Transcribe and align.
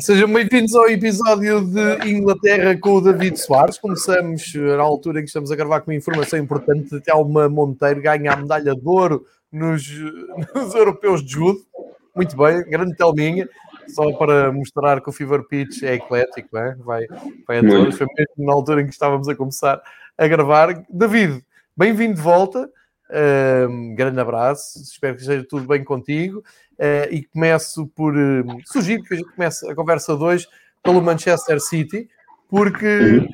Sejam 0.00 0.32
bem-vindos 0.32 0.74
ao 0.76 0.88
episódio 0.88 1.64
de 1.64 2.10
Inglaterra 2.10 2.78
com 2.78 2.94
o 2.94 3.00
David 3.00 3.36
Soares. 3.36 3.78
Começamos 3.78 4.52
na 4.54 4.82
altura 4.82 5.18
em 5.18 5.22
que 5.22 5.28
estamos 5.28 5.50
a 5.50 5.56
gravar 5.56 5.80
com 5.80 5.90
uma 5.90 5.96
informação 5.96 6.38
importante. 6.38 6.94
Até 6.94 7.12
uma 7.14 7.48
Monteiro 7.48 8.00
ganha 8.00 8.32
a 8.32 8.36
medalha 8.36 8.74
de 8.74 8.82
ouro 8.84 9.24
nos, 9.50 9.88
nos 10.54 10.74
europeus 10.74 11.24
de 11.24 11.32
judo. 11.32 11.58
Muito 12.14 12.36
bem, 12.36 12.62
grande 12.68 12.94
telminha. 12.96 13.48
Só 13.88 14.12
para 14.12 14.52
mostrar 14.52 15.00
que 15.00 15.08
o 15.08 15.12
Fever 15.12 15.42
Pitch 15.44 15.82
é 15.82 15.94
eclético, 15.94 16.56
é? 16.58 16.76
vai, 16.76 17.06
vai 17.46 17.58
a 17.58 17.62
todos. 17.62 17.96
Foi 17.96 18.06
mesmo 18.16 18.46
na 18.46 18.52
altura 18.52 18.82
em 18.82 18.86
que 18.86 18.92
estávamos 18.92 19.28
a 19.28 19.34
começar 19.34 19.80
a 20.16 20.28
gravar. 20.28 20.84
David, 20.90 21.42
bem-vindo 21.76 22.14
de 22.14 22.20
volta. 22.20 22.70
Um 23.10 23.94
grande 23.94 24.20
abraço, 24.20 24.80
espero 24.82 25.14
que 25.14 25.22
esteja 25.22 25.44
tudo 25.48 25.66
bem 25.66 25.82
contigo. 25.82 26.42
Uh, 26.78 27.10
e 27.10 27.24
começo 27.24 27.88
por 27.88 28.16
uh, 28.16 28.44
sugiro 28.66 29.02
que 29.02 29.14
a 29.14 29.16
gente 29.16 29.32
comece 29.32 29.68
a 29.68 29.74
conversa 29.74 30.16
2 30.16 30.46
pelo 30.80 31.02
Manchester 31.02 31.60
City, 31.60 32.08
porque 32.48 32.86
uhum. 32.86 33.28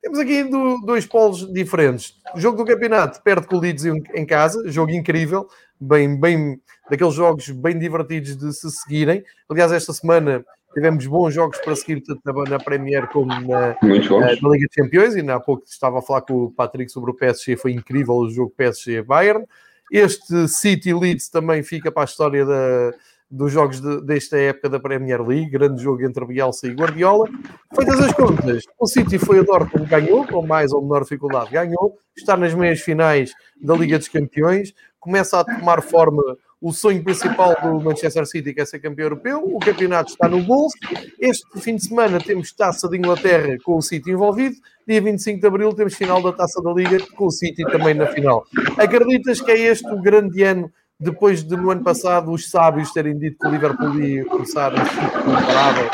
temos 0.00 0.18
aqui 0.18 0.42
do, 0.42 0.80
dois 0.84 1.06
polos 1.06 1.52
diferentes. 1.52 2.20
O 2.34 2.40
jogo 2.40 2.56
do 2.56 2.64
campeonato 2.64 3.22
perde 3.22 3.46
com 3.46 3.56
o 3.56 3.60
Leeds 3.60 3.84
em, 3.84 4.02
em 4.14 4.26
casa, 4.26 4.68
jogo 4.68 4.90
incrível, 4.90 5.46
bem, 5.80 6.18
bem, 6.18 6.60
daqueles 6.90 7.14
jogos 7.14 7.48
bem 7.50 7.78
divertidos 7.78 8.36
de 8.36 8.52
se 8.52 8.68
seguirem. 8.70 9.22
Aliás, 9.48 9.70
esta 9.70 9.92
semana 9.92 10.44
tivemos 10.72 11.06
bons 11.06 11.34
jogos 11.34 11.58
para 11.58 11.76
seguir 11.76 12.00
tanto 12.02 12.20
na 12.48 12.58
Premier 12.58 13.06
como 13.08 13.28
na, 13.28 13.40
na, 13.40 13.76
na, 13.80 14.48
Liga 14.50 14.66
dos 14.66 14.76
Campeões. 14.76 15.14
E 15.14 15.30
há 15.30 15.40
pouco 15.40 15.64
estava 15.66 15.98
a 15.98 16.02
falar 16.02 16.22
com 16.22 16.44
o 16.44 16.50
Patrick 16.50 16.90
sobre 16.90 17.10
o 17.10 17.14
PSG, 17.14 17.56
foi 17.56 17.72
incrível 17.72 18.14
o 18.14 18.30
jogo 18.30 18.52
PSG-Bayern. 18.56 19.44
Este 19.90 20.48
City 20.48 20.94
Leeds 20.94 21.28
também 21.28 21.62
fica 21.62 21.92
para 21.92 22.02
a 22.02 22.04
história 22.04 22.46
da, 22.46 22.92
dos 23.32 23.50
jogos 23.50 23.80
de, 23.80 24.02
desta 24.02 24.36
época 24.36 24.68
da 24.68 24.78
Premier 24.78 25.20
League, 25.22 25.50
grande 25.50 25.82
jogo 25.82 26.04
entre 26.04 26.24
Bielsa 26.26 26.66
e 26.66 26.74
Guardiola. 26.74 27.26
Feitas 27.74 28.00
as 28.00 28.12
contas, 28.12 28.64
o 28.78 28.86
City 28.86 29.18
foi 29.18 29.38
a 29.38 29.42
Dortmund, 29.42 29.88
ganhou, 29.88 30.26
com 30.26 30.46
mais 30.46 30.70
ou 30.72 30.82
menor 30.82 31.02
dificuldade, 31.02 31.50
ganhou, 31.50 31.96
está 32.16 32.36
nas 32.36 32.54
meias 32.54 32.80
finais 32.80 33.32
da 33.60 33.74
Liga 33.74 33.98
dos 33.98 34.08
Campeões, 34.08 34.74
começa 35.00 35.40
a 35.40 35.44
tomar 35.44 35.80
forma 35.80 36.22
o 36.62 36.72
sonho 36.72 37.02
principal 37.02 37.56
do 37.60 37.80
Manchester 37.80 38.24
City, 38.24 38.54
que 38.54 38.60
é 38.60 38.64
ser 38.64 38.78
campeão 38.78 39.06
europeu. 39.06 39.42
O 39.44 39.58
campeonato 39.58 40.12
está 40.12 40.28
no 40.28 40.40
bolso. 40.40 40.76
Este 41.18 41.44
fim 41.60 41.74
de 41.74 41.88
semana 41.88 42.20
temos 42.20 42.52
Taça 42.52 42.88
de 42.88 42.96
Inglaterra 42.96 43.56
com 43.64 43.76
o 43.76 43.82
City 43.82 44.12
envolvido. 44.12 44.54
Dia 44.86 45.02
25 45.02 45.40
de 45.40 45.46
Abril 45.46 45.72
temos 45.74 45.94
final 45.94 46.22
da 46.22 46.32
Taça 46.32 46.62
da 46.62 46.72
Liga 46.72 46.98
com 47.16 47.26
o 47.26 47.30
City 47.32 47.64
também 47.64 47.94
na 47.94 48.06
final. 48.06 48.44
Acreditas 48.78 49.40
que 49.40 49.50
é 49.50 49.58
este 49.58 49.88
o 49.92 50.00
grande 50.00 50.40
ano, 50.44 50.70
depois 51.00 51.42
de 51.42 51.56
no 51.56 51.68
ano 51.68 51.82
passado 51.82 52.30
os 52.30 52.48
sábios 52.48 52.92
terem 52.92 53.18
dito 53.18 53.38
que 53.40 53.46
o 53.48 53.50
Liverpool 53.50 54.00
ia 54.00 54.24
começar 54.26 54.72
a 54.72 54.82
imparável? 54.82 55.90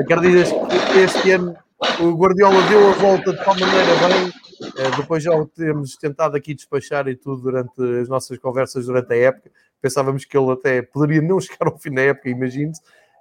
Acreditas 0.00 0.50
que 0.50 0.98
este 0.98 1.30
ano 1.30 1.54
o 2.00 2.10
Guardiola 2.10 2.60
deu 2.68 2.90
a 2.90 2.92
volta 2.94 3.32
de 3.32 3.44
tal 3.44 3.54
maneira 3.54 4.08
bem 4.08 4.32
eh, 4.76 4.90
depois 4.96 5.22
já 5.22 5.32
o 5.32 5.46
temos 5.46 5.96
tentado 5.96 6.36
aqui 6.36 6.52
despachar 6.52 7.06
e 7.06 7.14
tudo 7.14 7.42
durante 7.42 7.80
as 8.00 8.08
nossas 8.08 8.36
conversas 8.38 8.86
durante 8.86 9.12
a 9.12 9.16
época 9.16 9.48
pensávamos 9.80 10.24
que 10.24 10.36
ele 10.36 10.52
até 10.52 10.82
poderia 10.82 11.22
não 11.22 11.40
chegar 11.40 11.66
ao 11.66 11.78
fim 11.78 11.92
da 11.92 12.02
época, 12.02 12.28
imagine-se. 12.28 12.80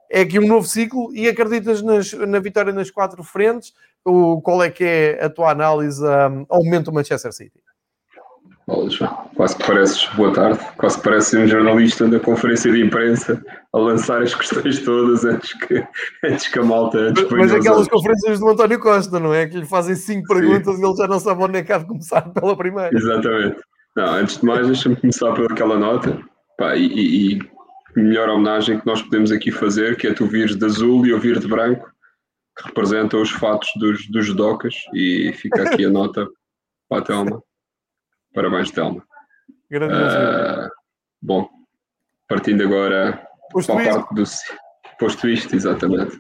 É 0.10 0.22
aqui 0.22 0.40
um 0.40 0.48
novo 0.48 0.66
ciclo 0.66 1.14
e 1.14 1.28
acreditas 1.28 1.82
nas, 1.82 2.14
na 2.14 2.40
vitória 2.40 2.72
nas 2.72 2.90
quatro 2.90 3.22
frentes? 3.24 3.74
O, 4.06 4.42
qual 4.42 4.64
é 4.64 4.70
que 4.70 4.84
é 4.84 5.26
a 5.26 5.30
tua 5.30 5.52
análise 5.52 6.02
um, 6.02 6.46
ao 6.48 6.64
momento 6.64 6.86
do 6.86 6.94
Manchester 6.94 7.34
City? 7.34 7.60
quase 9.36 9.56
que 9.56 9.66
pareces, 9.66 10.10
boa 10.16 10.34
tarde, 10.34 10.60
quase 10.78 10.98
que 10.98 11.04
parece 11.04 11.38
um 11.38 11.48
jornalista 11.48 12.06
da 12.08 12.20
conferência 12.20 12.70
de 12.70 12.84
imprensa 12.84 13.42
a 13.72 13.78
lançar 13.78 14.22
as 14.22 14.36
questões 14.36 14.80
todas 14.84 15.24
antes 15.24 15.54
que, 15.54 15.88
antes 16.26 16.48
que 16.50 16.60
a 16.60 16.64
malta 16.64 17.14
Mas 17.32 17.54
aquelas 17.54 17.88
conferências 17.88 18.40
do 18.40 18.50
António 18.50 18.80
Costa, 18.80 19.20
não 19.20 19.34
é? 19.34 19.48
Que 19.48 19.60
lhe 19.60 19.66
fazem 19.66 19.96
cinco 19.96 20.28
perguntas 20.28 20.76
Sim. 20.76 20.82
e 20.82 20.86
ele 20.86 20.98
já 20.98 21.08
não 21.08 21.20
sabe 21.20 21.44
onde 21.44 21.60
é 21.60 21.64
que 21.64 21.72
há 21.72 21.78
de 21.78 21.86
começar 21.86 22.22
pela 22.34 22.58
primeira. 22.58 22.96
Exatamente. 22.96 23.58
Não, 23.96 24.14
antes 24.14 24.38
de 24.38 24.46
mais, 24.46 24.68
deixa-me 24.68 24.96
começar 24.98 25.34
por 25.34 25.52
aquela 25.52 25.78
nota. 25.78 26.20
Pá, 26.58 26.76
e, 26.76 27.36
e, 27.36 27.40
melhor 27.96 28.30
homenagem 28.30 28.80
que 28.80 28.86
nós 28.86 29.02
podemos 29.02 29.32
aqui 29.32 29.52
fazer, 29.52 29.96
que 29.98 30.08
é 30.08 30.14
tu 30.14 30.26
vires 30.26 30.56
de 30.56 30.66
azul 30.66 31.06
e 31.06 31.10
eu 31.10 31.20
vir 31.20 31.40
de 31.40 31.48
branco, 31.48 31.92
que 32.58 32.66
representam 32.66 33.22
os 33.22 33.32
fatos 33.32 33.70
dos, 33.78 34.08
dos 34.10 34.34
docas, 34.36 34.76
e 34.94 35.32
fica 35.34 35.64
aqui 35.64 35.86
a 35.86 35.90
nota 35.90 36.28
para 36.90 37.00
a 37.00 37.02
Telma. 37.06 37.44
Parabéns, 38.34 38.72
Telma. 38.72 39.04
Uh, 39.72 40.70
bom, 41.22 41.50
partindo 42.28 42.64
agora 42.64 43.28
Posto 43.52 43.74
para 43.74 43.92
a 43.92 43.94
parte 43.94 44.16
do. 44.16 44.24
Posto 45.00 45.30
isto, 45.30 45.56
exatamente. 45.56 46.16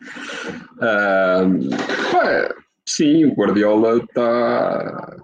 Uh, 0.75 1.69
pá, 2.11 2.55
sim, 2.85 3.25
o 3.25 3.33
Guardiola 3.33 3.97
está. 3.97 5.17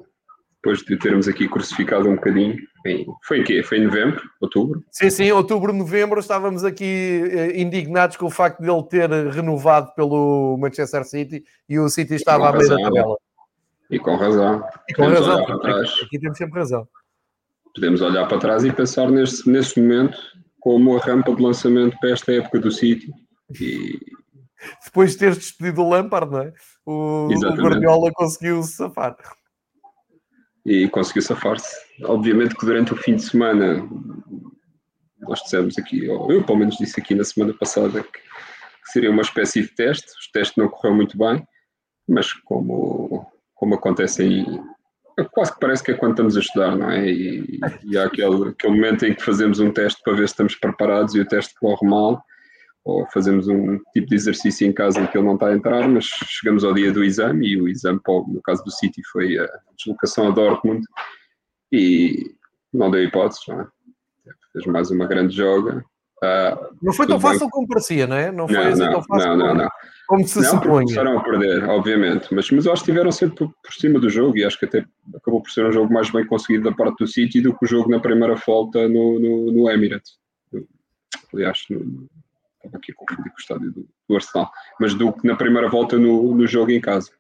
Depois 0.64 0.80
de 0.80 0.98
termos 0.98 1.28
aqui 1.28 1.46
crucificado 1.50 2.08
um 2.08 2.16
bocadinho, 2.16 2.56
em, 2.86 3.06
foi 3.24 3.42
em 3.42 3.44
quê? 3.44 3.62
Foi 3.62 3.80
em 3.80 3.84
novembro? 3.84 4.22
Outubro? 4.40 4.82
Sim, 4.90 5.10
sim, 5.10 5.30
outubro, 5.30 5.74
novembro. 5.74 6.22
Estávamos 6.22 6.64
aqui 6.64 7.22
eh, 7.30 7.60
indignados 7.60 8.16
com 8.16 8.28
o 8.28 8.32
facto 8.32 8.62
de 8.62 8.72
ele 8.72 8.84
ter 8.84 9.10
renovado 9.10 9.94
pelo 9.94 10.58
Manchester 10.58 11.04
City 11.04 11.44
e 11.68 11.78
o 11.78 11.90
City 11.90 12.16
estava 12.16 12.48
à 12.48 12.52
beira 12.54 12.78
da 12.78 12.82
tabela. 12.82 13.18
E 13.92 14.00
com 14.00 14.16
razão. 14.16 14.64
E 14.88 14.94
com 14.94 15.04
Podemos 15.04 15.28
razão. 15.28 15.44
Aqui, 15.44 16.06
aqui 16.06 16.20
temos 16.20 16.38
sempre 16.38 16.60
razão. 16.60 16.88
Podemos 17.76 18.02
olhar 18.02 18.26
para 18.26 18.40
trás 18.40 18.64
e 18.64 18.72
pensar 18.72 19.12
neste, 19.12 19.50
neste 19.50 19.82
momento 19.82 20.18
como 20.62 20.96
a 20.96 21.00
rampa 21.02 21.36
de 21.36 21.44
lançamento 21.44 21.98
para 22.00 22.12
esta 22.12 22.32
época 22.32 22.60
do 22.62 22.72
City. 22.72 23.12
E... 23.60 24.00
Depois 24.86 25.12
de 25.12 25.18
teres 25.18 25.38
despedido 25.38 25.82
o 25.82 25.90
Lampard, 25.90 26.32
não 26.32 26.40
é? 26.40 26.54
O, 26.86 27.28
o 27.28 27.62
Guardiola 27.62 28.12
conseguiu 28.14 28.64
safar 28.64 29.18
e 30.66 30.88
conseguiu 30.90 31.22
safar-se. 31.22 31.76
Obviamente 32.04 32.56
que 32.56 32.66
durante 32.66 32.94
o 32.94 32.98
fim 32.98 33.16
de 33.16 33.24
semana, 33.24 33.88
nós 35.20 35.42
dissemos 35.42 35.78
aqui, 35.78 36.08
ou 36.10 36.32
eu 36.32 36.44
pelo 36.44 36.60
menos 36.60 36.78
disse 36.78 37.00
aqui 37.00 37.16
na 37.16 37.24
semana 37.24 37.54
passada, 37.54 38.04
que, 38.04 38.20
seria 38.86 39.10
uma 39.10 39.22
espécie 39.22 39.62
de 39.62 39.70
teste. 39.70 40.08
O 40.08 40.32
teste 40.32 40.58
não 40.58 40.68
correu 40.68 40.94
muito 40.94 41.18
bem, 41.18 41.46
mas 42.08 42.34
como, 42.34 43.26
como 43.56 43.76
acontece 43.76 44.22
aí, 44.22 44.46
quase 45.32 45.54
que 45.54 45.60
parece 45.60 45.84
que 45.84 45.92
é 45.92 45.96
quando 45.96 46.12
estamos 46.12 46.38
a 46.38 46.40
estudar, 46.42 46.76
não 46.76 46.92
é? 46.92 47.10
E, 47.10 47.60
e 47.86 47.98
há 47.98 48.06
aquele, 48.06 48.50
aquele 48.50 48.74
momento 48.74 49.06
em 49.06 49.16
que 49.16 49.24
fazemos 49.24 49.60
um 49.60 49.72
teste 49.72 50.02
para 50.04 50.14
ver 50.14 50.28
se 50.28 50.34
estamos 50.34 50.56
preparados 50.56 51.16
e 51.16 51.22
o 51.22 51.28
teste 51.28 51.56
corre 51.60 51.88
mal 51.88 52.24
ou 52.86 53.08
fazemos 53.14 53.48
um 53.48 53.80
tipo 53.94 54.08
de 54.08 54.16
exercício 54.16 54.68
em 54.68 54.74
casa 54.74 55.00
em 55.00 55.08
que 55.08 55.18
ele 55.18 55.26
não 55.26 55.36
está 55.36 55.48
a 55.48 55.56
entrar, 55.56 55.88
mas 55.88 56.06
chegamos 56.06 56.64
ao 56.64 56.74
dia 56.74 56.92
do 56.92 57.04
exame 57.04 57.48
e 57.48 57.62
o 57.62 57.68
exame, 57.68 58.00
no 58.06 58.42
caso 58.44 58.64
do 58.64 58.72
City, 58.72 59.02
foi 59.12 59.38
a 59.40 59.48
deslocação 59.78 60.28
a 60.28 60.32
Dortmund 60.32 60.86
e 61.72 62.36
não 62.74 62.92
deu 62.92 63.04
hipóteses, 63.04 63.44
não 63.48 63.62
é? 63.62 63.68
Fez 64.52 64.66
mais 64.66 64.92
uma 64.92 65.08
grande 65.08 65.36
joga. 65.36 65.84
Uh, 66.24 66.76
não 66.82 66.94
foi 66.94 67.08
tão 67.08 67.20
fácil 67.20 67.42
bem. 67.42 67.50
como 67.50 67.68
parecia, 67.68 68.08
não 68.08 68.16
é? 68.16 68.32
Não 68.32 68.48
foi 68.48 68.56
não, 68.56 68.68
assim 68.68 68.82
não, 68.82 68.92
tão 68.92 69.04
fácil 69.04 69.36
não, 69.36 69.48
como, 69.48 69.62
não, 69.62 69.70
como 70.08 70.28
se 70.28 70.42
não, 70.42 70.50
supunha. 70.50 70.86
Começaram 70.86 71.18
a 71.18 71.24
perder, 71.24 71.64
obviamente, 71.70 72.34
mas, 72.34 72.50
mas 72.52 72.66
eu 72.66 72.72
acho 72.72 72.84
que 72.84 72.92
estiveram 72.92 73.12
sempre 73.12 73.36
por, 73.38 73.54
por, 73.62 73.74
cima 73.74 74.00
do 74.00 74.10
jogo 74.10 74.38
e 74.38 74.46
acho 74.46 74.58
que 74.58 74.66
até 74.66 74.86
acabou 75.16 75.42
por 75.42 75.50
ser 75.50 75.66
um 75.66 75.72
jogo 75.72 75.92
mais 75.92 76.10
bem 76.12 76.26
conseguido 76.26 76.70
da 76.70 76.76
parte 76.76 76.98
do 77.00 77.08
City 77.08 77.42
do 77.42 77.58
que 77.58 77.66
o 77.66 77.68
jogo 77.68 77.90
na 77.90 78.00
primeira 78.00 78.36
volta 78.36 78.88
no, 78.88 79.20
no, 79.20 79.52
no 79.52 79.70
Emirates. 79.70 80.14
Aliás, 81.34 81.60
no, 81.70 82.08
estava 82.64 82.78
aqui 82.78 82.94
com 82.94 83.06
o 83.06 83.40
estádio 83.40 83.72
do, 83.72 83.88
do, 84.08 84.16
Arsenal, 84.16 84.52
mas 84.80 84.94
do 84.94 85.12
que 85.12 85.28
na 85.28 85.36
primeira 85.36 85.70
volta 85.70 85.98
no, 85.98 86.34
no 86.34 86.48
jogo 86.48 86.72
em 86.72 86.82
casa. 86.82 87.12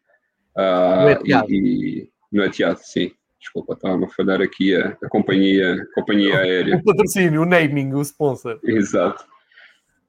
Uh, 0.55 1.03
no 1.03 1.09
Etihad. 1.09 1.49
E, 1.49 1.55
e, 1.55 2.09
no 2.31 2.43
Etihad, 2.43 2.77
sim. 2.77 3.11
Desculpa, 3.39 3.73
estava 3.73 4.05
a 4.05 4.09
falhar 4.09 4.41
aqui 4.41 4.73
a, 4.75 4.97
a 5.03 5.09
companhia, 5.09 5.73
a 5.73 5.95
companhia 5.95 6.39
aérea. 6.39 6.77
O 6.79 6.83
patrocínio, 6.83 7.41
o 7.41 7.45
naming, 7.45 7.93
o 7.93 8.01
sponsor. 8.01 8.59
Exato. 8.63 9.25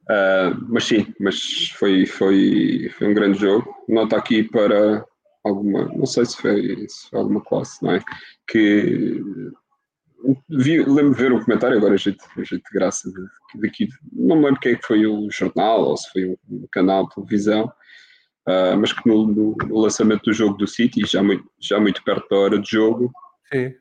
Uh, 0.04 0.54
mas 0.68 0.84
sim, 0.84 1.12
mas 1.18 1.70
foi, 1.78 2.06
foi, 2.06 2.90
foi 2.96 3.08
um 3.08 3.14
grande 3.14 3.38
jogo. 3.38 3.74
Nota 3.88 4.16
aqui 4.16 4.44
para 4.44 5.04
alguma, 5.44 5.86
não 5.86 6.06
sei 6.06 6.24
se 6.26 6.36
foi, 6.36 6.86
se 6.88 7.08
foi 7.10 7.18
alguma 7.18 7.40
classe, 7.40 7.82
não 7.82 7.92
é? 7.92 8.00
Que 8.46 9.22
vi, 10.48 10.82
lembro 10.82 11.14
de 11.14 11.22
ver 11.22 11.32
um 11.32 11.42
comentário, 11.42 11.76
agora 11.76 11.96
gente, 11.96 12.18
de 12.36 12.62
graça 12.72 13.10
daqui, 13.56 13.88
não 14.12 14.36
me 14.36 14.44
lembro 14.46 14.60
quem 14.60 14.72
é 14.72 14.76
que 14.76 14.86
foi 14.86 15.06
o 15.06 15.30
jornal 15.30 15.82
ou 15.82 15.96
se 15.96 16.10
foi 16.10 16.26
um 16.26 16.66
canal 16.72 17.06
de 17.06 17.14
televisão, 17.14 17.66
uh, 18.48 18.76
mas 18.78 18.92
que 18.92 19.08
no, 19.08 19.26
no, 19.26 19.80
lançamento 19.80 20.24
do 20.24 20.32
jogo 20.32 20.56
do 20.56 20.66
City, 20.66 21.02
já 21.06 21.22
muito, 21.22 21.44
já 21.60 21.78
muito 21.78 22.02
perto 22.02 22.28
da 22.28 22.36
hora 22.36 22.58
de 22.58 22.70
jogo, 22.70 23.12
Sim. 23.52 23.74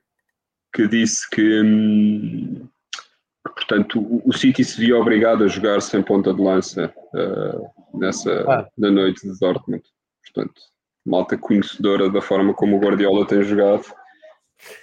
que 0.73 0.87
disse 0.87 1.29
que, 1.29 1.61
hum, 1.61 2.67
portanto, 3.43 3.99
o, 3.99 4.21
o, 4.25 4.33
City 4.33 4.63
se 4.63 4.79
via 4.79 4.97
obrigado 4.97 5.43
a 5.43 5.47
jogar 5.47 5.81
sem 5.81 6.01
ponta 6.01 6.33
de 6.33 6.41
lança 6.41 6.93
uh, 7.13 7.97
nessa, 7.97 8.31
ah. 8.49 8.67
na 8.77 8.91
noite 8.91 9.27
de 9.27 9.39
Dortmund. 9.39 9.83
Portanto, 10.23 10.61
malta 11.05 11.37
conhecedora 11.37 12.09
da 12.09 12.21
forma 12.21 12.53
como 12.53 12.77
o 12.77 12.79
Guardiola 12.79 13.27
tem 13.27 13.43
jogado 13.43 13.85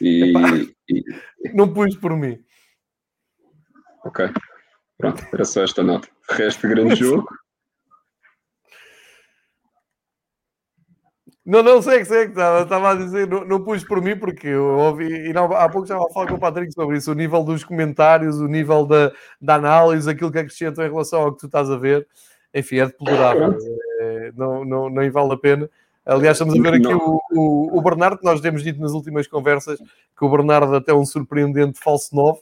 e, 0.01 0.33
e... 0.89 1.05
Não 1.55 1.73
pus 1.73 1.97
por 1.97 2.17
mim. 2.17 2.43
Ok. 4.05 4.31
Pronto, 4.97 5.27
era 5.33 5.45
só 5.45 5.63
esta 5.63 5.83
nota. 5.83 6.09
resto, 6.31 6.69
grande 6.69 6.95
jogo. 6.95 7.27
Não, 11.45 11.63
não, 11.63 11.83
segue, 11.83 12.05
segue. 12.05 12.31
Estava, 12.31 12.63
estava 12.63 12.91
a 12.93 12.95
dizer, 12.95 13.27
não, 13.27 13.45
não 13.45 13.65
pus 13.65 13.83
por 13.83 14.01
mim 14.03 14.17
porque 14.17 14.47
eu 14.47 14.65
ouvi, 14.79 15.29
e 15.29 15.33
não, 15.33 15.47
há 15.53 15.69
pouco 15.69 15.85
estava 15.85 16.05
a 16.05 16.13
falar 16.13 16.29
com 16.29 16.35
o 16.35 16.39
Patrick 16.39 16.73
sobre 16.73 16.99
isso, 16.99 17.11
o 17.11 17.15
nível 17.15 17.43
dos 17.43 17.65
comentários, 17.65 18.39
o 18.39 18.47
nível 18.47 18.87
da, 18.87 19.11
da 19.41 19.55
análise, 19.57 20.09
aquilo 20.09 20.31
que 20.31 20.39
acrescentam 20.39 20.85
em 20.85 20.91
relação 20.91 21.23
ao 21.23 21.33
que 21.33 21.41
tu 21.41 21.47
estás 21.47 21.71
a 21.71 21.77
ver. 21.77 22.07
Enfim, 22.55 22.79
é 22.79 22.87
deplorável. 22.87 23.57
É, 24.01 24.33
não, 24.37 24.65
não, 24.65 24.91
nem 24.91 25.11
vale 25.11 25.33
a 25.33 25.37
pena. 25.37 25.69
Aliás, 26.11 26.37
estamos 26.37 26.59
a 26.59 26.63
ver 26.63 26.75
aqui 26.75 26.93
o, 26.93 27.21
o, 27.31 27.79
o, 27.79 27.83
Bernardo, 27.83 28.19
que 28.19 28.25
nós 28.25 28.41
temos 28.41 28.65
dito 28.65 28.81
nas 28.81 28.91
últimas 28.91 29.29
conversas 29.29 29.79
que 29.79 30.25
o 30.25 30.29
Bernardo 30.29 30.75
até 30.75 30.91
é 30.91 30.95
um 30.95 31.07
surpreendente 31.07 31.79
falso 31.79 32.15
novo, 32.17 32.41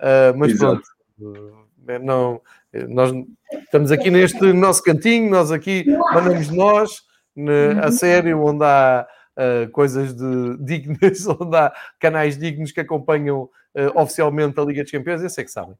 uh, 0.00 0.36
mas 0.38 0.52
Exato. 0.52 0.80
pronto, 1.18 1.38
uh, 1.38 1.98
não, 2.02 2.40
nós 2.88 3.12
estamos 3.52 3.92
aqui 3.92 4.10
neste 4.10 4.52
nosso 4.54 4.82
cantinho, 4.82 5.28
nós 5.28 5.52
aqui 5.52 5.84
mandamos 6.14 6.48
nós 6.48 7.02
a 7.36 7.86
uhum. 7.86 7.92
sério, 7.92 8.42
onde 8.42 8.64
há 8.64 9.06
uh, 9.36 9.70
coisas 9.70 10.14
de 10.14 10.56
dignas, 10.64 11.26
onde 11.26 11.56
há 11.56 11.72
canais 11.98 12.38
dignos 12.38 12.72
que 12.72 12.80
acompanham 12.80 13.42
uh, 13.42 14.00
oficialmente 14.00 14.58
a 14.58 14.64
Liga 14.64 14.82
dos 14.82 14.92
Campeões, 14.92 15.22
esse 15.22 15.42
é 15.42 15.44
que 15.44 15.50
sabem. 15.50 15.74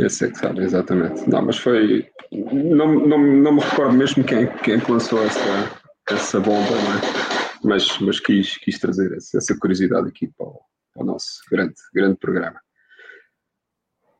Esse 0.00 0.26
é 0.26 0.30
que 0.30 0.38
sabe, 0.38 0.64
exatamente. 0.64 1.30
Não, 1.30 1.42
mas 1.42 1.58
foi. 1.58 2.08
Não, 2.32 2.92
não, 2.92 3.18
não 3.18 3.52
me 3.52 3.60
recordo 3.60 3.92
mesmo 3.92 4.24
quem, 4.24 4.48
quem 4.64 4.82
lançou 4.88 5.22
essa, 5.22 5.70
essa 6.08 6.40
bomba, 6.40 6.74
é? 6.74 7.66
mas, 7.66 7.98
mas 7.98 8.20
quis, 8.20 8.56
quis 8.58 8.78
trazer 8.78 9.12
essa, 9.16 9.38
essa 9.38 9.58
curiosidade 9.58 10.08
aqui 10.08 10.28
para 10.28 10.46
o, 10.46 10.60
para 10.92 11.02
o, 11.02 11.06
nosso 11.06 11.40
grande, 11.50 11.74
grande 11.94 12.16
programa. 12.16 12.60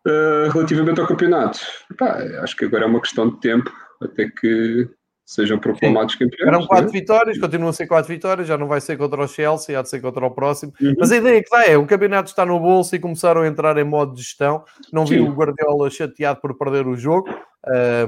Uh, 0.07 0.51
relativamente 0.53 1.01
ao 1.01 1.07
campeonato, 1.07 1.59
pá, 1.97 2.19
acho 2.43 2.57
que 2.57 2.67
agora 2.67 2.85
é 2.85 2.87
uma 2.87 3.01
questão 3.01 3.31
de 3.31 3.41
tempo 3.41 3.73
até 4.03 4.29
que 4.29 4.89
sejam 5.25 5.59
proclamados 5.59 6.13
Sim. 6.13 6.21
campeões. 6.21 6.49
Eram 6.49 6.67
quatro 6.67 6.87
né? 6.87 6.93
vitórias, 6.93 7.39
continuam 7.39 7.71
a 7.71 7.73
ser 7.73 7.87
quatro 7.87 8.13
vitórias, 8.13 8.47
já 8.47 8.59
não 8.59 8.69
vai 8.69 8.81
ser 8.81 8.97
contra 8.97 9.23
o 9.23 9.29
Chelsea, 9.29 9.79
há 9.79 9.83
de 9.83 9.89
ser 9.89 10.01
contra 10.01 10.25
o 10.25 10.31
próximo. 10.31 10.73
Uhum. 10.81 10.95
Mas 10.99 11.11
a 11.11 11.17
ideia 11.17 11.43
que 11.43 11.51
dá 11.51 11.65
é: 11.65 11.77
o 11.77 11.87
campeonato 11.87 12.29
está 12.29 12.45
no 12.45 12.61
bolso 12.61 12.95
e 12.95 12.99
começaram 12.99 13.43
a 13.43 13.47
entrar 13.47 13.77
em 13.79 13.85
modo 13.85 14.15
de 14.15 14.23
gestão. 14.23 14.65
Não 14.93 15.07
vi 15.07 15.17
Sim. 15.17 15.29
o 15.29 15.33
Guardiola 15.33 15.89
chateado 15.91 16.41
por 16.41 16.57
perder 16.57 16.87
o 16.87 16.97
jogo, 16.97 17.29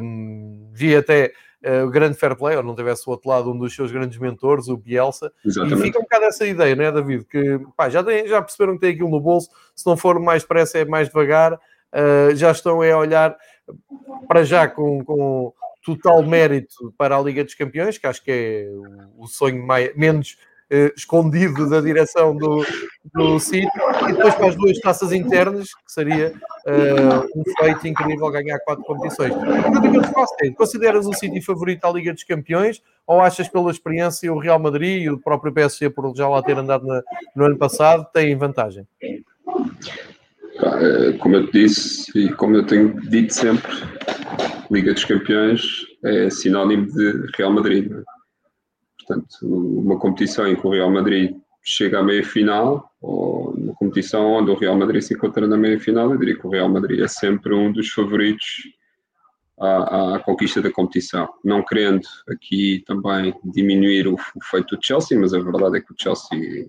um, 0.00 0.70
vi 0.72 0.94
até. 0.94 1.32
Uh, 1.64 1.87
o 1.87 1.91
grande 1.91 2.17
fair 2.17 2.37
play, 2.37 2.56
ou 2.56 2.62
não 2.62 2.76
tivesse 2.76 3.08
o 3.08 3.11
outro 3.11 3.29
lado 3.31 3.50
um 3.50 3.58
dos 3.58 3.75
seus 3.75 3.91
grandes 3.91 4.19
mentores, 4.19 4.69
o 4.69 4.76
Bielsa, 4.76 5.32
Exatamente. 5.44 5.81
e 5.81 5.82
fica 5.82 5.99
um 5.99 6.03
bocado 6.03 6.26
essa 6.26 6.47
ideia, 6.47 6.76
não 6.76 6.85
é, 6.85 6.93
David? 6.93 7.25
Que 7.25 7.58
pá, 7.76 7.88
já, 7.88 8.05
tem, 8.05 8.29
já 8.29 8.41
perceberam 8.43 8.75
que 8.75 8.81
tem 8.81 8.94
aquilo 8.94 9.08
no 9.08 9.20
bolso, 9.20 9.50
se 9.75 9.85
não 9.87 9.97
for 9.97 10.20
mais 10.20 10.43
depressa 10.43 10.79
é 10.79 10.85
mais 10.85 11.08
devagar, 11.08 11.55
uh, 11.55 12.35
já 12.35 12.50
estão 12.50 12.82
a 12.82 12.97
olhar 12.99 13.37
para 14.29 14.44
já 14.44 14.69
com, 14.69 15.03
com 15.05 15.53
total 15.85 16.23
mérito 16.23 16.93
para 16.99 17.17
a 17.17 17.23
Liga 17.23 17.43
dos 17.43 17.55
Campeões, 17.55 17.97
que 17.97 18.06
acho 18.06 18.23
que 18.23 18.31
é 18.31 18.69
o 19.17 19.26
sonho 19.26 19.64
mais, 19.64 19.94
menos 19.97 20.37
eh, 20.70 20.92
escondido 20.96 21.68
da 21.68 21.80
direção 21.80 22.36
do, 22.36 22.64
do 23.14 23.38
City, 23.38 23.68
e 24.08 24.12
depois 24.12 24.34
para 24.34 24.48
as 24.48 24.56
duas 24.56 24.78
taças 24.80 25.12
internas, 25.12 25.68
que 25.74 25.92
seria 25.92 26.32
uh, 26.66 27.38
um 27.38 27.44
feito 27.58 27.86
incrível 27.86 28.30
ganhar 28.30 28.58
quatro 28.60 28.84
competições. 28.84 29.32
Consideras 30.56 31.06
o 31.06 31.12
City 31.12 31.40
favorito 31.40 31.84
à 31.84 31.90
Liga 31.92 32.12
dos 32.12 32.24
Campeões, 32.24 32.82
ou 33.06 33.20
achas 33.20 33.48
pela 33.48 33.70
experiência 33.70 34.32
o 34.32 34.38
Real 34.38 34.58
Madrid 34.58 35.02
e 35.02 35.10
o 35.10 35.18
próprio 35.18 35.52
PSG, 35.52 35.90
por 35.90 36.12
já 36.16 36.28
lá 36.28 36.42
ter 36.42 36.58
andado 36.58 36.86
na, 36.86 37.02
no 37.34 37.44
ano 37.44 37.56
passado, 37.56 38.06
têm 38.12 38.36
vantagem? 38.36 38.86
Eh, 40.58 41.12
como 41.19 41.36
eu 41.36 41.46
te 41.46 41.52
disse 41.52 42.19
e 42.19 42.32
como 42.32 42.56
eu 42.56 42.66
tenho 42.66 43.00
dito 43.08 43.32
sempre, 43.32 43.70
Liga 44.70 44.92
dos 44.92 45.04
Campeões 45.04 45.62
é 46.02 46.30
sinónimo 46.30 46.86
de 46.86 47.30
Real 47.36 47.52
Madrid. 47.52 47.92
É? 47.92 48.15
Portanto, 49.06 49.29
uma 49.43 49.99
competição 49.99 50.47
em 50.49 50.56
que 50.56 50.67
o 50.67 50.70
Real 50.70 50.91
Madrid 50.91 51.37
chega 51.62 52.00
à 52.00 52.03
meia-final, 52.03 52.91
ou 53.00 53.50
uma 53.50 53.75
competição 53.75 54.32
onde 54.32 54.50
o 54.50 54.56
Real 54.56 54.76
Madrid 54.76 55.03
se 55.03 55.14
encontra 55.14 55.47
na 55.47 55.56
meia-final, 55.56 56.11
eu 56.11 56.19
diria 56.19 56.37
que 56.37 56.47
o 56.47 56.50
Real 56.50 56.69
Madrid 56.69 57.00
é 57.00 57.08
sempre 57.08 57.55
um 57.55 57.73
dos 57.73 57.88
favoritos 57.91 58.62
à, 59.58 60.17
à, 60.17 60.19
conquista 60.20 60.61
da 60.61 60.70
competição. 60.70 61.29
Não 61.44 61.62
querendo 61.62 62.06
aqui 62.29 62.82
também 62.87 63.35
diminuir 63.44 64.08
o, 64.08 64.14
o 64.14 64.44
feito 64.44 64.76
do 64.76 64.85
Chelsea, 64.85 65.19
mas 65.19 65.32
a 65.32 65.41
verdade 65.41 65.79
é 65.79 65.81
que 65.81 65.93
o 65.93 65.97
Chelsea 65.99 66.69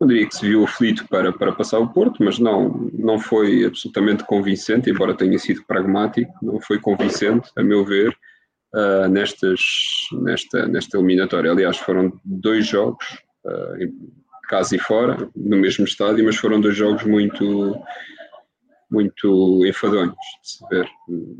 não 0.00 0.08
diria 0.08 0.26
que 0.26 0.34
se 0.34 0.46
viu 0.46 0.64
aflito 0.64 1.06
para, 1.08 1.32
para 1.32 1.52
passar 1.52 1.78
o 1.78 1.88
Porto, 1.88 2.22
mas 2.24 2.38
não, 2.38 2.90
não 2.92 3.18
foi 3.18 3.64
absolutamente 3.64 4.24
convincente, 4.24 4.90
embora 4.90 5.14
tenha 5.14 5.38
sido 5.38 5.62
pragmático, 5.64 6.32
não 6.42 6.60
foi 6.60 6.78
convincente, 6.78 7.50
a 7.56 7.62
meu 7.62 7.84
ver, 7.84 8.16
uh, 8.74 9.08
nestas, 9.08 9.60
nesta, 10.12 10.66
nesta 10.66 10.96
eliminatória. 10.96 11.50
Aliás, 11.50 11.76
foram 11.78 12.12
dois 12.24 12.66
jogos, 12.66 13.04
uh, 13.44 14.12
casa 14.48 14.76
e 14.76 14.78
fora, 14.78 15.30
no 15.34 15.56
mesmo 15.56 15.84
estádio, 15.84 16.24
mas 16.24 16.36
foram 16.36 16.60
dois 16.60 16.76
jogos 16.76 17.04
muito, 17.04 17.74
muito 18.90 19.64
enfadonhos 19.66 20.14
de 20.42 20.50
se 20.50 20.66
ver, 20.68 20.88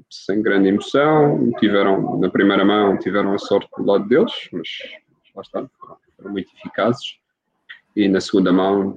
sem 0.09 0.43
grande 0.43 0.69
emoção. 0.69 1.51
Tiveram, 1.59 2.19
na 2.19 2.31
primeira 2.31 2.65
mão, 2.65 2.99
tiveram 2.99 3.35
a 3.35 3.39
sorte 3.39 3.69
do 3.77 3.85
lado 3.85 4.09
deles, 4.09 4.33
mas 4.53 4.69
lá 5.35 5.43
está, 5.43 5.69
foram, 6.17 6.33
muito 6.33 6.51
eficazes 6.57 7.17
e 7.95 8.09
na 8.09 8.21
segunda 8.21 8.53
mão 8.53 8.97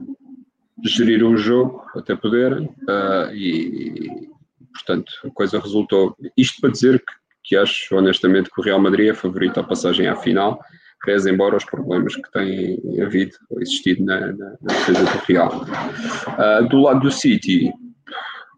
gerir 0.83 1.23
o 1.23 1.37
jogo 1.37 1.83
até 1.95 2.15
poderem 2.15 2.65
uh, 2.65 3.33
e, 3.33 4.29
portanto 4.73 5.11
a 5.25 5.29
coisa 5.31 5.59
resultou. 5.59 6.15
Isto 6.37 6.61
para 6.61 6.71
dizer 6.71 6.99
que, 6.99 7.13
que 7.45 7.55
acho 7.55 7.95
honestamente 7.95 8.49
que 8.49 8.59
o 8.59 8.63
Real 8.63 8.79
Madrid 8.79 9.09
é 9.09 9.13
favorito 9.13 9.59
à 9.59 9.63
passagem 9.63 10.07
à 10.07 10.15
final, 10.15 10.59
pese 11.05 11.29
embora 11.29 11.55
os 11.55 11.63
problemas 11.63 12.15
que 12.15 12.31
têm 12.31 12.79
havido 13.01 13.35
ou 13.49 13.61
existido 13.61 14.03
na, 14.03 14.19
na, 14.19 14.49
na 14.61 14.73
defesa 14.73 15.03
do 15.03 15.25
Real. 15.25 15.65
Uh, 16.27 16.67
do 16.67 16.81
lado 16.81 17.01
do 17.01 17.11
City, 17.11 17.71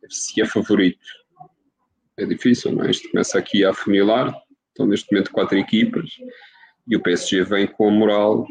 se 0.10 0.42
é 0.42 0.46
favorito, 0.46 1.00
é 2.18 2.26
difícil, 2.26 2.72
não 2.72 2.86
é? 2.86 2.92
Isto 2.92 3.10
começa 3.12 3.38
aqui 3.38 3.66
a 3.66 3.72
afunilar, 3.72 4.34
estão 4.70 4.88
neste 4.88 5.12
momento 5.12 5.32
quatro 5.32 5.58
equipas 5.58 6.10
e 6.88 6.96
o 6.96 7.02
PSG 7.02 7.44
vem 7.44 7.68
com 7.68 7.90
a 7.90 7.92
moral. 7.92 8.48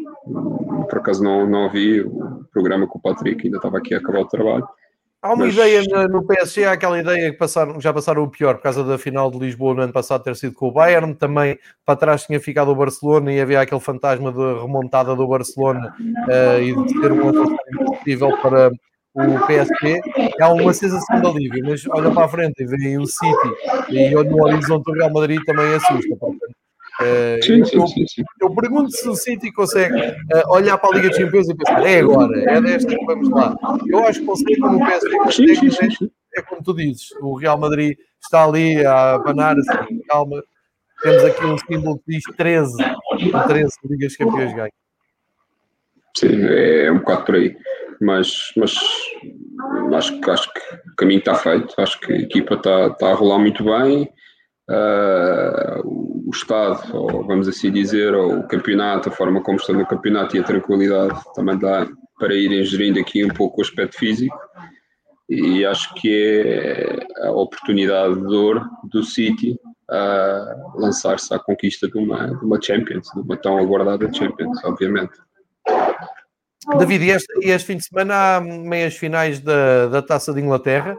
Por 0.89 0.99
acaso 0.99 1.23
não, 1.25 1.47
não 1.49 1.65
ouvi 1.65 2.03
o 2.03 2.45
programa 2.53 2.87
com 2.87 2.99
o 2.99 3.03
Patrick, 3.03 3.45
ainda 3.45 3.57
estava 3.57 3.79
aqui 3.79 3.95
a 3.95 3.99
acabar 3.99 4.21
o 4.21 4.29
trabalho. 4.29 4.69
Há 5.23 5.33
uma 5.33 5.47
mas... 5.47 5.55
ideia 5.55 5.83
no 6.09 6.25
PSG, 6.25 6.65
há 6.65 6.73
aquela 6.73 6.99
ideia 6.99 7.33
que 7.33 7.39
passaram, 7.39 7.81
já 7.81 7.93
passaram 7.93 8.23
o 8.23 8.31
pior 8.31 8.57
por 8.57 8.63
causa 8.63 8.85
da 8.85 8.99
final 8.99 9.31
de 9.31 9.39
Lisboa 9.39 9.75
no 9.75 9.83
ano 9.83 9.93
passado 9.93 10.23
ter 10.23 10.37
sido 10.37 10.55
com 10.55 10.69
o 10.69 10.73
Bayern, 10.73 11.15
também 11.15 11.59
para 11.85 11.97
trás 11.97 12.25
tinha 12.25 12.39
ficado 12.39 12.71
o 12.71 12.77
Barcelona 12.77 13.33
e 13.33 13.41
havia 13.41 13.61
aquele 13.61 13.81
fantasma 13.81 14.31
de 14.31 14.61
remontada 14.61 15.17
do 15.17 15.27
Barcelona 15.27 15.95
uh, 16.01 16.61
e 16.61 16.75
de 16.75 17.01
ter 17.01 17.13
um 17.13 17.29
adversário 17.29 17.85
possível 17.87 18.37
para 18.41 18.71
o 19.17 19.47
PSG. 19.47 20.01
Há 20.41 20.53
uma 20.53 20.75
sensação 20.75 21.21
de 21.21 21.27
alívio, 21.27 21.65
mas 21.65 21.87
olha 21.89 22.11
para 22.11 22.25
a 22.27 22.29
frente 22.29 22.63
e 22.63 22.67
vem 22.67 22.99
o 22.99 23.07
City 23.07 23.89
e 23.89 24.11
no 24.11 24.45
horizonte 24.45 24.91
o 24.91 24.95
Real 24.95 25.13
Madrid 25.13 25.41
também 25.45 25.75
assusta. 25.75 26.15
Uh, 26.15 26.37
sim, 27.43 27.59
eu, 27.59 27.87
sim, 27.87 28.07
sim, 28.07 28.23
eu, 28.41 28.55
pergunto 28.55 28.91
se 28.91 29.07
o 29.09 29.15
City 29.15 29.53
consegue 29.53 29.95
uh, 29.95 30.51
olhar 30.51 30.79
para 30.79 30.91
a 30.91 30.95
Liga 30.95 31.11
de 31.11 31.17
Champions 31.17 31.49
e 31.49 31.55
pensar, 31.55 31.85
é 31.85 32.01
agora, 32.01 32.51
é 32.51 32.61
desta 32.61 32.97
que 32.97 33.05
vamos 33.05 33.29
lá. 33.29 33.55
Eu 33.87 34.05
acho 34.05 34.21
que 34.21 34.27
consegue, 34.27 34.61
como 34.61 34.83
o 34.83 34.87
PSG 34.87 35.19
consegue, 35.19 36.11
é, 36.35 36.41
é 36.41 36.43
como 36.43 36.63
tu 36.63 36.75
dizes, 36.75 37.11
o 37.21 37.37
Real 37.37 37.59
Madrid 37.59 37.99
está 38.23 38.45
ali 38.45 38.85
a 38.85 39.15
abanar 39.15 39.57
assim, 39.59 40.01
calma. 40.09 40.43
Temos 41.03 41.25
aqui 41.25 41.45
um 41.45 41.59
símbolo 41.59 41.99
que 41.99 42.13
diz 42.13 42.23
13, 42.37 42.77
13 43.47 43.73
Ligas 43.85 44.13
de 44.13 44.19
Campeões 44.19 44.55
ganham. 44.55 44.71
Sim, 46.17 46.47
é 46.47 46.91
um 46.91 46.99
bocado 46.99 47.25
por 47.27 47.35
aí. 47.35 47.57
Mas, 48.01 48.53
mas 48.57 48.75
acho, 49.95 50.31
acho 50.31 50.53
que 50.53 50.61
o 50.93 50.97
caminho 50.97 51.19
está 51.19 51.35
feito, 51.35 51.75
acho 51.79 52.01
que 52.01 52.13
a 52.13 52.19
equipa 52.19 52.55
está, 52.55 52.87
está 52.87 53.11
a 53.11 53.15
rolar 53.15 53.39
muito 53.39 53.65
bem 53.65 54.11
uh, 54.71 55.81
o 55.85 56.31
Estado, 56.33 56.97
ou 56.97 57.25
vamos 57.27 57.49
assim 57.49 57.71
dizer, 57.71 58.15
ou 58.15 58.39
o 58.39 58.49
campeonato, 58.49 59.09
a 59.09 59.13
forma 59.13 59.43
como 59.43 59.59
está 59.59 59.73
no 59.73 59.87
campeonato 59.87 60.37
e 60.37 60.41
a 60.41 60.45
tranquilidade 60.45 61.21
também 61.35 61.59
dá 61.59 61.87
para 62.19 62.35
irem 62.35 62.65
gerindo 62.65 62.99
aqui 62.99 63.25
um 63.25 63.29
pouco 63.29 63.61
o 63.61 63.63
aspecto 63.63 63.97
físico. 63.97 64.37
E 65.29 65.65
acho 65.65 65.93
que 65.95 66.09
é 66.45 67.27
a 67.27 67.33
oportunidade 67.33 68.15
de 68.15 68.35
ouro 68.35 68.65
do 68.85 69.03
City 69.03 69.59
a 69.91 70.73
lançar-se 70.75 71.33
à 71.35 71.39
conquista 71.39 71.89
de 71.89 71.99
uma, 71.99 72.29
de 72.29 72.45
uma 72.45 72.61
Champions, 72.61 73.09
de 73.13 73.21
uma 73.21 73.37
tão 73.37 73.59
aguardada 73.59 74.13
Champions, 74.13 74.63
obviamente. 74.65 75.15
David, 76.79 77.05
e 77.05 77.11
este, 77.11 77.33
este 77.43 77.67
fim 77.67 77.77
de 77.77 77.85
semana 77.85 78.37
há 78.37 78.41
meias 78.41 78.97
finais 78.97 79.41
da, 79.41 79.87
da 79.87 80.03
Taça 80.03 80.33
de 80.33 80.41
Inglaterra. 80.41 80.97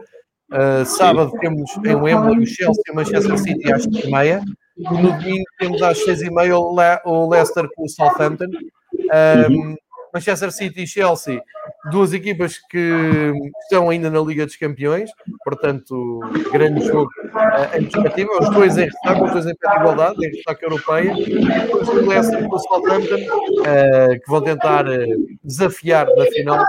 Uh, 0.50 0.84
sábado 0.84 1.30
temos 1.40 1.70
em 1.84 1.94
Wembley 1.94 2.38
o 2.38 2.46
Chelsea 2.46 2.82
e 2.88 2.90
o 2.90 2.94
Manchester 2.94 3.38
City 3.38 3.72
às 3.72 3.86
6h30. 3.86 4.42
No 4.78 5.12
domingo 5.12 5.44
temos 5.58 5.82
às 5.82 5.98
6h30 6.06 6.58
o, 6.58 6.74
Le 6.74 7.00
o 7.04 7.28
Leicester 7.28 7.68
com 7.74 7.84
o 7.84 7.88
Southampton. 7.88 8.46
Um, 8.94 9.54
uhum. 9.54 9.76
Manchester 10.14 10.50
City 10.50 10.82
e 10.82 10.86
Chelsea 10.86 11.42
duas 11.90 12.12
equipas 12.12 12.58
que 12.58 13.32
estão 13.62 13.90
ainda 13.90 14.10
na 14.10 14.20
Liga 14.20 14.44
dos 14.44 14.56
Campeões, 14.56 15.10
portanto, 15.44 16.20
grande 16.52 16.86
jogo 16.86 17.10
uh, 17.26 17.76
em 17.76 17.84
perspectiva. 17.84 18.30
Os 18.40 18.50
dois 18.50 18.78
em 18.78 18.84
ressaca, 18.84 19.24
os 19.24 19.32
dois 19.32 19.46
em 19.46 19.54
pé 19.54 19.70
de 19.70 19.76
igualdade, 19.76 20.26
em 20.26 20.30
ressaca 20.30 20.64
europeia. 20.64 21.14
Depois 21.14 21.88
o 21.88 22.08
Leicester 22.08 22.42
e 22.42 22.46
o 22.46 22.58
Southampton, 22.58 23.14
uh, 23.14 24.20
que 24.24 24.30
vão 24.30 24.42
tentar 24.42 24.86
uh, 24.86 25.06
desafiar 25.42 26.06
na 26.16 26.24
final 26.26 26.64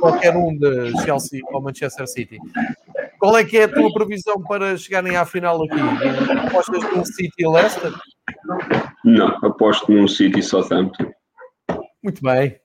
qualquer 0.00 0.36
um 0.36 0.56
de 0.56 0.92
Chelsea 1.02 1.40
ou 1.52 1.62
Manchester 1.62 2.06
City. 2.06 2.38
Qual 3.18 3.36
é 3.36 3.44
que 3.44 3.58
é 3.58 3.64
a 3.64 3.68
tua 3.68 3.92
previsão 3.92 4.42
para 4.42 4.76
chegarem 4.76 5.16
à 5.16 5.24
final 5.24 5.62
aqui? 5.64 5.80
Apostas 6.46 6.82
num 6.94 7.04
City 7.04 7.32
e 7.38 7.48
Leicester? 7.48 7.92
Não, 9.04 9.28
aposto 9.42 9.90
num 9.90 10.06
City 10.06 10.40
e 10.40 10.42
Southampton. 10.42 11.10
Muito 12.02 12.22
bem. 12.22 12.56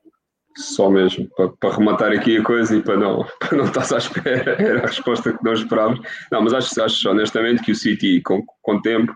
Só 0.57 0.89
mesmo, 0.89 1.29
para, 1.35 1.49
para, 1.49 1.77
rematar 1.77 2.11
aqui 2.11 2.37
a 2.37 2.43
coisa 2.43 2.75
e 2.75 2.81
para 2.81 2.97
não, 2.97 3.25
para 3.39 3.57
não 3.57 3.65
estar 3.65 3.93
à 3.93 3.97
espera, 3.97 4.55
era 4.59 4.79
a 4.79 4.87
resposta 4.87 5.31
que 5.31 5.43
nós 5.43 5.59
esperávamos. 5.59 6.01
Não, 6.31 6.41
mas 6.41 6.53
acho, 6.53 6.81
acho 6.81 7.09
honestamente 7.09 7.61
que 7.63 7.71
o 7.71 7.75
City, 7.75 8.21
com, 8.21 8.43
com 8.61 8.81
tempo 8.81 9.15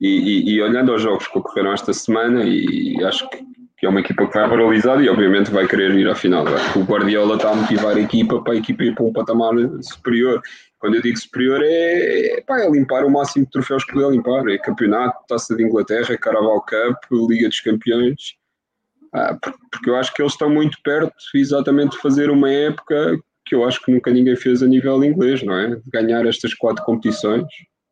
e, 0.00 0.08
e, 0.08 0.54
e, 0.54 0.62
olhando 0.62 0.92
aos 0.92 1.02
jogos 1.02 1.28
que 1.28 1.38
ocorreram 1.38 1.72
esta 1.72 1.92
semana, 1.92 2.42
e 2.44 3.02
acho 3.04 3.28
que, 3.30 3.44
é 3.82 3.88
uma 3.88 4.00
equipa 4.00 4.26
que 4.26 4.38
vai 4.38 4.48
valorizar 4.48 4.98
e 5.02 5.10
obviamente 5.10 5.50
vai 5.50 5.68
querer 5.68 5.94
ir 5.94 6.08
à 6.08 6.14
final. 6.14 6.46
O 6.74 6.84
Guardiola 6.84 7.36
está 7.36 7.50
a 7.50 7.54
motivar 7.54 7.94
a 7.94 8.00
equipa 8.00 8.42
para 8.42 8.54
a 8.54 8.56
equipa 8.56 8.82
ir 8.82 8.94
para 8.94 9.04
um 9.04 9.12
patamar 9.12 9.52
superior. 9.82 10.40
Quando 10.78 10.94
eu 10.94 11.02
digo 11.02 11.18
superior 11.18 11.60
é, 11.62 12.38
é, 12.38 12.40
pá, 12.40 12.60
é 12.60 12.70
limpar 12.70 13.04
o 13.04 13.10
máximo 13.10 13.44
de 13.44 13.50
troféus 13.50 13.84
que 13.84 13.92
puder 13.92 14.10
limpar. 14.10 14.48
É 14.48 14.56
campeonato, 14.56 15.18
Taça 15.28 15.54
de 15.54 15.62
Inglaterra, 15.62 16.16
Carabao 16.16 16.62
Cup, 16.62 17.28
Liga 17.28 17.46
dos 17.46 17.60
Campeões 17.60 18.36
porque 19.70 19.88
eu 19.88 19.96
acho 19.96 20.12
que 20.12 20.20
eles 20.20 20.32
estão 20.32 20.50
muito 20.50 20.76
perto 20.82 21.14
exatamente 21.34 21.92
de 21.92 22.02
fazer 22.02 22.30
uma 22.30 22.50
época 22.50 23.16
que 23.46 23.54
eu 23.54 23.64
acho 23.64 23.80
que 23.82 23.92
nunca 23.92 24.10
ninguém 24.10 24.36
fez 24.36 24.62
a 24.62 24.66
nível 24.66 25.04
inglês, 25.04 25.42
não 25.42 25.54
é? 25.54 25.76
De 25.76 25.90
ganhar 25.92 26.26
estas 26.26 26.54
quatro 26.54 26.84
competições, 26.84 27.44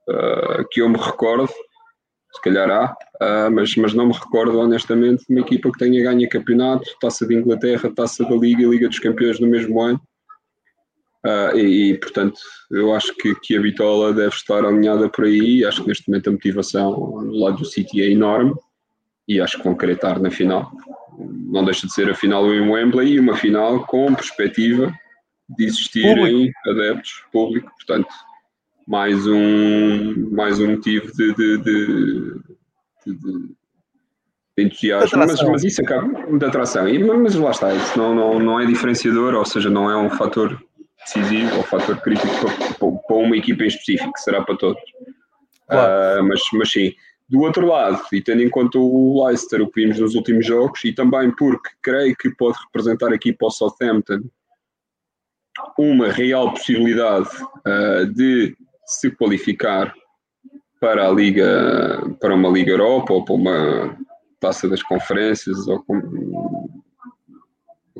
uh, 0.08 0.66
que 0.70 0.80
eu 0.80 0.88
me 0.88 0.96
recordo, 0.96 1.48
se 1.48 2.40
calhar 2.42 2.70
há, 2.70 2.92
uh, 3.22 3.50
mas, 3.52 3.76
mas 3.76 3.92
não 3.92 4.06
me 4.06 4.14
recordo 4.14 4.58
honestamente 4.58 5.24
de 5.28 5.34
uma 5.34 5.40
equipa 5.40 5.70
que 5.70 5.78
tenha 5.78 6.02
ganho 6.02 6.28
campeonato, 6.28 6.84
taça 7.00 7.26
de 7.26 7.34
Inglaterra, 7.34 7.92
taça 7.94 8.24
da 8.24 8.34
Liga 8.34 8.62
e 8.62 8.66
Liga 8.66 8.88
dos 8.88 8.98
Campeões 8.98 9.38
no 9.38 9.46
mesmo 9.46 9.80
ano. 9.80 10.00
Uh, 11.24 11.56
e, 11.56 11.90
e, 11.90 11.98
portanto, 11.98 12.40
eu 12.70 12.92
acho 12.94 13.14
que, 13.14 13.34
que 13.42 13.56
a 13.56 13.60
Bitola 13.60 14.12
deve 14.12 14.34
estar 14.34 14.64
alinhada 14.64 15.08
por 15.08 15.24
aí. 15.24 15.64
Acho 15.64 15.82
que 15.82 15.88
neste 15.88 16.08
momento 16.08 16.28
a 16.28 16.32
motivação 16.32 16.92
do 16.92 17.38
lado 17.38 17.58
do 17.58 17.64
City 17.64 18.02
é 18.02 18.10
enorme 18.10 18.54
e 19.28 19.40
acho 19.40 19.58
que 19.58 19.64
vão 19.64 19.76
querer 19.76 19.94
estar 19.94 20.18
na 20.18 20.32
final 20.32 20.72
não 21.18 21.64
deixa 21.64 21.86
de 21.86 21.92
ser 21.92 22.10
a 22.10 22.14
final 22.14 22.52
em 22.52 22.68
Wembley 22.68 23.14
e 23.14 23.20
uma 23.20 23.36
final 23.36 23.84
com 23.86 24.14
perspectiva 24.14 24.92
de 25.48 25.64
existirem 25.64 26.16
público. 26.16 26.70
adeptos 26.70 27.24
público, 27.30 27.72
portanto, 27.76 28.12
mais 28.86 29.26
um, 29.26 30.30
mais 30.30 30.58
um 30.58 30.72
motivo 30.72 31.12
de, 31.12 31.34
de, 31.34 31.58
de, 31.58 32.40
de 33.06 33.54
entusiasmo, 34.58 35.18
mas, 35.18 35.42
mas, 35.42 35.64
isso 35.64 35.82
acaba 35.82 36.38
de 36.38 36.44
atração. 36.44 36.88
E, 36.88 36.98
mas 36.98 37.34
lá 37.34 37.50
está, 37.50 37.74
isso 37.74 37.98
não, 37.98 38.14
não, 38.14 38.38
não 38.38 38.60
é 38.60 38.66
diferenciador, 38.66 39.34
ou 39.34 39.44
seja, 39.44 39.70
não 39.70 39.90
é 39.90 39.96
um 39.96 40.10
fator 40.10 40.60
decisivo 41.04 41.56
ou 41.56 41.62
fator 41.62 42.00
crítico 42.00 42.32
para, 42.78 42.92
para 42.92 43.16
uma 43.16 43.36
equipa 43.36 43.64
em 43.64 43.68
específico, 43.68 44.12
será 44.18 44.42
para 44.42 44.56
todos. 44.56 44.82
Claro. 45.68 46.22
Uh, 46.22 46.28
mas, 46.28 46.40
mas 46.52 46.70
sim, 46.70 46.94
do 47.28 47.40
outro 47.40 47.66
lado, 47.66 48.00
e 48.12 48.20
tendo 48.20 48.42
em 48.42 48.50
conta 48.50 48.78
o 48.78 49.24
Leicester, 49.24 49.62
o 49.62 49.70
que 49.70 49.82
vimos 49.82 49.98
nos 49.98 50.14
últimos 50.14 50.44
jogos, 50.46 50.84
e 50.84 50.92
também 50.92 51.30
porque 51.34 51.70
creio 51.80 52.14
que 52.16 52.30
pode 52.30 52.58
representar 52.64 53.12
aqui 53.12 53.32
para 53.32 53.48
o 53.48 53.50
Southampton 53.50 54.22
uma 55.78 56.08
real 56.08 56.50
possibilidade 56.52 57.28
uh, 57.66 58.06
de 58.06 58.56
se 58.86 59.10
qualificar 59.10 59.94
para 60.80 61.06
a 61.06 61.10
Liga, 61.10 62.02
para 62.20 62.34
uma 62.34 62.48
Liga 62.48 62.72
Europa 62.72 63.12
ou 63.12 63.24
para 63.24 63.34
uma 63.34 63.96
taça 64.40 64.68
das 64.68 64.82
conferências 64.82 65.68
ou 65.68 65.82
com, 65.84 66.70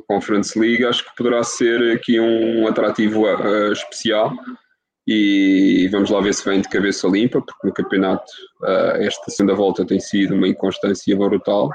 Conference 0.07 0.57
League, 0.59 0.85
acho 0.85 1.03
que 1.05 1.15
poderá 1.15 1.43
ser 1.43 1.95
aqui 1.95 2.19
um 2.19 2.67
atrativo 2.67 3.25
uh, 3.25 3.71
especial 3.71 4.35
e 5.05 5.87
vamos 5.91 6.09
lá 6.09 6.21
ver 6.21 6.33
se 6.33 6.45
vem 6.45 6.61
de 6.61 6.69
cabeça 6.69 7.07
limpa, 7.07 7.41
porque 7.41 7.67
no 7.67 7.73
campeonato 7.73 8.31
uh, 8.61 9.01
esta 9.01 9.29
segunda 9.29 9.53
volta 9.53 9.85
tem 9.85 9.99
sido 9.99 10.33
uma 10.33 10.47
inconstância 10.47 11.15
brutal, 11.15 11.69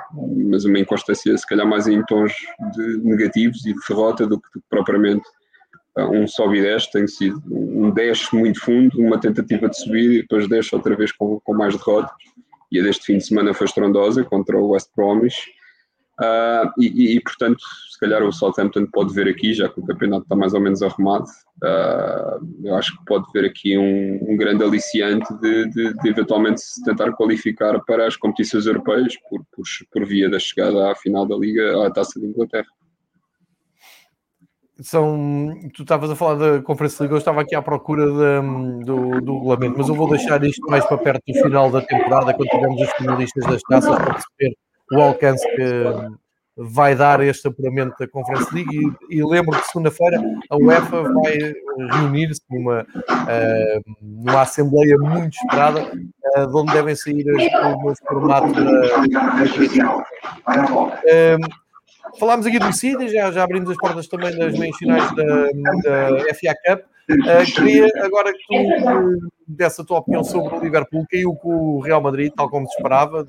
mas 0.49 0.65
uma 0.65 0.79
inconstância 0.79 1.37
se 1.37 1.47
calhar 1.47 1.67
mais 1.67 1.87
em 1.87 2.03
tons 2.07 2.33
de 2.75 2.97
negativos 2.99 3.67
e 3.67 3.75
de 3.75 3.81
derrota 3.87 4.27
do 4.27 4.41
que, 4.41 4.49
do 4.55 4.61
que 4.61 4.67
propriamente 4.71 5.25
uh, 5.99 6.11
um 6.11 6.27
sobe 6.27 6.59
e 6.59 6.63
desce, 6.63 6.91
tem 6.91 7.07
sido 7.07 7.43
um 7.51 7.91
desce 7.91 8.35
muito 8.35 8.61
fundo, 8.61 8.99
uma 8.99 9.21
tentativa 9.21 9.69
de 9.69 9.79
subir 9.79 10.11
e 10.11 10.23
depois 10.23 10.49
desce 10.49 10.75
outra 10.75 10.97
vez 10.97 11.13
com, 11.13 11.39
com 11.41 11.55
mais 11.55 11.77
derrotas, 11.77 12.11
e 12.73 12.81
a 12.81 12.83
deste 12.83 13.05
fim 13.05 13.19
de 13.19 13.27
semana 13.27 13.53
foi 13.53 13.67
estrondosa 13.67 14.25
contra 14.25 14.59
o 14.59 14.71
West 14.71 14.89
Bromwich, 14.97 15.58
uh, 16.21 16.71
e, 16.79 17.17
e, 17.17 17.21
portanto 17.21 17.63
se 17.91 17.99
calhar 17.99 18.23
o 18.23 18.33
Southampton 18.33 18.87
pode 18.93 19.13
ver 19.13 19.29
aqui, 19.29 19.53
já 19.53 19.69
que 19.69 19.81
o 19.81 19.85
campeonato 19.85 20.23
está 20.23 20.37
mais 20.37 20.55
ou 20.55 20.61
menos 20.61 20.83
arrumado, 20.83 21.25
uh, 21.25 22.65
eu 22.65 22.75
acho 22.77 22.97
que 22.97 23.05
pode 23.05 23.25
ver 23.33 23.45
aqui 23.45 23.77
um, 23.77 24.33
um 24.33 24.37
grande 24.37 24.63
aliciante 24.63 25.33
de, 25.41 25.67
de, 25.71 25.95
de, 25.95 26.09
eventualmente 26.09 26.61
se 26.61 26.83
tentar 26.85 27.13
qualificar 27.13 27.81
para 27.85 28.07
as 28.07 28.17
competições 28.17 28.67
europeias 28.67 29.15
por, 29.29 29.45
por, 29.53 29.65
por 29.91 30.07
via 30.07 30.31
da 30.31 30.39
chegada 30.39 30.93
à 30.93 30.95
final 30.95 31.27
da 31.27 31.37
Liga, 31.37 31.87
à 31.87 31.91
Taça 31.91 32.21
de 32.21 32.27
Inglaterra 32.27 32.67
são. 34.81 35.59
Tu 35.75 35.83
estavas 35.83 36.11
a 36.11 36.17
falar 36.17 36.35
da 36.37 36.63
Conferência 36.63 37.03
Liga, 37.03 37.15
eu 37.15 37.19
estava 37.19 37.41
aqui 37.41 37.55
à 37.55 37.63
procura 37.63 38.07
de, 38.07 38.85
do, 38.85 39.21
do 39.21 39.35
regulamento, 39.35 39.75
mas 39.79 39.89
eu 39.89 39.95
vou 39.95 40.09
deixar 40.09 40.43
isto 40.45 40.65
mais 40.69 40.85
para 40.85 40.99
perto 40.99 41.23
do 41.27 41.35
final 41.43 41.71
da 41.71 41.81
temporada, 41.83 42.33
quando 42.35 42.49
tivermos 42.49 42.81
os 42.81 42.91
finalistas 42.93 43.45
das 43.45 43.63
taças, 43.63 43.95
para 43.97 44.15
perceber 44.15 44.57
o 44.93 45.01
alcance 45.01 45.47
que, 45.55 45.85
vai 46.61 46.97
dar 46.97 47.21
este 47.21 47.47
apuramento 47.47 47.95
da 48.01 48.09
Conference 48.09 48.53
League 48.53 48.69
e, 49.09 49.17
e 49.17 49.25
lembro 49.25 49.57
que 49.61 49.69
segunda-feira 49.69 50.21
a 50.51 50.57
UEFA 50.57 51.05
vai 51.05 51.55
reunir-se 51.93 52.43
numa, 52.51 52.83
uh, 52.83 53.83
numa 54.03 54.43
assembleia 54.43 54.99
muito 54.99 55.35
esperada 55.35 55.81
uh, 55.85 56.47
de 56.49 56.57
onde 56.57 56.73
devem 56.73 56.97
sair 56.97 57.25
o 57.25 57.63
novo 57.63 57.95
formato 58.05 58.53
da, 58.53 58.63
da 58.65 59.47
Falámos 62.19 62.47
aqui 62.47 62.59
do 62.59 62.73
City, 62.73 63.09
já, 63.09 63.31
já 63.31 63.45
abrimos 63.45 63.71
as 63.71 63.77
portas 63.77 64.09
também 64.09 64.37
das 64.37 64.59
meias 64.59 64.77
finais 64.77 65.15
da, 65.15 65.25
da 65.25 66.35
FA 66.35 66.55
Cup. 66.67 66.81
Uh, 67.11 67.55
queria 67.55 67.87
agora 68.03 68.33
que 68.33 68.39
tu 68.49 69.29
desse 69.49 69.81
a 69.81 69.85
tua 69.85 69.99
opinião 69.99 70.23
sobre 70.23 70.55
o 70.55 70.61
Liverpool, 70.61 71.07
caiu 71.11 71.35
com 71.35 71.49
o 71.49 71.81
Real 71.81 72.03
Madrid, 72.03 72.33
tal 72.37 72.51
como 72.51 72.67
se 72.67 72.77
esperava. 72.77 73.27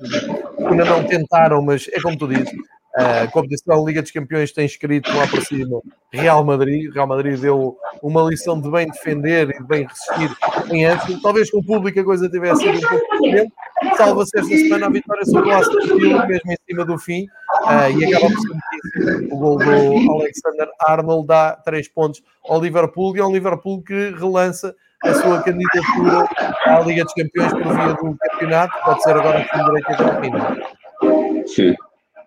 Ainda 0.58 0.84
não 0.84 1.04
tentaram, 1.04 1.62
mas 1.62 1.88
é 1.92 2.00
como 2.00 2.16
tu 2.16 2.28
dizes, 2.28 2.52
a 2.94 3.28
competição 3.28 3.86
Liga 3.86 4.02
dos 4.02 4.10
Campeões 4.10 4.52
tem 4.52 4.66
escrito 4.66 5.14
lá 5.16 5.26
para 5.26 5.40
cima 5.42 5.80
Real 6.12 6.44
Madrid. 6.44 6.92
Real 6.92 7.06
Madrid 7.06 7.38
deu 7.38 7.76
uma 8.02 8.22
lição 8.24 8.60
de 8.60 8.68
bem 8.68 8.88
defender 8.88 9.50
e 9.50 9.58
de 9.58 9.64
bem 9.64 9.86
resistir 9.86 10.36
em 10.72 10.86
Anfield. 10.86 11.22
Talvez 11.22 11.50
com 11.50 11.58
o 11.58 11.64
público 11.64 12.00
a 12.00 12.04
coisa 12.04 12.28
tivesse 12.28 12.62
sido 12.62 12.78
um 12.78 12.88
pouco 12.88 13.22
diferente. 13.22 13.52
Salva-se 13.96 14.38
esta 14.38 14.56
semana 14.56 14.86
a 14.86 14.90
vitória 14.90 15.24
sobre 15.24 15.50
o 15.50 15.52
Aston 15.52 15.78
mesmo 16.26 16.52
em 16.52 16.56
cima 16.68 16.84
do 16.84 16.98
fim. 16.98 17.26
Uh, 17.62 17.98
e 17.98 18.12
acaba 18.12 18.34
por 18.34 18.40
ser 18.40 19.28
o 19.30 19.36
gol 19.36 19.58
do 19.58 20.12
Alexander 20.12 20.68
Arnold 20.80 21.26
dá 21.28 21.52
3 21.64 21.88
pontos 21.88 22.22
ao 22.44 22.60
Liverpool 22.60 23.16
e 23.16 23.20
ao 23.20 23.32
Liverpool 23.32 23.82
que 23.82 24.10
relança 24.18 24.74
a 25.02 25.14
sua 25.14 25.42
candidatura 25.42 26.28
à 26.66 26.80
Liga 26.80 27.04
dos 27.04 27.14
Campeões 27.14 27.52
por 27.52 27.74
via 27.74 27.94
do 27.94 28.16
campeonato. 28.18 28.84
Pode 28.84 29.02
ser 29.02 29.10
agora 29.10 29.48
com 29.50 29.64
direito 29.64 29.92
até 29.92 30.04
ao 30.04 30.20
fim. 30.20 31.46
Sim. 31.46 31.74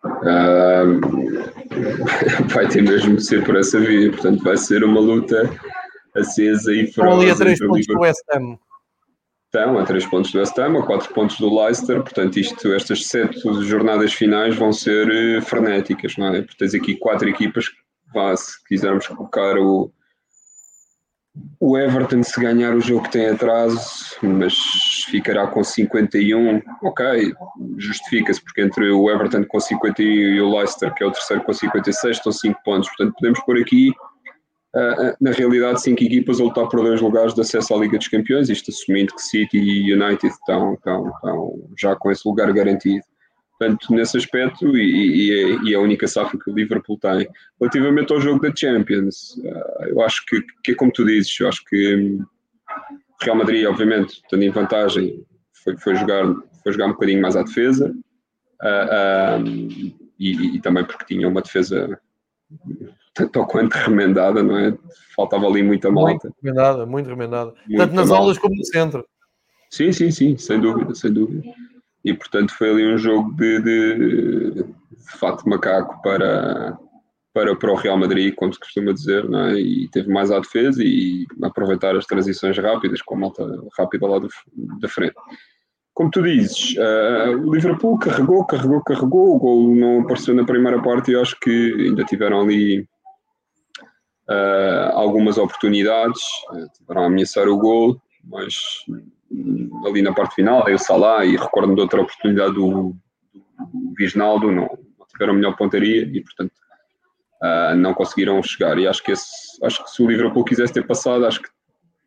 Uh, 0.06 1.00
vai 2.54 2.68
ter 2.68 2.82
mesmo 2.82 3.16
de 3.16 3.26
ser 3.26 3.44
por 3.46 3.56
essa 3.56 3.80
via, 3.80 4.12
portanto 4.12 4.44
vai 4.44 4.58
ser 4.58 4.84
uma 4.84 5.00
luta 5.00 5.50
acesa 6.16 6.74
e 6.74 6.88
feroz. 6.88 7.14
Estão 7.14 7.22
ali 7.22 7.32
a 7.32 7.36
3 7.36 7.60
pontos 7.60 7.88
do 7.88 8.00
West 8.00 8.24
Ham. 8.34 8.58
Estão 9.46 9.80
a 9.80 9.84
3 9.86 10.06
pontos 10.08 10.32
do 10.32 10.40
West 10.40 10.58
Ham, 10.58 10.80
a 10.80 10.86
4 10.86 11.14
pontos 11.14 11.40
do 11.40 11.56
Leicester, 11.56 12.02
portanto 12.02 12.38
isto, 12.38 12.74
estas 12.74 13.06
7 13.06 13.40
jornadas 13.62 14.14
finais 14.14 14.56
vão 14.56 14.74
ser 14.74 15.10
eh, 15.10 15.42
frenéticas, 15.42 16.18
não 16.18 16.28
é? 16.28 16.42
Porque 16.42 16.58
tens 16.58 16.74
aqui 16.74 16.96
4 16.96 17.30
equipas 17.30 17.70
que, 17.70 17.76
vá, 18.14 18.36
se 18.36 18.64
quisermos 18.66 19.08
colocar 19.08 19.58
o, 19.58 19.92
o 21.60 21.78
Everton, 21.78 22.22
se 22.22 22.40
ganhar 22.40 22.76
o 22.76 22.82
jogo 22.82 23.04
que 23.04 23.14
tem 23.14 23.28
atraso, 23.28 23.80
mas 24.22 24.54
ficará 25.10 25.48
com 25.48 25.64
51, 25.64 26.62
ok, 26.84 27.34
justifica-se, 27.78 28.44
porque 28.44 28.62
entre 28.62 28.92
o 28.92 29.10
Everton 29.10 29.44
com 29.46 29.60
51 29.60 30.06
e 30.06 30.42
o 30.42 30.56
Leicester, 30.56 30.94
que 30.94 31.04
é 31.04 31.08
o 31.08 31.12
terceiro 31.12 31.44
com 31.44 31.54
56, 31.54 32.18
estão 32.18 32.32
5 32.32 32.60
pontos. 32.64 32.90
Portanto, 32.90 33.16
podemos 33.18 33.40
pôr 33.46 33.58
aqui, 33.58 33.90
uh, 34.76 35.16
na 35.20 35.32
realidade, 35.32 35.82
5 35.82 36.04
equipas 36.04 36.40
a 36.40 36.44
lutar 36.44 36.68
por 36.70 36.82
dois 36.82 37.02
lugares 37.02 37.34
de 37.34 37.42
acesso 37.42 37.74
à 37.74 37.78
Liga 37.78 37.98
dos 37.98 38.08
Campeões, 38.08 38.50
isto 38.50 38.70
assumindo 38.70 39.16
que 39.16 39.22
City 39.22 39.58
e 39.58 39.94
United 39.94 40.28
estão, 40.28 40.74
estão, 40.74 41.10
estão 41.10 41.54
já 41.80 41.96
com 41.96 42.12
esse 42.12 42.28
lugar 42.28 42.52
garantido. 42.54 43.04
Portanto, 43.58 43.94
nesse 43.94 44.18
aspecto, 44.18 44.76
e, 44.76 44.82
e, 44.82 45.32
é, 45.32 45.58
e, 45.64 45.74
é 45.74 45.78
a 45.78 45.80
única 45.80 46.08
safra 46.08 46.40
que 46.40 46.50
o 46.50 46.54
Liverpool 46.54 46.98
tem. 46.98 47.28
Relativamente 47.60 48.12
ao 48.12 48.20
jogo 48.20 48.42
da 48.42 48.54
Champions, 48.56 49.38
uh, 49.38 49.86
eu 49.86 50.02
acho 50.02 50.26
que, 50.26 50.42
que 50.64 50.72
é 50.72 50.76
como 50.76 50.92
tu 50.92 51.06
dizes, 51.06 51.40
eu 51.40 51.48
acho 51.48 51.64
que 51.66 51.96
o 51.96 52.26
Real 53.22 53.38
Madrid, 53.38 53.66
obviamente, 53.66 54.22
tendo 54.30 54.44
em 54.44 54.50
vantagem, 54.50 55.24
foi, 55.64 55.78
foi, 55.78 55.96
jogar, 55.96 56.26
foi 56.64 56.72
jogar 56.74 56.88
um 56.88 56.94
bocadinho 56.94 57.22
mais 57.22 57.36
à 57.36 57.44
defesa, 57.44 57.94
uh, 58.62 59.42
uh, 59.42 59.48
e, 60.20 60.56
e, 60.56 60.62
também 60.62 60.84
porque 60.84 61.06
tinha 61.06 61.28
uma 61.28 61.42
defesa 61.42 62.00
tanto 63.14 63.40
ou 63.40 63.46
quanto 63.46 63.74
remendada, 63.74 64.42
não 64.42 64.58
é? 64.58 64.76
Faltava 65.16 65.46
ali 65.46 65.62
muita 65.62 65.92
malta. 65.92 66.28
Muito 66.28 66.36
remendada, 66.42 66.86
muito 66.86 67.10
remendada. 67.10 67.54
Muito 67.68 67.78
Tanto 67.78 67.94
nas 67.94 68.10
malta. 68.10 68.22
aulas 68.22 68.38
como 68.38 68.56
no 68.56 68.66
centro. 68.66 69.06
Sim, 69.70 69.92
sim, 69.92 70.12
sim, 70.12 70.38
sem 70.38 70.60
dúvida, 70.60 70.94
sem 70.96 71.12
dúvida. 71.12 71.44
E 72.04 72.14
portanto 72.14 72.54
foi 72.58 72.70
ali 72.70 72.94
um 72.94 72.98
jogo 72.98 73.34
de, 73.34 73.60
de, 73.62 74.52
de 74.64 74.66
fato 75.20 75.48
macaco 75.48 76.02
para, 76.02 76.78
para, 77.34 77.56
para 77.56 77.72
o 77.72 77.76
Real 77.76 77.98
Madrid, 77.98 78.34
como 78.36 78.54
se 78.54 78.60
costuma 78.60 78.94
dizer, 78.94 79.26
é? 79.34 79.54
e 79.54 79.88
teve 79.90 80.12
mais 80.12 80.32
à 80.32 80.40
defesa 80.40 80.84
e 80.84 81.26
aproveitar 81.42 81.96
as 81.96 82.06
transições 82.06 82.58
rápidas, 82.58 83.02
com 83.02 83.16
a 83.16 83.20
malta 83.20 83.46
rápida 83.78 84.08
lá 84.08 84.20
da 84.80 84.88
frente. 84.88 85.16
Como 85.94 86.10
tu 86.10 86.24
dizes, 86.24 86.76
uh, 86.76 87.38
o 87.38 87.54
Liverpool 87.54 88.00
carregou, 88.00 88.44
carregou, 88.46 88.84
carregou, 88.84 89.36
o 89.36 89.40
gol 89.40 89.76
não 89.76 90.02
apareceu 90.02 90.34
na 90.34 90.44
primeira 90.44 90.82
parte 90.82 91.12
e 91.12 91.16
acho 91.16 91.40
que 91.40 91.76
ainda 91.80 92.04
tiveram 92.04 92.42
ali 92.42 92.82
uh, 94.28 94.92
algumas 94.94 95.38
oportunidades, 95.38 96.22
uh, 96.50 96.68
tiveram 96.76 97.04
a 97.04 97.06
ameaçar 97.06 97.48
o 97.48 97.58
gol, 97.58 98.02
mas 98.24 98.56
ali 99.86 100.02
na 100.02 100.14
parte 100.14 100.36
final, 100.36 100.64
o 100.64 100.78
Salah 100.78 101.26
e 101.26 101.36
recordo-me 101.36 101.76
de 101.76 101.82
outra 101.82 102.02
oportunidade 102.02 102.54
do, 102.54 102.96
do 103.74 103.94
não, 104.16 104.40
não 104.40 104.70
tiveram 105.10 105.34
melhor 105.34 105.56
pontaria 105.56 106.02
e 106.02 106.22
portanto 106.22 106.54
uh, 107.42 107.76
não 107.76 107.94
conseguiram 107.94 108.42
chegar. 108.42 108.78
E 108.78 108.88
acho 108.88 109.04
que, 109.04 109.12
esse, 109.12 109.32
acho 109.64 109.84
que 109.84 109.92
se 109.92 110.02
o 110.02 110.08
Liverpool 110.08 110.44
quisesse 110.44 110.74
ter 110.74 110.86
passado, 110.86 111.26
acho 111.26 111.42
que 111.42 111.50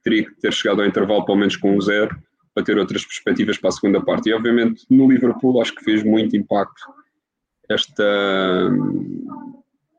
teria 0.03 0.25
que 0.25 0.35
ter 0.41 0.53
chegado 0.53 0.81
ao 0.81 0.87
intervalo 0.87 1.25
pelo 1.25 1.39
menos 1.39 1.57
com 1.57 1.77
um 1.77 1.81
zero 1.81 2.17
para 2.55 2.65
ter 2.65 2.79
outras 2.79 3.05
perspectivas 3.05 3.59
para 3.59 3.69
a 3.69 3.73
segunda 3.73 4.03
parte. 4.03 4.29
E 4.29 4.35
obviamente 4.35 4.85
no 4.89 5.11
Liverpool 5.11 5.61
acho 5.61 5.75
que 5.75 5.85
fez 5.85 6.03
muito 6.03 6.37
impacto 6.37 6.81
esta 7.69 8.05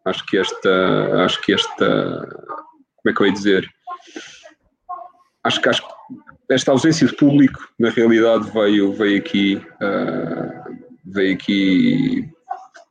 acho 0.05 0.25
que 0.25 0.37
esta 0.37 1.25
acho 1.25 1.41
que 1.41 1.53
esta 1.53 2.27
como 2.95 3.09
é 3.09 3.13
que 3.13 3.21
eu 3.21 3.27
ia 3.27 3.33
dizer 3.33 3.69
acho 5.43 5.61
que 5.61 5.67
acho 5.67 5.85
que 5.85 5.93
esta 6.49 6.71
ausência 6.71 7.05
de 7.05 7.15
público, 7.15 7.67
na 7.77 7.89
realidade, 7.89 8.49
veio, 8.51 8.93
veio 8.93 9.17
aqui, 9.17 9.55
uh, 9.55 10.77
veio 11.05 11.35
aqui 11.35 12.29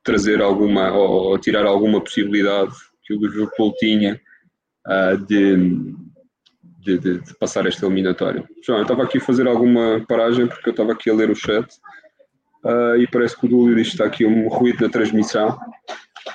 trazer 0.05 0.43
alguma, 0.43 0.93
ou, 0.93 1.39
tirar 1.39 1.65
alguma 1.65 2.01
possibilidade 2.01 2.73
que 3.03 3.15
o 3.15 3.21
Liverpool 3.21 3.73
tinha 3.79 4.21
uh, 4.87 5.17
de, 5.27 5.95
de, 6.81 6.99
de, 6.99 7.35
passar 7.39 7.67
esta 7.67 7.87
eliminatória. 7.87 8.45
João, 8.65 8.79
eu 8.79 8.83
estava 8.83 9.05
aqui 9.05 9.19
a 9.19 9.23
fazer 9.23 9.47
alguma 9.47 10.05
paragem 10.07 10.47
porque 10.47 10.69
eu 10.69 10.73
estava 10.73 10.93
aqui 10.93 11.09
a 11.11 11.15
ler 11.15 11.31
o 11.31 11.35
chat 11.35 11.67
uh, 12.65 12.97
e 12.97 13.07
parece 13.11 13.39
que 13.39 13.47
o 13.47 13.49
Dúlio 13.49 13.75
diz 13.75 13.89
que 13.89 13.95
está 13.95 14.05
aqui 14.05 14.27
um 14.27 14.49
ruído 14.49 14.85
na 14.85 14.91
transmissão. 14.91 15.59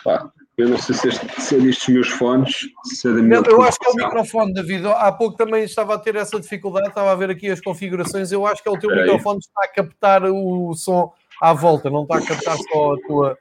Pá, 0.03 0.31
eu 0.61 0.69
não 0.69 0.77
sei 0.77 0.95
se, 0.95 1.07
este, 1.07 1.41
se 1.41 1.55
é 1.55 1.59
destes 1.59 1.89
meus 1.93 2.09
fones, 2.09 2.67
se 2.85 3.07
é 3.07 3.13
da 3.13 3.21
minha. 3.21 3.41
Não, 3.41 3.49
eu 3.49 3.61
acho 3.61 3.79
que 3.79 3.87
é 3.87 3.89
o 3.89 3.95
microfone, 3.95 4.53
David. 4.53 4.87
Há 4.87 5.11
pouco 5.11 5.35
também 5.35 5.63
estava 5.63 5.95
a 5.95 5.99
ter 5.99 6.15
essa 6.15 6.39
dificuldade, 6.39 6.89
estava 6.89 7.11
a 7.11 7.15
ver 7.15 7.29
aqui 7.29 7.49
as 7.49 7.59
configurações. 7.59 8.31
Eu 8.31 8.45
acho 8.45 8.61
que 8.61 8.69
é 8.69 8.71
o 8.71 8.79
teu 8.79 8.89
Espera 8.89 9.05
microfone 9.05 9.39
que 9.39 9.45
está 9.45 9.63
a 9.63 9.67
captar 9.67 10.23
o 10.25 10.73
som 10.73 11.11
à 11.41 11.53
volta, 11.53 11.89
não 11.89 12.03
está 12.03 12.17
a 12.17 12.25
captar 12.25 12.57
só 12.57 12.93
a 12.93 12.97
tua. 13.07 13.37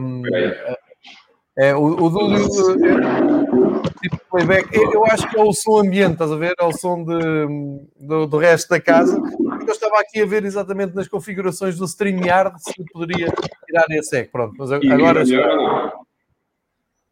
Um, 0.00 0.22
é, 1.58 1.74
o, 1.74 1.84
o 1.84 2.08
do, 2.08 3.82
tipo 4.00 4.18
playback, 4.30 4.74
eu 4.74 5.04
acho 5.04 5.28
que 5.28 5.38
é 5.38 5.42
o 5.42 5.52
som 5.52 5.80
ambiente, 5.80 6.12
estás 6.12 6.32
a 6.32 6.36
ver? 6.36 6.54
É 6.58 6.64
o 6.64 6.72
som 6.72 7.04
de, 7.04 7.86
do, 7.98 8.26
do 8.26 8.38
resto 8.38 8.70
da 8.70 8.80
casa. 8.80 9.20
Eu 9.66 9.72
estava 9.72 10.00
aqui 10.00 10.22
a 10.22 10.26
ver 10.26 10.44
exatamente 10.44 10.94
nas 10.94 11.08
configurações 11.08 11.76
do 11.76 11.84
StreamYard 11.84 12.54
se 12.62 12.72
poderia 12.92 13.28
tirar 13.66 13.84
esse 13.90 14.16
eco. 14.16 14.32
Pronto, 14.32 14.54
mas 14.58 14.72
agora. 14.72 15.22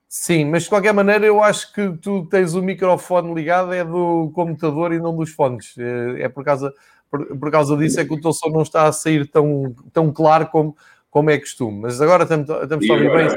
Sim, 0.08 0.46
mas 0.46 0.62
de 0.62 0.70
qualquer 0.70 0.94
maneira 0.94 1.26
eu 1.26 1.42
acho 1.42 1.70
que 1.72 1.90
tu 1.98 2.24
tens 2.24 2.54
o 2.54 2.62
microfone 2.62 3.34
ligado 3.34 3.74
é 3.74 3.84
do 3.84 4.30
computador 4.34 4.94
e 4.94 4.98
não 4.98 5.14
dos 5.14 5.30
fones. 5.32 5.76
É, 5.76 6.22
é 6.22 6.28
por 6.30 6.42
causa, 6.42 6.72
por, 7.10 7.26
por, 7.36 7.50
causa 7.50 7.76
disso 7.76 8.00
é 8.00 8.06
que 8.06 8.14
o 8.14 8.20
teu 8.20 8.32
som 8.32 8.48
não 8.48 8.62
está 8.62 8.86
a 8.86 8.92
sair 8.92 9.26
tão, 9.26 9.74
tão 9.92 10.10
claro 10.10 10.46
como, 10.46 10.74
como 11.10 11.28
é 11.28 11.38
costume. 11.38 11.82
Mas 11.82 12.00
agora 12.00 12.22
estamos, 12.22 12.48
estamos 12.48 12.88
a 12.88 12.92
ouvir 12.94 13.12
bem. 13.12 13.28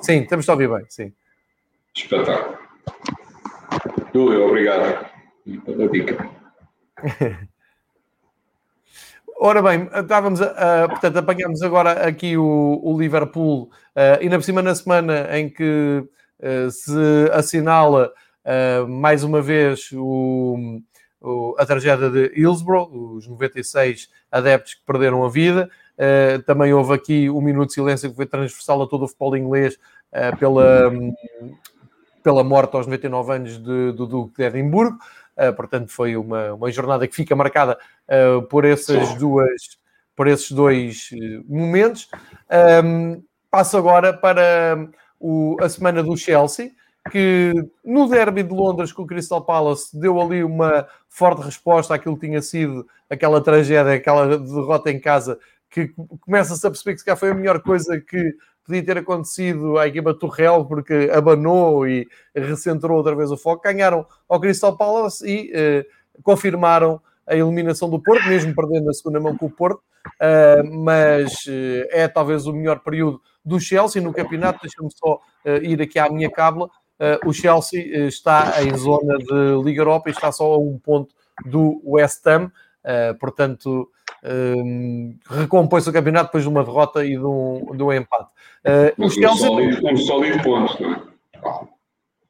Sim, 0.00 0.22
estamos 0.22 0.48
a 0.48 0.52
ouvir 0.52 0.70
bem, 0.70 0.86
sim. 0.88 1.12
Espetáculo. 1.94 2.56
Túlio, 4.10 4.46
obrigado 4.46 5.06
pela 5.66 5.88
dica. 5.88 6.30
Ora 9.40 9.62
bem, 9.62 9.88
estávamos 9.94 10.42
a, 10.42 10.84
a, 10.84 10.88
portanto, 10.88 11.16
apanhámos 11.16 11.62
agora 11.62 11.92
aqui 12.04 12.36
o, 12.36 12.80
o 12.82 12.98
Liverpool, 12.98 13.70
uh, 13.94 14.20
ainda 14.20 14.36
por 14.36 14.42
cima 14.42 14.60
na 14.60 14.74
semana 14.74 15.28
em 15.38 15.48
que 15.48 16.02
uh, 16.40 16.68
se 16.72 17.30
assinala 17.32 18.12
uh, 18.44 18.88
mais 18.88 19.22
uma 19.22 19.40
vez 19.40 19.92
o, 19.92 20.80
o, 21.20 21.54
a 21.56 21.64
tragédia 21.64 22.10
de 22.10 22.32
Hillsborough, 22.34 22.90
os 23.14 23.28
96 23.28 24.08
adeptos 24.28 24.74
que 24.74 24.82
perderam 24.84 25.24
a 25.24 25.28
vida. 25.28 25.70
Uh, 25.96 26.42
também 26.42 26.74
houve 26.74 26.94
aqui 26.94 27.30
um 27.30 27.40
minuto 27.40 27.68
de 27.68 27.74
silêncio 27.74 28.10
que 28.10 28.16
foi 28.16 28.26
transversal 28.26 28.82
a 28.82 28.88
todo 28.88 29.04
o 29.04 29.08
futebol 29.08 29.36
inglês 29.36 29.78
pela, 30.40 30.88
um, 30.88 31.14
pela 32.24 32.42
morte 32.42 32.74
aos 32.74 32.86
99 32.86 33.32
anos 33.32 33.56
de, 33.56 33.92
do 33.92 34.04
Duque 34.04 34.38
de 34.38 34.44
Edimburgo. 34.44 34.98
Uh, 35.38 35.54
portanto, 35.54 35.90
foi 35.90 36.16
uma, 36.16 36.54
uma 36.54 36.70
jornada 36.72 37.06
que 37.06 37.14
fica 37.14 37.36
marcada 37.36 37.78
uh, 38.08 38.42
por, 38.48 38.64
essas 38.64 39.14
duas, 39.14 39.78
por 40.16 40.26
esses 40.26 40.50
dois 40.50 41.10
uh, 41.12 41.44
momentos. 41.48 42.08
Um, 42.84 43.22
passo 43.48 43.76
agora 43.76 44.12
para 44.12 44.88
o, 45.20 45.56
a 45.60 45.68
semana 45.68 46.02
do 46.02 46.16
Chelsea, 46.16 46.72
que 47.10 47.52
no 47.84 48.08
derby 48.08 48.42
de 48.42 48.52
Londres 48.52 48.92
com 48.92 49.02
o 49.02 49.06
Crystal 49.06 49.44
Palace 49.44 49.98
deu 49.98 50.20
ali 50.20 50.42
uma 50.42 50.86
forte 51.08 51.42
resposta 51.42 51.94
àquilo 51.94 52.18
que 52.18 52.26
tinha 52.26 52.42
sido 52.42 52.86
aquela 53.08 53.40
tragédia, 53.40 53.94
aquela 53.94 54.38
derrota 54.38 54.90
em 54.90 55.00
casa, 55.00 55.38
que 55.70 55.92
começa-se 56.20 56.66
a 56.66 56.70
perceber 56.70 56.94
que 56.94 56.98
se 56.98 57.04
calhar 57.04 57.18
foi 57.18 57.30
a 57.30 57.34
melhor 57.34 57.60
coisa 57.62 58.00
que 58.00 58.34
podia 58.68 58.84
ter 58.84 58.98
acontecido 58.98 59.78
à 59.78 59.88
equipa 59.88 60.12
Torrel, 60.12 60.66
porque 60.66 61.10
abanou 61.10 61.88
e 61.88 62.06
recentrou 62.34 62.98
outra 62.98 63.16
vez 63.16 63.30
o 63.30 63.36
foco. 63.36 63.62
Ganharam 63.62 64.06
ao 64.28 64.38
Crystal 64.38 64.76
Palace 64.76 65.26
e 65.26 65.50
eh, 65.54 65.86
confirmaram 66.22 67.00
a 67.26 67.34
eliminação 67.34 67.88
do 67.88 67.98
Porto, 67.98 68.28
mesmo 68.28 68.54
perdendo 68.54 68.90
a 68.90 68.92
segunda 68.92 69.20
mão 69.20 69.36
com 69.36 69.46
o 69.46 69.50
Porto, 69.50 69.80
uh, 70.06 70.84
mas 70.84 71.32
uh, 71.46 71.86
é 71.90 72.08
talvez 72.08 72.46
o 72.46 72.52
melhor 72.52 72.80
período 72.80 73.20
do 73.44 73.58
Chelsea 73.58 74.00
no 74.00 74.12
campeonato. 74.12 74.60
Deixa-me 74.62 74.90
só 74.90 75.14
uh, 75.14 75.62
ir 75.62 75.80
aqui 75.80 75.98
à 75.98 76.08
minha 76.10 76.30
cábula. 76.30 76.70
o 77.24 77.32
Chelsea 77.32 78.06
está 78.08 78.62
em 78.62 78.76
zona 78.76 79.18
de 79.18 79.62
Liga 79.62 79.82
Europa 79.82 80.08
e 80.08 80.12
está 80.12 80.32
só 80.32 80.54
a 80.54 80.58
um 80.58 80.78
ponto 80.78 81.14
do 81.46 81.80
West 81.84 82.26
Ham, 82.26 82.50
portanto, 83.20 83.90
um, 84.24 85.16
recompõe-se 85.28 85.88
o 85.88 85.92
campeonato 85.92 86.26
depois 86.26 86.42
de 86.42 86.48
uma 86.48 86.64
derrota 86.64 87.04
e 87.04 87.10
de 87.10 87.24
um, 87.24 87.76
de 87.76 87.82
um 87.82 87.92
empate. 87.92 88.30
Uh, 88.98 89.10
Chelsea... 89.10 89.50
um 89.50 89.96
sólido 89.96 90.42
ponto, 90.42 90.82
não 90.82 90.92
é? 90.94 91.02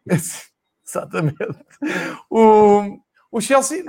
Exatamente. 0.87 1.37
O, 2.31 2.99
o 3.31 3.41
Chelsea 3.43 3.85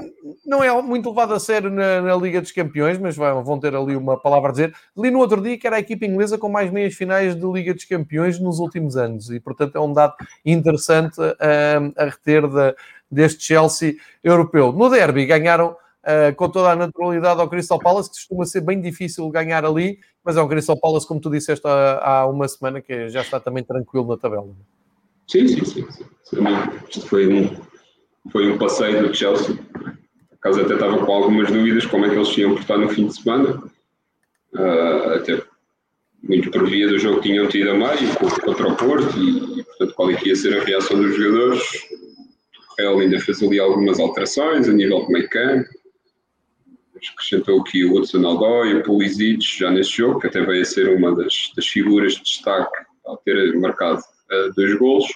não 0.45 0.61
é 0.61 0.81
muito 0.81 1.09
levado 1.09 1.33
a 1.33 1.39
sério 1.39 1.69
na, 1.69 2.01
na, 2.01 2.15
Liga 2.15 2.41
dos 2.41 2.51
Campeões, 2.51 2.97
mas 2.97 3.15
vão 3.15 3.57
ter 3.57 3.73
ali 3.73 3.95
uma 3.95 4.19
palavra 4.19 4.49
a 4.49 4.51
dizer. 4.51 4.73
Li 4.97 5.09
no 5.09 5.19
outro 5.19 5.41
dia 5.41 5.57
que 5.57 5.65
era 5.65 5.77
a 5.77 5.79
equipa 5.79 6.05
inglesa 6.05 6.37
com 6.37 6.49
mais 6.49 6.69
meias 6.69 6.93
finais 6.93 7.35
de 7.35 7.45
Liga 7.45 7.73
dos 7.73 7.85
Campeões 7.85 8.37
nos 8.37 8.59
últimos 8.59 8.97
anos 8.97 9.29
e, 9.29 9.39
portanto, 9.39 9.77
é 9.77 9.79
um 9.79 9.93
dado 9.93 10.13
interessante 10.45 11.21
a, 11.21 12.03
a 12.03 12.05
reter 12.05 12.47
da, 12.49 12.75
deste 13.09 13.43
Chelsea 13.43 13.95
europeu. 14.21 14.73
No 14.73 14.89
derby 14.89 15.25
ganharam 15.25 15.75
uh, 16.03 16.35
com 16.35 16.49
toda 16.49 16.71
a 16.71 16.75
naturalidade 16.75 17.39
ao 17.39 17.49
Crystal 17.49 17.79
Palace, 17.79 18.09
que 18.09 18.15
costuma 18.15 18.45
ser 18.45 18.61
bem 18.61 18.79
difícil 18.81 19.29
ganhar 19.29 19.65
ali, 19.65 19.99
mas 20.23 20.37
é 20.37 20.41
um 20.41 20.47
Crystal 20.47 20.79
Palace, 20.79 21.07
como 21.07 21.19
tu 21.19 21.29
disseste 21.29 21.65
há, 21.67 21.99
há 22.03 22.27
uma 22.27 22.47
semana, 22.47 22.81
que 22.81 23.09
já 23.09 23.21
está 23.21 23.39
também 23.39 23.63
tranquilo 23.63 24.07
na 24.07 24.17
tabela. 24.17 24.49
Sim, 25.27 25.47
sim, 25.47 25.65
sim. 25.65 25.87
sim. 26.23 26.37
Isto 26.89 27.07
foi 27.07 27.27
um, 27.27 27.55
foi 28.31 28.51
um 28.51 28.57
passeio 28.57 29.07
do 29.07 29.15
Chelsea. 29.15 29.55
Por 29.55 30.49
acaso 30.49 30.61
até 30.61 30.73
estava 30.73 31.05
com 31.05 31.11
algumas 31.11 31.51
dúvidas 31.51 31.85
como 31.85 32.05
é 32.05 32.09
que 32.09 32.15
eles 32.15 32.37
iam 32.37 32.55
portar 32.55 32.77
no 32.77 32.89
fim 32.89 33.07
de 33.07 33.21
semana. 33.21 33.61
Uh, 34.53 35.13
até 35.15 35.43
muito 36.23 36.49
previa 36.49 36.87
do 36.87 36.97
jogo 36.97 37.21
que 37.21 37.29
tinham 37.29 37.47
tido 37.47 37.71
a 37.71 37.73
meio 37.75 38.15
contra 38.43 38.67
o 38.67 38.75
Porto 38.75 39.17
e, 39.17 39.59
e, 39.59 39.63
portanto 39.63 39.93
qual 39.93 40.11
é 40.11 40.15
que 40.15 40.29
ia 40.29 40.35
ser 40.35 40.59
a 40.59 40.63
reação 40.63 40.99
dos 40.99 41.15
jogadores. 41.15 41.63
O 42.71 42.81
Real 42.81 42.99
ainda 42.99 43.19
fez 43.19 43.43
ali 43.43 43.59
algumas 43.59 43.99
alterações 43.99 44.67
a 44.67 44.73
nível 44.73 45.05
de 45.05 45.13
meio 45.13 45.29
campo 45.29 45.69
acrescentou 47.13 47.61
aqui 47.61 47.85
o 47.85 47.95
Hudson 47.95 48.25
Aldoi, 48.25 48.75
o 48.75 48.83
Pulisic 48.83 49.41
já 49.41 49.71
neste 49.71 49.97
jogo, 49.97 50.19
que 50.19 50.27
até 50.27 50.41
veio 50.41 50.61
a 50.61 50.65
ser 50.65 50.95
uma 50.95 51.15
das, 51.15 51.51
das 51.55 51.67
figuras 51.67 52.13
de 52.13 52.23
destaque 52.23 52.85
ao 53.05 53.17
ter 53.17 53.57
marcado 53.59 53.99
uh, 53.99 54.53
dois 54.55 54.77
golos. 54.77 55.07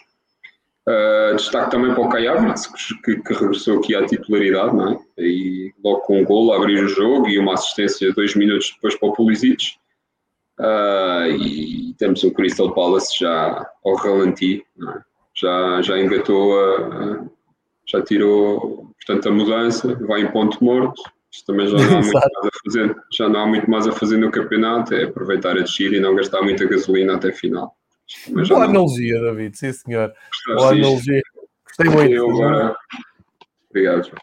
Uh, 0.87 1.35
destaque 1.35 1.71
também 1.71 1.93
para 1.93 2.03
o 2.03 2.09
Kai 2.09 2.27
Havertz, 2.27 2.67
que, 3.03 3.15
que, 3.21 3.33
regressou 3.33 3.79
aqui 3.79 3.95
à 3.95 4.05
titularidade, 4.05 4.75
não 4.75 4.93
é? 4.93 4.99
E 5.17 5.73
logo 5.83 6.01
com 6.01 6.19
um 6.19 6.25
golo 6.25 6.51
a 6.51 6.57
abrir 6.57 6.83
o 6.83 6.89
jogo 6.89 7.27
e 7.29 7.39
uma 7.39 7.53
assistência 7.53 8.13
dois 8.13 8.35
minutos 8.35 8.71
depois 8.75 8.95
para 8.95 9.09
o 9.09 9.13
Pulisic. 9.13 9.75
Uh, 10.59 11.31
e 11.37 11.95
temos 11.97 12.23
o 12.23 12.31
Crystal 12.31 12.73
Palace 12.73 13.17
já 13.17 13.65
ao 13.83 13.95
ralenti, 13.95 14.63
é? 14.81 15.01
já, 15.33 15.81
já 15.81 15.97
engatou, 15.97 16.59
a, 16.59 17.25
já 17.87 18.01
tirou 18.03 18.93
portanto, 19.05 19.29
a 19.29 19.31
mudança, 19.31 19.95
vai 20.05 20.21
em 20.21 20.31
ponto 20.31 20.63
morto. 20.63 21.01
Isto 21.33 21.47
também 21.47 21.67
já 21.67 21.77
não, 21.77 21.97
há 21.97 22.01
muito 22.01 22.13
mais 22.13 22.45
a 22.45 22.51
fazer, 22.63 22.95
já 23.11 23.29
não 23.29 23.39
há 23.39 23.47
muito 23.47 23.71
mais 23.71 23.87
a 23.87 23.91
fazer 23.91 24.17
no 24.17 24.31
campeonato, 24.31 24.93
é 24.93 25.05
aproveitar 25.05 25.57
a 25.57 25.61
descida 25.61 25.95
e 25.95 25.99
não 25.99 26.15
gastar 26.15 26.43
muita 26.43 26.65
gasolina 26.65 27.15
até 27.15 27.31
final. 27.31 27.75
Boa 28.29 28.65
analogia, 28.65 29.19
David, 29.19 29.57
sim 29.57 29.73
senhor. 29.73 30.13
Boa 30.45 30.73
analogia. 30.73 31.21
Gostei 31.65 31.89
muito. 31.89 32.13
Eu 32.13 32.29
agora... 32.29 32.75
Obrigado, 33.67 34.03
João. 34.03 34.17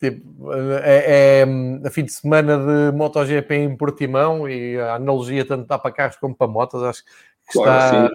Tipo, 0.00 0.52
é, 0.82 1.42
é, 1.42 1.86
a 1.86 1.90
fim 1.90 2.04
de 2.04 2.12
semana 2.12 2.56
de 2.56 2.96
MotoGP 2.96 3.54
em 3.54 3.76
Portimão 3.76 4.48
e 4.48 4.80
a 4.80 4.94
analogia 4.94 5.44
tanto 5.44 5.68
dá 5.68 5.78
para 5.78 5.92
carros 5.92 6.16
como 6.16 6.34
para 6.34 6.48
motos, 6.48 6.82
acho 6.82 7.04
que 7.04 7.10
claro, 7.52 8.10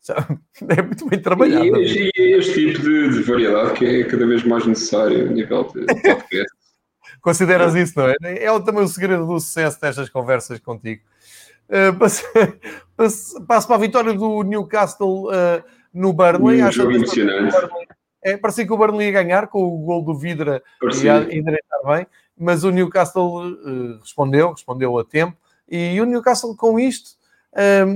está, 0.00 0.14
é 0.70 0.82
muito 0.82 1.06
bem 1.06 1.20
trabalhado. 1.20 1.82
E, 1.82 2.10
e 2.16 2.38
este 2.38 2.54
tipo 2.54 2.80
de, 2.80 3.10
de, 3.10 3.22
variedade 3.24 3.72
que 3.72 3.84
é 3.84 4.04
cada 4.04 4.24
vez 4.24 4.44
mais 4.44 4.64
necessário 4.66 5.28
a 5.28 5.32
nível 5.32 5.64
de 5.64 5.84
podcast. 5.84 6.55
Consideras 7.26 7.74
isso, 7.74 7.98
não 7.98 8.06
é? 8.06 8.14
É 8.22 8.60
também 8.60 8.84
o 8.84 8.86
segredo 8.88 9.26
do 9.26 9.40
sucesso 9.40 9.80
destas 9.80 10.08
conversas 10.08 10.60
contigo. 10.60 11.02
Uh, 11.68 11.92
passo, 11.98 12.22
passo, 12.96 13.44
passo, 13.44 13.66
para 13.66 13.74
a 13.74 13.80
vitória 13.80 14.14
do 14.14 14.44
Newcastle 14.44 15.26
uh, 15.26 15.60
no 15.92 16.12
Burnley. 16.12 16.62
Um 16.62 16.70
jogo 16.70 16.92
emocionante. 16.92 17.52
É, 18.22 18.36
parecia 18.36 18.64
que 18.64 18.72
o 18.72 18.76
Burnley 18.76 19.08
ia 19.08 19.12
ganhar 19.12 19.48
com 19.48 19.60
o 19.60 19.78
gol 19.78 20.04
do 20.04 20.14
Vidra 20.14 20.62
e 20.80 21.36
endireitar 21.36 21.80
bem, 21.84 22.06
mas 22.38 22.62
o 22.62 22.70
Newcastle 22.70 23.50
uh, 23.50 23.98
respondeu, 24.00 24.52
respondeu 24.52 24.96
a 24.96 25.04
tempo, 25.04 25.36
e 25.68 26.00
o 26.00 26.04
Newcastle 26.04 26.54
com 26.56 26.78
isto 26.78 27.16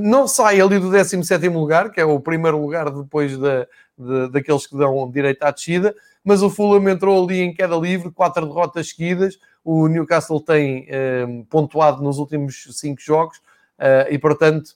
não 0.02 0.26
sai 0.26 0.58
ali 0.58 0.78
do 0.78 0.90
17 0.90 1.46
lugar, 1.48 1.90
que 1.90 2.00
é 2.00 2.04
o 2.04 2.18
primeiro 2.18 2.58
lugar 2.58 2.90
depois 2.90 3.36
da, 3.36 3.66
de, 3.96 4.28
daqueles 4.30 4.66
que 4.66 4.74
dão 4.74 5.08
direito 5.10 5.42
à 5.42 5.50
descida, 5.50 5.94
mas 6.24 6.42
o 6.42 6.50
Fulham 6.50 6.88
entrou 6.88 7.22
ali 7.24 7.40
em 7.40 7.54
queda 7.54 7.76
livre, 7.76 8.10
quatro 8.10 8.46
derrotas 8.46 8.90
seguidas, 8.90 9.38
o 9.64 9.88
Newcastle 9.88 10.40
tem 10.40 10.86
uh, 10.88 11.44
pontuado 11.46 12.02
nos 12.02 12.18
últimos 12.18 12.66
cinco 12.72 13.00
jogos, 13.00 13.38
uh, 13.78 14.10
e 14.10 14.18
portanto 14.18 14.72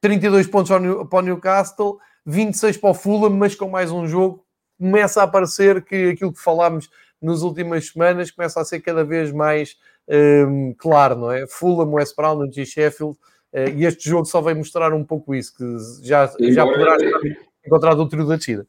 32 0.00 0.48
pontos 0.48 0.70
para 1.08 1.18
o 1.18 1.22
Newcastle, 1.22 1.98
26 2.26 2.76
para 2.76 2.90
o 2.90 2.94
Fulham, 2.94 3.30
mas 3.30 3.54
com 3.54 3.68
mais 3.68 3.90
um 3.90 4.06
jogo, 4.06 4.44
começa 4.78 5.20
a 5.20 5.24
aparecer 5.24 5.84
que 5.84 6.10
aquilo 6.10 6.32
que 6.32 6.40
falámos 6.40 6.90
nas 7.20 7.42
últimas 7.42 7.88
semanas 7.88 8.30
começa 8.30 8.60
a 8.60 8.64
ser 8.64 8.80
cada 8.80 9.04
vez 9.04 9.30
mais 9.30 9.76
um, 10.08 10.74
claro, 10.76 11.16
não 11.16 11.30
é? 11.30 11.46
Fulham, 11.46 11.92
West 11.92 12.16
Brown 12.16 12.44
e 12.46 12.66
Sheffield, 12.66 13.16
uh, 13.52 13.68
e 13.76 13.84
este 13.84 14.08
jogo 14.08 14.24
só 14.24 14.40
vai 14.40 14.54
mostrar 14.54 14.92
um 14.92 15.04
pouco 15.04 15.34
isso, 15.34 15.54
que 15.56 15.64
já, 16.02 16.26
já 16.40 16.66
poderá 16.66 16.96
estar 16.96 17.20
encontrado 17.64 18.02
o 18.02 18.08
trio 18.08 18.26
da 18.26 18.36
descida. 18.36 18.66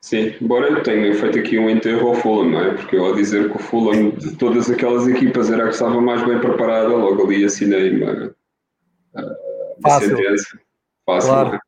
Sim, 0.00 0.34
embora 0.40 0.68
eu 0.68 0.82
tenha 0.82 1.14
feito 1.14 1.38
aqui 1.38 1.58
um 1.58 1.70
enterro 1.70 2.08
ao 2.08 2.14
Fulham, 2.16 2.50
não 2.50 2.60
é? 2.60 2.74
Porque 2.74 2.96
eu 2.96 3.04
ao 3.04 3.14
dizer 3.14 3.48
que 3.48 3.56
o 3.56 3.60
Fulham, 3.60 4.10
de 4.10 4.36
todas 4.36 4.68
aquelas 4.68 5.06
equipas, 5.06 5.50
era 5.50 5.64
a 5.64 5.68
que 5.68 5.74
estava 5.74 6.00
mais 6.00 6.24
bem 6.24 6.40
preparada, 6.40 6.88
logo 6.88 7.24
ali 7.24 7.44
assinei 7.44 7.96
uma, 7.96 8.34
uma 9.14 9.36
Fácil. 9.82 10.16
sentença. 10.16 10.58
Fácil, 11.06 11.30
claro. 11.30 11.60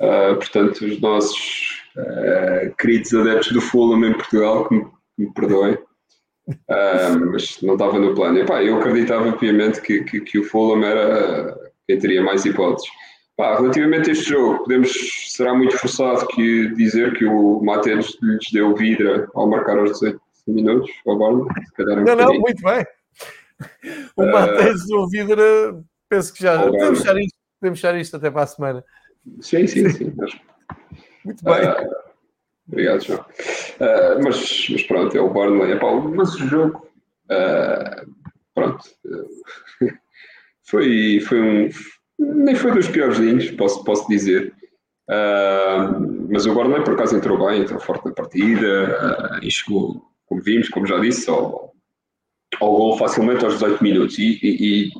é? 0.00 0.32
Uh, 0.32 0.36
portanto, 0.36 0.84
os 0.84 1.00
nossos 1.00 1.82
uh, 1.96 2.74
queridos 2.76 3.14
adeptos 3.14 3.52
do 3.52 3.60
Fulham 3.60 4.04
em 4.08 4.12
Portugal, 4.14 4.68
que 4.68 4.74
me, 4.74 4.86
me 5.18 5.32
perdoem, 5.34 5.74
uh, 5.74 7.32
mas 7.32 7.60
não 7.62 7.74
estava 7.74 7.98
no 7.98 8.14
plano. 8.14 8.38
Eu 8.38 8.78
acreditava 8.78 9.32
piamente 9.32 9.80
que, 9.82 10.04
que, 10.04 10.20
que, 10.20 10.38
o 10.38 10.44
Fulham 10.44 10.84
era 10.84 11.54
quem 11.86 11.98
teria 11.98 12.22
mais 12.22 12.44
hipóteses. 12.44 12.90
Pá, 13.36 13.58
relativamente 13.58 14.08
a 14.08 14.12
este 14.12 14.30
jogo, 14.30 14.60
podemos, 14.60 14.92
será 15.28 15.54
muito 15.54 15.76
forçado 15.76 16.26
que 16.28 16.68
dizer 16.74 17.12
que 17.14 17.26
o 17.26 17.60
Mateus 17.62 18.16
lhes 18.22 18.50
deu 18.50 18.74
vida 18.74 19.28
ao 19.34 19.46
marcar 19.46 19.78
aos 19.78 19.92
18 19.92 20.20
minutos, 20.46 20.90
ao 21.06 21.18
calhar 21.76 21.98
é 21.98 22.00
um 22.00 22.04
Não, 22.04 22.16
não, 22.16 22.34
muito 22.40 22.62
bem. 22.62 22.86
O 24.16 24.26
Mateus 24.26 24.86
deu 24.86 25.06
vida, 25.08 25.84
penso 26.08 26.32
que 26.32 26.42
já. 26.42 26.62
Podemos 26.62 27.00
fechar, 27.00 27.18
isto, 27.18 27.38
podemos 27.60 27.80
fechar 27.80 27.98
isto 27.98 28.16
até 28.16 28.30
para 28.30 28.42
a 28.42 28.46
semana. 28.46 28.84
Sim, 29.40 29.66
sim, 29.66 29.88
sim. 29.90 30.14
Muito 31.24 31.44
bem. 31.44 31.54
Uh, 31.54 31.94
obrigado, 32.68 33.04
João. 33.04 33.20
Uh, 33.20 34.22
mas, 34.22 34.68
mas, 34.70 34.82
pronto, 34.84 35.16
é 35.16 35.20
o 35.20 35.28
Burnley. 35.28 35.72
Epá, 35.72 35.92
mas 35.92 36.34
o 36.36 36.46
jogo, 36.46 36.88
uh, 37.24 38.14
pronto, 38.54 38.84
foi, 40.62 41.20
foi 41.20 41.40
um. 41.40 41.68
Nem 42.18 42.54
foi 42.54 42.72
dos 42.72 42.88
piores 42.88 43.18
linhos, 43.18 43.50
posso, 43.52 43.84
posso 43.84 44.08
dizer. 44.08 44.52
mas 46.30 46.46
o 46.46 46.54
Burnley, 46.54 46.82
por 46.82 46.94
acaso, 46.94 47.16
entrou 47.16 47.46
bem, 47.46 47.60
entrou 47.62 47.80
forte 47.80 48.06
na 48.06 48.12
partida 48.12 49.38
e 49.42 49.50
chegou, 49.50 50.02
como 50.26 50.42
vimos, 50.42 50.68
como 50.68 50.86
já 50.86 50.98
disse, 50.98 51.28
ao, 51.28 51.72
ao 52.60 52.72
gol 52.72 52.98
facilmente 52.98 53.44
aos 53.44 53.54
18 53.54 53.82
minutos. 53.82 54.18
E, 54.18 54.38
e, 54.42 54.86
e 54.86 54.90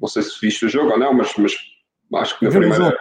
não 0.00 0.08
sei 0.08 0.22
se 0.22 0.40
viste 0.40 0.66
o 0.66 0.68
jogo 0.68 0.92
ou 0.92 0.98
não, 0.98 1.12
mas, 1.12 1.32
mas 1.36 1.54
acho 2.14 2.38
que 2.38 2.44
na 2.44 2.50
primeira 2.50 2.96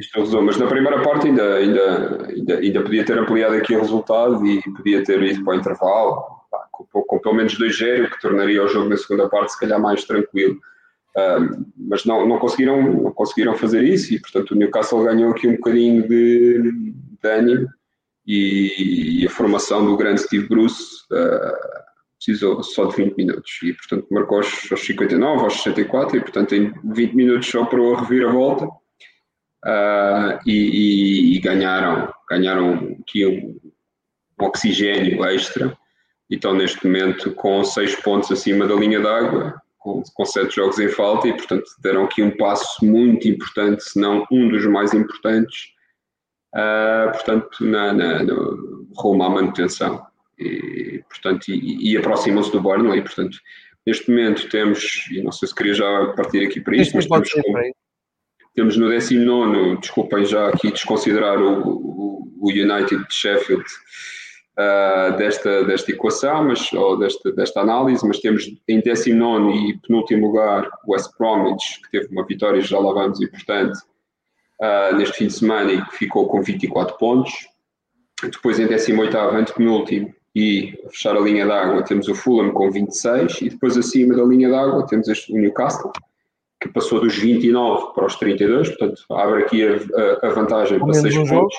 isto 0.00 0.16
é 0.16 0.20
resumo. 0.20 0.42
Mas 0.42 0.56
na 0.56 0.66
primeira 0.66 1.00
parte 1.02 1.28
ainda, 1.28 1.54
ainda, 1.54 2.26
ainda, 2.28 2.58
ainda 2.58 2.82
podia 2.82 3.04
ter 3.04 3.16
ampliado 3.16 3.54
aqui 3.54 3.76
o 3.76 3.80
resultado 3.80 4.44
e 4.44 4.60
podia 4.62 5.04
ter 5.04 5.22
ido 5.22 5.44
para 5.44 5.54
o 5.54 5.56
intervalo, 5.56 6.24
com, 6.72 7.02
com, 7.02 7.18
pelo 7.20 7.34
menos 7.36 7.56
2-0, 7.56 8.10
que 8.10 8.20
tornaria 8.20 8.62
o 8.62 8.68
jogo 8.68 8.88
na 8.88 8.96
segunda 8.96 9.28
parte 9.28 9.52
se 9.52 9.60
calhar 9.60 9.80
mais 9.80 10.04
tranquilo. 10.04 10.58
Um, 11.14 11.66
mas 11.76 12.06
não, 12.06 12.26
não, 12.26 12.38
conseguiram, 12.38 12.82
não 12.82 13.12
conseguiram 13.12 13.54
fazer 13.54 13.84
isso 13.84 14.14
e, 14.14 14.20
portanto, 14.20 14.52
o 14.52 14.54
Newcastle 14.54 15.04
ganhou 15.04 15.30
aqui 15.30 15.46
um 15.46 15.56
bocadinho 15.56 16.08
de, 16.08 16.72
de 17.22 17.28
ânimo 17.28 17.68
e, 18.26 19.20
e, 19.22 19.26
a 19.26 19.30
formação 19.30 19.84
do 19.84 19.96
grande 19.96 20.22
Steve 20.22 20.48
Bruce 20.48 21.02
uh, 21.12 21.82
precisou 22.16 22.62
só 22.62 22.86
de 22.86 22.96
20 22.96 23.16
minutos. 23.16 23.58
E, 23.62 23.72
portanto, 23.74 24.06
marcou 24.10 24.38
aos, 24.38 24.70
aos 24.70 24.86
59, 24.86 25.42
aos 25.42 25.54
64 25.54 26.16
e, 26.16 26.20
portanto, 26.20 26.54
em 26.54 26.72
20 26.84 27.14
minutos 27.14 27.48
só 27.48 27.64
para 27.64 27.80
a 27.80 28.00
reviravolta 28.00 28.66
uh, 28.66 30.38
e, 30.46 30.52
e, 30.52 31.36
e, 31.36 31.40
ganharam, 31.40 32.12
ganharam 32.30 32.96
aqui 33.00 33.26
um, 33.26 33.60
um, 34.40 34.44
oxigênio 34.46 35.24
extra. 35.24 35.76
E 36.30 36.36
estão 36.36 36.54
neste 36.54 36.86
momento 36.86 37.32
com 37.32 37.62
seis 37.64 37.94
pontos 37.96 38.32
acima 38.32 38.66
da 38.66 38.74
linha 38.74 39.00
d'água, 39.00 39.60
com, 39.82 40.02
com 40.14 40.24
sete 40.24 40.54
jogos 40.56 40.78
em 40.78 40.88
falta 40.88 41.28
e 41.28 41.32
portanto 41.32 41.64
deram 41.80 42.04
aqui 42.04 42.22
um 42.22 42.36
passo 42.36 42.84
muito 42.84 43.28
importante, 43.28 43.82
se 43.82 44.00
não 44.00 44.24
um 44.30 44.48
dos 44.48 44.64
mais 44.66 44.94
importantes, 44.94 45.72
uh, 46.54 47.10
portanto 47.12 47.48
na, 47.60 47.92
na, 47.92 48.22
no 48.22 48.88
rumo 48.96 49.22
à 49.24 49.30
manutenção. 49.30 50.06
E, 50.38 51.02
portanto, 51.08 51.48
e, 51.48 51.92
e 51.92 51.96
aproximam-se 51.96 52.50
do 52.50 52.60
Burnley, 52.60 53.02
portanto 53.02 53.38
neste 53.86 54.08
momento 54.10 54.48
temos, 54.48 55.08
e 55.10 55.22
não 55.22 55.32
sei 55.32 55.48
se 55.48 55.54
queria 55.54 55.74
já 55.74 56.12
partir 56.16 56.46
aqui 56.46 56.60
para 56.60 56.76
isto, 56.76 56.94
mas 56.94 57.06
temos, 57.06 57.28
temos 58.54 58.76
no 58.76 58.88
19, 58.88 59.78
desculpem 59.78 60.24
já 60.24 60.48
aqui 60.48 60.70
desconsiderar 60.70 61.40
o, 61.40 61.62
o, 61.68 62.32
o 62.40 62.50
United 62.50 63.06
de 63.08 63.14
Sheffield 63.14 63.64
uh, 64.58 65.16
desta, 65.16 65.64
desta 65.64 65.92
equação, 65.92 66.44
mas, 66.44 66.72
ou 66.72 66.98
desta, 66.98 67.32
desta 67.32 67.60
análise, 67.60 68.06
mas 68.06 68.18
temos 68.18 68.44
em 68.68 68.80
19 68.80 69.52
e 69.52 69.78
penúltimo 69.78 70.26
lugar 70.26 70.68
o 70.86 70.92
West 70.92 71.10
Bromwich, 71.18 71.80
que 71.82 71.90
teve 71.90 72.12
uma 72.12 72.26
vitória, 72.26 72.60
já 72.60 72.78
lá 72.78 72.92
vamos, 72.92 73.20
importante 73.20 73.78
uh, 74.60 74.96
neste 74.96 75.16
fim 75.18 75.26
de 75.26 75.34
semana 75.34 75.72
e 75.72 75.84
que 75.86 75.96
ficou 75.96 76.28
com 76.28 76.42
24 76.42 76.96
pontos. 76.98 77.32
Depois 78.22 78.58
em 78.58 78.66
18 78.66 79.16
antepenúltimo 79.16 80.14
e 80.34 80.78
a 80.86 80.90
fechar 80.90 81.16
a 81.16 81.20
linha 81.20 81.46
d'água 81.46 81.82
temos 81.82 82.08
o 82.08 82.14
Fulham 82.14 82.52
com 82.52 82.70
26 82.70 83.42
e 83.42 83.50
depois 83.50 83.76
acima 83.76 84.14
da 84.14 84.22
linha 84.22 84.48
d'água 84.48 84.86
temos 84.86 85.08
este, 85.08 85.32
o 85.32 85.36
Newcastle 85.36 85.92
que 86.60 86.68
passou 86.68 87.00
dos 87.00 87.18
29 87.18 87.92
para 87.92 88.06
os 88.06 88.14
32, 88.16 88.68
portanto 88.68 89.02
abre 89.10 89.42
aqui 89.42 89.66
a, 89.66 90.26
a 90.26 90.30
vantagem 90.30 90.78
com 90.78 90.86
para 90.86 90.94
6 90.94 91.16
um 91.16 91.26
pontos, 91.26 91.56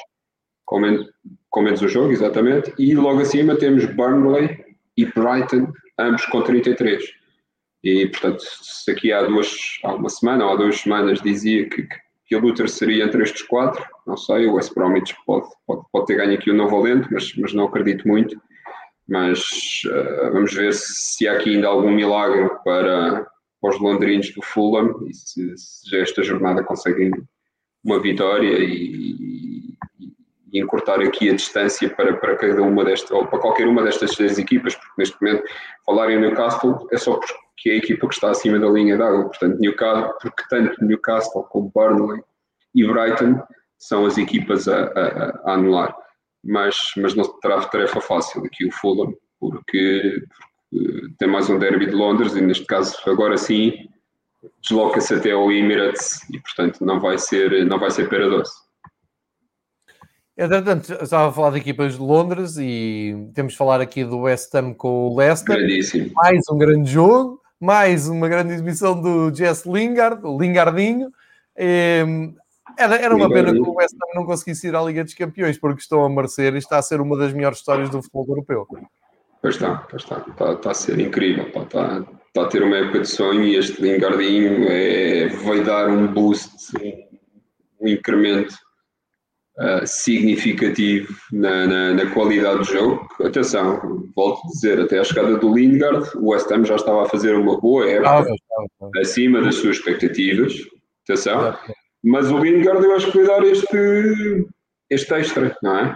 com, 0.65 0.79
men 0.79 1.05
com 1.53 1.61
menos 1.61 1.83
o 1.83 1.87
jogo, 1.87 2.11
exatamente, 2.11 2.73
e 2.79 2.95
logo 2.95 3.21
acima 3.21 3.55
temos 3.55 3.85
Burnley 3.85 4.65
e 4.97 5.05
Brighton, 5.05 5.71
ambos 5.99 6.25
com 6.25 6.41
33. 6.41 7.03
E 7.83 8.07
portanto, 8.07 8.41
se 8.41 8.89
aqui 8.89 9.13
há, 9.13 9.21
duas, 9.21 9.55
há 9.83 9.93
uma 9.93 10.09
semana 10.09 10.45
ou 10.45 10.51
há 10.51 10.55
duas 10.55 10.79
semanas 10.79 11.21
dizia 11.21 11.69
que, 11.69 11.87
que 12.25 12.33
a 12.33 12.39
luta 12.39 12.67
seria 12.67 13.03
entre 13.03 13.21
estes 13.21 13.43
quatro, 13.43 13.85
não 14.07 14.17
sei, 14.17 14.47
o 14.47 14.55
West 14.55 14.73
Bromwich 14.73 15.15
pode, 15.27 15.47
pode, 15.67 15.83
pode 15.91 16.07
ter 16.07 16.15
ganho 16.15 16.33
aqui 16.33 16.49
o 16.49 16.55
novo 16.55 16.81
valente, 16.81 17.07
mas, 17.11 17.35
mas 17.35 17.53
não 17.53 17.65
acredito 17.65 18.07
muito. 18.07 18.35
mas 19.07 19.39
uh, 19.85 20.33
vamos 20.33 20.55
ver 20.55 20.73
se 20.73 21.27
há 21.27 21.33
aqui 21.33 21.53
ainda 21.53 21.67
algum 21.67 21.91
milagre 21.91 22.49
para, 22.65 23.27
para 23.61 23.69
os 23.69 23.79
londrinos 23.79 24.33
do 24.33 24.41
Fulham 24.41 25.05
e 25.07 25.13
se, 25.13 25.53
se 25.55 25.99
esta 25.99 26.23
jornada 26.23 26.63
conseguem 26.63 27.11
uma 27.83 27.99
vitória 27.99 28.57
e, 28.57 29.32
e, 30.53 30.59
encurtar 30.61 31.01
aqui 31.01 31.29
a 31.29 31.35
distância 31.35 31.89
para, 31.89 32.15
para 32.15 32.35
cada 32.37 32.61
uma 32.61 32.85
destas, 32.85 33.11
ou 33.11 33.25
para 33.25 33.39
qualquer 33.39 33.67
uma 33.67 33.83
destas 33.83 34.15
três 34.15 34.37
equipas, 34.37 34.75
porque 34.75 34.93
neste 34.97 35.21
momento 35.21 35.43
falar 35.85 36.11
em 36.11 36.19
Newcastle 36.19 36.87
é 36.91 36.97
só 36.97 37.15
porque 37.15 37.69
é 37.69 37.73
a 37.73 37.77
equipa 37.77 38.07
que 38.07 38.13
está 38.13 38.31
acima 38.31 38.59
da 38.59 38.69
linha 38.69 38.97
d'água, 38.97 39.25
portanto 39.25 39.59
Newcastle, 39.59 40.13
porque 40.21 40.43
tanto 40.49 40.85
Newcastle 40.85 41.43
como 41.43 41.71
Burnley 41.73 42.21
e 42.75 42.85
Brighton 42.85 43.41
são 43.77 44.05
as 44.05 44.17
equipas 44.17 44.67
a, 44.67 44.83
a, 44.85 45.41
a 45.45 45.53
anular 45.53 45.95
mas, 46.43 46.75
mas 46.97 47.15
não 47.15 47.23
terá 47.39 47.61
tarefa 47.65 48.01
fácil 48.01 48.43
aqui 48.45 48.65
o 48.65 48.71
Fulham, 48.71 49.15
porque, 49.39 50.25
porque 50.69 51.13
tem 51.17 51.27
mais 51.27 51.49
um 51.49 51.57
derby 51.57 51.85
de 51.85 51.93
Londres 51.93 52.35
e 52.35 52.41
neste 52.41 52.65
caso 52.65 52.97
agora 53.05 53.37
sim 53.37 53.89
desloca-se 54.61 55.13
até 55.13 55.31
ao 55.31 55.51
Emirates 55.51 56.29
e 56.29 56.39
portanto 56.39 56.83
não 56.83 56.99
vai 56.99 57.17
ser, 57.17 57.65
não 57.65 57.79
vai 57.79 57.89
ser 57.89 58.09
pera 58.09 58.29
doce. 58.29 58.62
Entretanto, 60.35 60.91
estava 61.01 61.29
a 61.29 61.31
falar 61.31 61.51
de 61.51 61.59
equipas 61.59 61.93
de 61.93 61.99
Londres 61.99 62.57
e 62.57 63.29
temos 63.35 63.53
de 63.53 63.57
falar 63.57 63.79
aqui 63.79 64.03
do 64.03 64.21
West 64.21 64.53
Ham 64.55 64.73
com 64.73 65.07
o 65.07 65.15
Leicester. 65.15 65.57
Grandíssimo. 65.57 66.11
Mais 66.15 66.41
um 66.49 66.57
grande 66.57 66.91
jogo, 66.91 67.39
mais 67.59 68.07
uma 68.07 68.27
grande 68.27 68.53
exibição 68.53 68.99
do 68.99 69.33
Jess 69.33 69.63
Lingard, 69.65 70.25
o 70.25 70.39
Lingardinho. 70.39 71.11
E, 71.55 72.33
era, 72.77 72.95
era 72.95 73.15
uma 73.15 73.29
pena 73.29 73.53
que 73.53 73.59
o 73.59 73.75
West 73.75 73.93
Ham 73.93 74.15
não 74.15 74.25
conseguisse 74.25 74.67
ir 74.67 74.75
à 74.75 74.81
Liga 74.81 75.03
dos 75.03 75.13
Campeões, 75.13 75.59
porque 75.59 75.81
estão 75.81 76.03
a 76.03 76.09
merecer 76.09 76.55
e 76.55 76.57
está 76.57 76.79
a 76.79 76.81
ser 76.81 76.99
uma 76.99 77.15
das 77.15 77.31
melhores 77.31 77.59
histórias 77.59 77.91
do 77.91 78.01
futebol 78.01 78.25
europeu. 78.27 78.67
Pois 79.39 79.55
está, 79.55 79.85
pois 79.89 80.01
está. 80.01 80.25
Está, 80.27 80.53
está 80.53 80.71
a 80.71 80.73
ser 80.73 80.99
incrível. 80.99 81.45
Está, 81.45 81.63
está 82.27 82.41
a 82.41 82.47
ter 82.47 82.63
uma 82.63 82.77
época 82.77 83.01
de 83.01 83.07
sonho 83.07 83.43
e 83.43 83.55
este 83.55 83.79
Lingardinho 83.79 84.65
é, 84.67 85.27
vai 85.27 85.63
dar 85.63 85.89
um 85.89 86.07
boost, 86.07 86.75
um, 87.79 87.87
incremento 87.87 88.62
uh, 89.59 89.85
significativo 89.85 91.13
na, 91.31 91.67
na, 91.67 91.93
na, 91.93 92.11
qualidade 92.11 92.59
do 92.59 92.63
jogo. 92.65 93.07
Atenção, 93.23 94.09
volto 94.15 94.45
a 94.45 94.49
dizer, 94.49 94.79
até 94.79 94.99
a 94.99 95.03
chegada 95.03 95.37
do 95.37 95.53
Lingard, 95.53 96.09
o 96.15 96.29
West 96.29 96.51
Ham 96.51 96.65
já 96.65 96.75
estava 96.75 97.03
a 97.03 97.09
fazer 97.09 97.35
uma 97.35 97.59
boa 97.59 97.89
época, 97.89 98.25
acima 99.01 99.41
das 99.41 99.55
suas 99.55 99.77
expectativas. 99.77 100.53
Atenção. 101.03 101.57
Mas 102.03 102.29
o 102.31 102.37
Lingard 102.37 102.83
eu 102.83 102.95
acho 102.95 103.11
que 103.11 103.23
vai 103.23 103.27
dar 103.27 103.47
este, 103.47 104.47
este 104.89 105.13
extra, 105.13 105.57
não 105.61 105.77
é? 105.77 105.95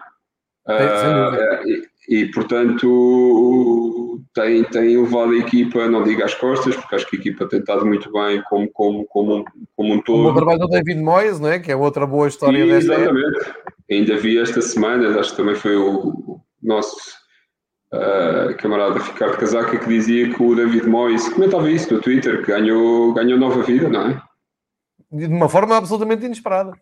Uh, 0.67 1.65
e, 1.65 1.88
e, 2.10 2.32
portanto 2.32 2.88
tem, 4.38 4.63
tem 4.65 5.02
levado 5.02 5.32
a 5.32 5.38
equipa, 5.38 5.88
não 5.88 6.04
digo 6.04 6.23
às 6.23 6.36
costas, 6.36 6.76
porque 6.76 6.95
acho 6.95 7.08
que 7.10 7.15
a 7.15 7.19
equipa 7.19 7.47
tem 7.47 7.60
estado 7.60 7.86
muito 7.86 8.12
bem 8.12 8.41
como, 8.47 8.69
como, 8.71 9.06
como, 9.08 9.45
como 9.76 9.93
um 9.93 10.02
todo. 10.02 10.28
O 10.28 10.36
trabalho 10.36 10.60
do 10.60 10.67
David 10.67 11.02
Moyes, 11.02 11.39
não 11.39 11.50
é? 11.50 11.60
que 11.60 11.71
é 11.71 11.76
outra 11.76 12.06
boa 12.06 12.28
história 12.28 12.63
e, 12.63 12.69
desta 12.69 12.93
Exatamente. 12.93 13.39
Época. 13.39 13.56
Ainda 13.89 14.17
vi 14.17 14.38
esta 14.38 14.62
semana, 14.62 15.19
acho 15.19 15.32
que 15.32 15.38
também 15.38 15.56
foi 15.56 15.76
o 15.76 16.39
nosso 16.62 16.95
uh, 17.93 18.56
camarada 18.58 19.00
Ricardo 19.00 19.38
Casaca 19.38 19.78
que 19.78 19.88
dizia 19.88 20.32
que 20.32 20.43
o 20.43 20.56
David 20.56 20.86
Moyes 20.88 21.30
comentava 21.30 21.71
isso 21.71 21.93
no 21.93 22.02
Twitter, 22.02 22.41
que 22.43 22.52
ganhou, 22.52 23.13
ganhou 23.13 23.39
nova 23.39 23.63
vida, 23.63 23.89
não 23.89 24.10
é? 24.10 24.21
de 25.12 25.26
uma 25.26 25.50
forma 25.50 25.78
absolutamente 25.78 26.26
inesperada. 26.26 26.73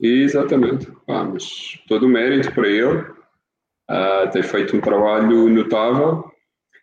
Exatamente. 0.00 0.90
Ah, 1.08 1.24
mas 1.24 1.78
todo 1.88 2.06
o 2.06 2.08
mérito 2.08 2.52
para 2.54 2.68
ele. 2.68 3.20
Uh, 3.90 4.30
tem 4.32 4.42
feito 4.42 4.76
um 4.76 4.80
trabalho 4.80 5.48
notável. 5.48 6.30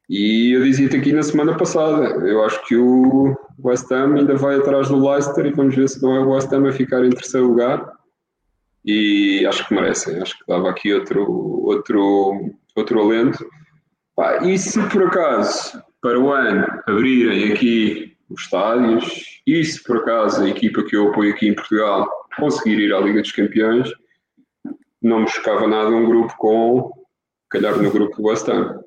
E 0.10 0.54
eu 0.54 0.64
dizia-te 0.64 0.96
aqui 0.96 1.12
na 1.12 1.22
semana 1.22 1.58
passada, 1.58 2.06
eu 2.26 2.44
acho 2.44 2.66
que 2.66 2.78
o 2.78 3.36
West 3.64 3.92
Ham 3.92 4.16
ainda 4.16 4.36
vai 4.36 4.56
atrás 4.56 4.88
do 4.88 5.06
Leicester 5.06 5.46
e 5.46 5.52
vamos 5.52 5.76
ver 5.76 5.90
se 5.90 6.02
não 6.02 6.16
é 6.16 6.20
o 6.20 6.30
West 6.30 6.52
Ham 6.54 6.68
a 6.68 6.72
ficar 6.72 7.04
em 7.04 7.10
terceiro 7.10 7.48
lugar. 7.48 7.92
E 8.86 9.46
acho 9.46 9.68
que 9.68 9.74
merecem, 9.74 10.22
acho 10.22 10.38
que 10.38 10.46
dava 10.48 10.70
aqui 10.70 10.94
outro, 10.94 11.30
outro, 11.66 12.54
outro 12.74 13.00
alento. 13.02 13.46
E 14.44 14.58
se 14.58 14.82
por 14.90 15.04
acaso, 15.04 15.84
para 16.02 16.18
o 16.18 16.32
ano, 16.32 16.66
abrirem 16.88 17.52
aqui 17.52 18.18
os 18.30 18.44
estádios. 18.44 19.42
E 19.46 19.64
se 19.64 19.84
por 19.84 19.98
acaso 19.98 20.44
a 20.44 20.50
equipa 20.50 20.84
que 20.84 20.96
eu 20.96 21.10
apoio 21.10 21.34
aqui 21.34 21.50
em 21.50 21.56
Portugal 21.56 22.10
conseguir 22.38 22.80
ir 22.80 22.94
à 22.94 23.00
Liga 23.00 23.22
dos 23.22 23.32
Campeões, 23.32 23.92
não 25.02 25.22
me 25.22 25.28
chocava 25.28 25.68
nada 25.68 25.90
um 25.90 26.06
grupo 26.06 26.34
com, 26.38 26.92
calhar 27.50 27.78
no 27.78 27.92
grupo 27.92 28.16
do 28.16 28.28
West 28.28 28.48
Ham. 28.48 28.80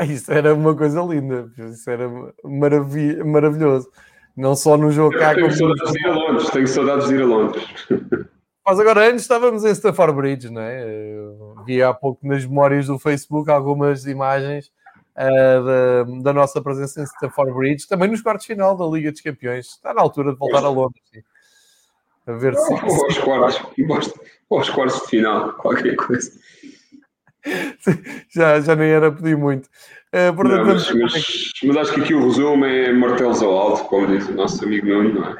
Isso 0.08 0.32
era 0.32 0.54
uma 0.54 0.74
coisa 0.74 1.02
linda, 1.02 1.50
isso 1.72 1.90
era 1.90 2.08
marav 2.44 2.94
maravilhoso. 3.24 3.90
Não 4.36 4.56
só 4.56 4.76
no 4.76 4.90
jogo 4.90 5.18
cá, 5.18 5.34
tenho 5.34 5.50
saudades 5.52 5.92
de 5.92 5.98
ir 5.98 6.06
a 6.06 6.14
Londres, 6.14 6.50
tenho 6.50 6.68
saudades 6.68 7.08
de 7.08 7.14
ir 7.14 7.22
a 7.22 7.26
Londres. 7.26 7.64
Mas 8.64 8.78
agora 8.78 9.08
antes 9.08 9.22
estávamos 9.22 9.64
em 9.64 9.70
Stafford 9.70 10.14
Bridge, 10.14 10.50
não 10.50 10.62
é? 10.62 10.84
Eu 10.84 11.56
vi 11.66 11.82
há 11.82 11.92
pouco 11.92 12.26
nas 12.26 12.44
memórias 12.44 12.86
do 12.86 12.98
Facebook 12.98 13.50
algumas 13.50 14.06
imagens 14.06 14.70
uh, 15.16 15.64
da, 15.64 16.22
da, 16.22 16.32
nossa 16.32 16.62
presença 16.62 17.00
em 17.00 17.04
Stamford 17.04 17.52
Bridge, 17.52 17.88
também 17.88 18.08
nos 18.08 18.22
quartos 18.22 18.46
de 18.46 18.54
final 18.54 18.76
da 18.76 18.86
Liga 18.86 19.10
dos 19.10 19.20
Campeões. 19.20 19.66
Está 19.66 19.92
na 19.92 20.00
altura 20.00 20.32
de 20.32 20.38
voltar 20.38 20.64
a 20.64 20.68
Londres. 20.68 21.02
Sim. 21.12 21.22
A 22.26 22.32
ver 22.32 22.54
se. 22.54 22.72
Ou 22.72 23.04
aos 23.04 23.18
quartos, 23.18 24.14
aos 24.50 24.70
quartos 24.70 25.00
de 25.00 25.06
final, 25.08 25.52
qualquer 25.54 25.96
coisa. 25.96 26.30
já, 28.34 28.60
já 28.60 28.76
nem 28.76 28.88
era 28.88 29.10
pedir 29.10 29.36
muito. 29.36 29.68
Uh, 30.12 30.34
portanto, 30.34 30.66
não, 30.66 30.74
mas, 30.74 30.92
mas, 30.92 31.52
mas, 31.64 31.76
acho 31.76 31.94
que 31.94 32.00
aqui 32.00 32.14
o 32.14 32.26
resumo 32.26 32.64
é 32.64 32.92
martelos 32.92 33.42
ao 33.42 33.56
alto, 33.56 33.84
como 33.84 34.06
diz 34.06 34.28
o 34.28 34.34
nosso 34.34 34.64
amigo 34.64 34.86
Nuno, 34.86 35.20
não 35.20 35.30
é? 35.30 35.36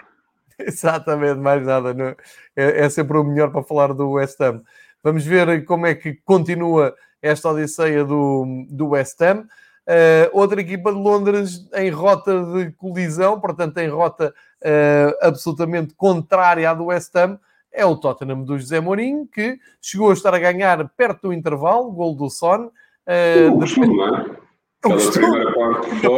Exatamente, 0.67 1.41
mais 1.41 1.65
nada. 1.65 1.93
Não? 1.95 2.15
É, 2.57 2.85
é 2.85 2.89
sempre 2.89 3.17
o 3.17 3.25
melhor 3.25 3.51
para 3.51 3.63
falar 3.63 3.93
do 3.93 4.11
West 4.11 4.41
Ham. 4.41 4.63
Vamos 5.03 5.25
ver 5.25 5.65
como 5.65 5.87
é 5.87 5.95
que 5.95 6.15
continua 6.25 6.95
esta 7.23 7.49
odisseia 7.51 8.05
do, 8.05 8.67
do 8.69 8.91
West 8.91 9.21
Ham. 9.23 9.47
Uh, 9.87 10.31
outra 10.33 10.61
equipa 10.61 10.93
de 10.93 10.99
Londres 10.99 11.69
em 11.75 11.91
rota 11.91 12.45
de 12.45 12.71
colisão, 12.73 13.41
portanto, 13.41 13.79
em 13.79 13.89
rota 13.89 14.33
uh, 14.63 15.27
absolutamente 15.27 15.95
contrária 15.95 16.71
à 16.71 16.75
do 16.75 16.87
West 16.87 17.15
Ham, 17.17 17.41
é 17.73 17.85
o 17.85 17.97
Tottenham 17.97 18.43
do 18.43 18.59
José 18.59 18.81
Mourinho, 18.81 19.27
que 19.27 19.59
chegou 19.81 20.11
a 20.11 20.15
estar 20.15 20.35
a 20.35 20.39
ganhar 20.39 20.89
perto 20.91 21.29
do 21.29 21.33
intervalo, 21.33 21.91
gol 21.91 22.15
do 22.15 22.29
Son. 22.29 22.71
Uh, 23.07 23.53
o 23.53 23.61
costume, 23.61 23.97
não 23.97 24.17
é? 24.17 24.37
Aquela 24.83 25.11
primeira 25.13 25.55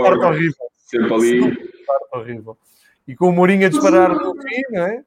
parte 0.02 0.24
horrível. 0.24 0.66
sempre 0.76 1.14
ali. 1.14 1.70
Parte 1.86 2.08
horrível. 2.14 2.58
E 3.06 3.16
com 3.16 3.28
o 3.28 3.32
Mourinho 3.32 3.66
a 3.66 3.70
disparar 3.70 4.14
no 4.14 4.34
fim, 4.40 4.62
não 4.70 4.86
é? 4.86 5.02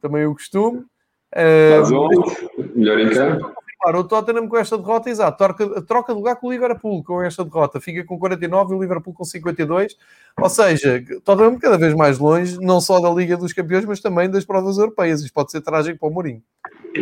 Também 0.00 0.26
o 0.26 0.34
costume. 0.34 0.84
Uh, 1.32 2.74
melhor 2.74 2.98
em 2.98 3.10
campo 3.10 3.59
O 3.82 4.04
Tottenham 4.04 4.46
com 4.46 4.58
esta 4.58 4.76
derrota, 4.76 5.08
exato, 5.08 5.38
troca, 5.38 5.82
troca 5.82 6.12
de 6.12 6.18
lugar 6.18 6.36
com 6.36 6.48
o 6.48 6.52
Liverpool 6.52 7.02
com 7.02 7.22
esta 7.22 7.42
derrota, 7.42 7.80
fica 7.80 8.04
com 8.04 8.18
49 8.18 8.74
e 8.74 8.76
o 8.76 8.80
Liverpool 8.80 9.14
com 9.14 9.24
52. 9.24 9.96
Ou 10.38 10.48
seja, 10.50 11.02
Tottenham 11.24 11.58
cada 11.58 11.78
vez 11.78 11.94
mais 11.94 12.18
longe, 12.18 12.58
não 12.60 12.80
só 12.80 13.00
da 13.00 13.10
Liga 13.10 13.38
dos 13.38 13.54
Campeões, 13.54 13.86
mas 13.86 14.00
também 14.00 14.30
das 14.30 14.44
provas 14.44 14.76
europeias. 14.76 15.22
Isto 15.22 15.32
pode 15.32 15.50
ser 15.50 15.62
trágico 15.62 15.98
para 15.98 16.08
o 16.08 16.12
Mourinho. 16.12 16.42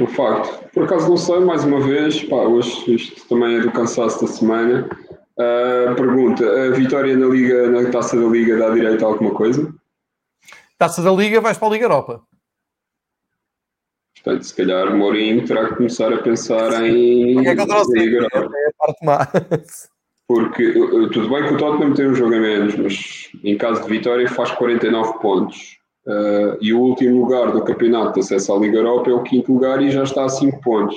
O 0.00 0.06
facto. 0.06 0.68
Por 0.72 0.84
acaso 0.84 1.08
não 1.08 1.16
sei, 1.16 1.40
mais 1.40 1.64
uma 1.64 1.80
vez, 1.80 2.22
pá, 2.24 2.36
hoje 2.36 2.94
isto 2.94 3.26
também 3.28 3.56
é 3.56 3.60
do 3.60 3.72
cansaço 3.72 4.20
da 4.20 4.30
semana. 4.30 4.88
Uh, 5.38 5.94
pergunta: 5.96 6.44
a 6.44 6.70
vitória 6.70 7.16
na 7.16 7.26
Liga, 7.26 7.68
na 7.70 7.90
taça 7.90 8.16
da 8.16 8.26
Liga, 8.26 8.56
dá 8.56 8.70
direito 8.70 9.04
a 9.04 9.08
alguma 9.08 9.32
coisa? 9.32 9.72
Taça 10.76 11.02
da 11.02 11.10
Liga, 11.10 11.40
vais 11.40 11.58
para 11.58 11.68
a 11.68 11.70
Liga 11.72 11.84
Europa. 11.86 12.22
Portanto, 14.28 14.42
se 14.42 14.54
calhar 14.54 14.88
o 14.88 14.98
Mourinho 14.98 15.46
terá 15.46 15.70
que 15.70 15.76
começar 15.76 16.12
a 16.12 16.18
pensar 16.18 16.84
em. 16.86 17.46
É 17.48 17.54
que 17.54 17.62
eu 17.62 17.66
trouxe 17.66 17.98
é 17.98 18.26
a 18.26 18.72
parte 18.78 19.06
má. 19.06 19.26
Porque 20.28 20.70
tudo 21.14 21.30
bem 21.30 21.48
que 21.48 21.54
o 21.54 21.56
Tottenham 21.56 21.94
tem 21.94 22.08
um 22.08 22.14
jogo 22.14 22.34
a 22.34 22.38
menos, 22.38 22.76
mas 22.76 23.30
em 23.42 23.56
caso 23.56 23.82
de 23.82 23.88
vitória 23.88 24.28
faz 24.28 24.50
49 24.50 25.18
pontos. 25.20 25.78
Uh, 26.06 26.58
e 26.60 26.74
o 26.74 26.80
último 26.80 27.20
lugar 27.22 27.52
do 27.52 27.64
campeonato 27.64 28.14
de 28.14 28.20
acesso 28.20 28.52
à 28.52 28.58
Liga 28.58 28.76
Europa 28.76 29.10
é 29.10 29.14
o 29.14 29.22
quinto 29.22 29.50
lugar 29.50 29.80
e 29.80 29.90
já 29.90 30.02
está 30.02 30.26
a 30.26 30.28
5 30.28 30.60
pontos. 30.60 30.96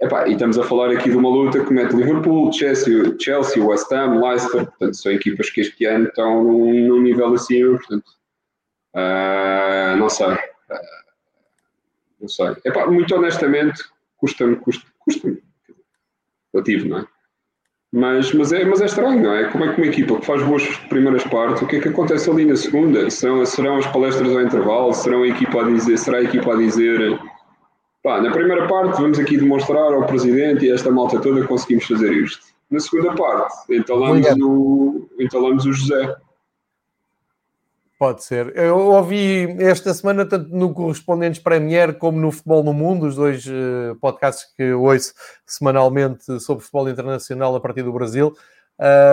Epá, 0.00 0.26
e 0.26 0.32
estamos 0.32 0.58
a 0.58 0.62
falar 0.62 0.90
aqui 0.92 1.10
de 1.10 1.16
uma 1.18 1.28
luta 1.28 1.62
que 1.62 1.72
mete 1.74 1.94
Liverpool, 1.94 2.50
Chelsea, 2.50 3.16
Chelsea 3.20 3.62
West 3.62 3.92
Ham, 3.92 4.18
Leicester, 4.18 4.64
portanto 4.64 4.94
são 4.94 5.12
equipas 5.12 5.50
que 5.50 5.60
este 5.60 5.84
ano 5.84 6.06
estão 6.06 6.42
num, 6.42 6.88
num 6.88 7.02
nível 7.02 7.34
acima, 7.34 7.76
portanto 7.76 8.08
uh, 8.96 9.96
não 9.98 10.08
sei. 10.08 10.32
Uh, 10.32 11.09
não 12.20 12.28
sei. 12.28 12.54
Epá, 12.64 12.86
muito 12.86 13.14
honestamente, 13.14 13.82
custa-me, 14.16 14.56
custa-me, 14.56 14.92
custa-me. 14.98 15.42
Relativo, 16.52 16.88
não 16.88 16.98
é? 16.98 17.06
Mas, 17.92 18.32
mas, 18.32 18.52
é, 18.52 18.64
mas 18.64 18.80
é 18.80 18.84
estranho, 18.84 19.20
não 19.20 19.34
é? 19.34 19.50
Como 19.50 19.64
é 19.64 19.72
que 19.72 19.80
uma 19.80 19.86
equipa 19.86 20.20
que 20.20 20.26
faz 20.26 20.42
boas 20.42 20.64
primeiras 20.88 21.24
partes, 21.24 21.62
o 21.62 21.66
que 21.66 21.76
é 21.76 21.80
que 21.80 21.88
acontece 21.88 22.30
ali 22.30 22.44
na 22.44 22.54
segunda? 22.54 23.10
Serão, 23.10 23.44
serão 23.44 23.76
as 23.78 23.86
palestras 23.88 24.30
ao 24.30 24.42
intervalo? 24.42 24.92
Serão 24.92 25.24
a 25.24 25.28
equipa 25.28 25.62
a 25.62 25.68
dizer, 25.68 25.98
será 25.98 26.18
a 26.18 26.22
equipa 26.22 26.52
a 26.52 26.56
dizer 26.56 27.18
Pá, 28.02 28.20
na 28.20 28.30
primeira 28.30 28.66
parte, 28.66 29.00
vamos 29.00 29.18
aqui 29.18 29.36
demonstrar 29.36 29.92
ao 29.92 30.06
presidente 30.06 30.64
e 30.64 30.70
a 30.70 30.74
esta 30.74 30.90
malta 30.90 31.20
toda 31.20 31.42
que 31.42 31.46
conseguimos 31.46 31.84
fazer 31.84 32.12
isto. 32.12 32.40
Na 32.70 32.80
segunda 32.80 33.14
parte, 33.14 33.54
entalamos, 33.68 34.26
o, 34.40 35.06
entalamos 35.18 35.66
o 35.66 35.72
José. 35.72 36.16
Pode 38.00 38.24
ser. 38.24 38.56
Eu 38.56 38.78
ouvi 38.78 39.56
esta 39.58 39.92
semana, 39.92 40.24
tanto 40.24 40.48
no 40.48 40.72
Correspondentes 40.72 41.38
Premier 41.38 41.92
como 41.98 42.18
no 42.18 42.32
Futebol 42.32 42.64
no 42.64 42.72
Mundo, 42.72 43.04
os 43.04 43.14
dois 43.14 43.44
uh, 43.44 43.94
podcasts 44.00 44.50
que 44.56 44.72
ouço 44.72 45.12
semanalmente 45.46 46.40
sobre 46.40 46.64
futebol 46.64 46.88
internacional 46.88 47.54
a 47.54 47.60
partir 47.60 47.82
do 47.82 47.92
Brasil. 47.92 48.34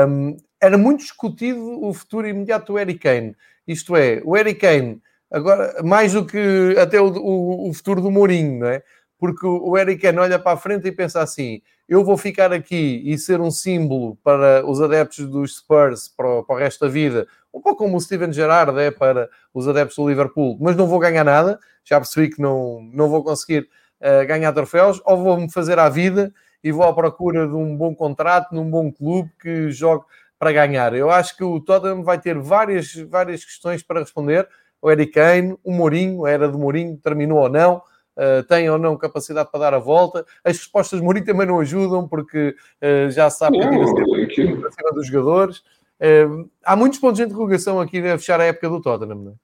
Um, 0.07 0.37
era 0.61 0.77
muito 0.77 1.01
discutido 1.01 1.83
o 1.83 1.93
futuro 1.93 2.29
imediato 2.29 2.71
do 2.71 2.79
Eric 2.79 2.99
Kane. 2.99 3.35
Isto 3.67 3.93
é, 3.93 4.21
o 4.23 4.37
Eric 4.37 4.61
Kane, 4.61 5.01
agora, 5.29 5.83
mais 5.83 6.13
do 6.13 6.25
que 6.25 6.73
até 6.79 7.01
o, 7.01 7.07
o, 7.09 7.69
o 7.69 7.73
futuro 7.73 7.99
do 7.99 8.09
Mourinho, 8.09 8.59
não 8.59 8.67
é? 8.67 8.81
Porque 9.17 9.45
o 9.45 9.77
Eric 9.77 10.01
Kane 10.01 10.19
olha 10.19 10.37
para 10.37 10.51
a 10.51 10.57
frente 10.57 10.87
e 10.87 10.91
pensa 10.91 11.21
assim: 11.21 11.61
eu 11.87 12.03
vou 12.03 12.17
ficar 12.17 12.51
aqui 12.51 13.01
e 13.05 13.17
ser 13.17 13.39
um 13.39 13.49
símbolo 13.49 14.17
para 14.23 14.65
os 14.65 14.81
adeptos 14.81 15.25
dos 15.25 15.57
Spurs 15.57 16.07
para 16.09 16.27
o, 16.27 16.43
para 16.43 16.55
o 16.55 16.59
resto 16.59 16.85
da 16.85 16.91
vida, 16.91 17.27
um 17.53 17.61
pouco 17.61 17.83
como 17.83 17.97
o 17.97 18.01
Steven 18.01 18.31
Gerrard 18.31 18.77
é 18.79 18.91
para 18.91 19.29
os 19.53 19.67
adeptos 19.67 19.95
do 19.95 20.07
Liverpool, 20.07 20.57
mas 20.59 20.75
não 20.75 20.85
vou 20.85 20.99
ganhar 20.99 21.23
nada, 21.23 21.59
já 21.83 21.99
percebi 21.99 22.29
que 22.29 22.41
não, 22.41 22.81
não 22.93 23.09
vou 23.09 23.23
conseguir 23.23 23.69
uh, 24.01 24.27
ganhar 24.27 24.51
troféus, 24.53 25.01
ou 25.05 25.23
vou-me 25.23 25.51
fazer 25.51 25.79
à 25.79 25.87
vida 25.89 26.33
e 26.63 26.71
vou 26.71 26.83
à 26.83 26.93
procura 26.93 27.47
de 27.47 27.55
um 27.55 27.75
bom 27.75 27.95
contrato, 27.95 28.53
num 28.53 28.69
bom 28.69 28.91
clube 28.91 29.31
que 29.41 29.71
jogue 29.71 30.05
para 30.37 30.51
ganhar. 30.51 30.93
Eu 30.93 31.09
acho 31.09 31.35
que 31.35 31.43
o 31.43 31.59
Tottenham 31.59 32.03
vai 32.03 32.19
ter 32.19 32.37
várias, 32.37 32.93
várias 32.93 33.43
questões 33.43 33.81
para 33.81 34.01
responder. 34.01 34.47
O 34.81 34.91
Eric 34.91 35.13
Kane, 35.13 35.57
o 35.63 35.71
Mourinho, 35.71 36.27
era 36.27 36.47
de 36.47 36.57
Mourinho, 36.57 36.97
terminou 36.97 37.39
ou 37.39 37.49
não, 37.49 37.81
uh, 38.17 38.43
tem 38.43 38.69
ou 38.69 38.77
não 38.77 38.97
capacidade 38.97 39.49
para 39.51 39.59
dar 39.59 39.73
a 39.73 39.79
volta. 39.79 40.25
As 40.43 40.57
respostas 40.57 40.99
de 40.99 41.05
Mourinho 41.05 41.25
também 41.25 41.47
não 41.47 41.59
ajudam, 41.59 42.07
porque 42.07 42.55
uh, 42.81 43.09
já 43.11 43.29
sabe 43.29 43.59
que 43.59 43.63
é 43.63 43.67
acima 43.67 44.91
dos 44.93 45.07
jogadores. 45.07 45.59
Uh, 45.99 46.49
há 46.63 46.75
muitos 46.75 46.99
pontos 46.99 47.17
de 47.17 47.23
interrogação 47.23 47.79
aqui 47.79 47.99
a 47.99 48.17
fechar 48.17 48.39
a 48.39 48.45
época 48.45 48.69
do 48.69 48.81
Tottenham, 48.81 49.15
não 49.15 49.31
é? 49.31 49.35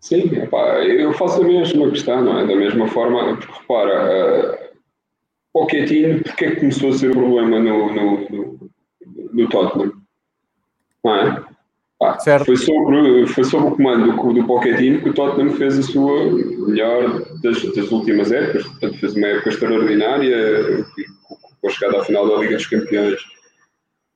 Sim, 0.00 0.34
epá, 0.34 0.78
eu 0.82 1.12
faço 1.12 1.42
a 1.42 1.44
mesma 1.44 1.90
questão, 1.90 2.24
não 2.24 2.38
é? 2.38 2.46
Da 2.46 2.56
mesma 2.56 2.88
forma, 2.88 3.36
porque 3.36 3.52
repara, 3.52 4.56
uh, 4.56 4.70
Pochettino, 5.52 6.22
porque 6.22 6.44
é 6.46 6.50
que 6.52 6.60
começou 6.60 6.90
a 6.90 6.92
ser 6.94 7.10
um 7.10 7.20
problema 7.20 7.58
no, 7.58 7.92
no, 7.92 8.30
no, 8.30 8.70
no 9.32 9.48
Tottenham? 9.48 9.92
Não 11.04 11.14
é? 11.16 11.49
Foi, 12.46 12.56
sobre, 12.56 13.26
foi 13.26 13.44
sobre 13.44 13.68
o 13.68 13.76
comando 13.76 14.10
do, 14.10 14.32
do 14.32 14.46
Pochettino 14.46 15.02
que 15.02 15.10
o 15.10 15.14
Tottenham 15.14 15.52
fez 15.52 15.78
a 15.78 15.82
sua 15.82 16.32
melhor 16.32 17.22
das, 17.42 17.62
das 17.74 17.92
últimas 17.92 18.32
épocas. 18.32 18.64
Portanto, 18.64 18.98
fez 18.98 19.14
uma 19.14 19.26
época 19.26 19.50
extraordinária 19.50 20.86
com 21.60 21.68
a 21.68 21.70
chegada 21.70 22.00
à 22.00 22.04
final 22.04 22.26
da 22.26 22.36
Liga 22.42 22.56
dos 22.56 22.66
Campeões. 22.66 23.20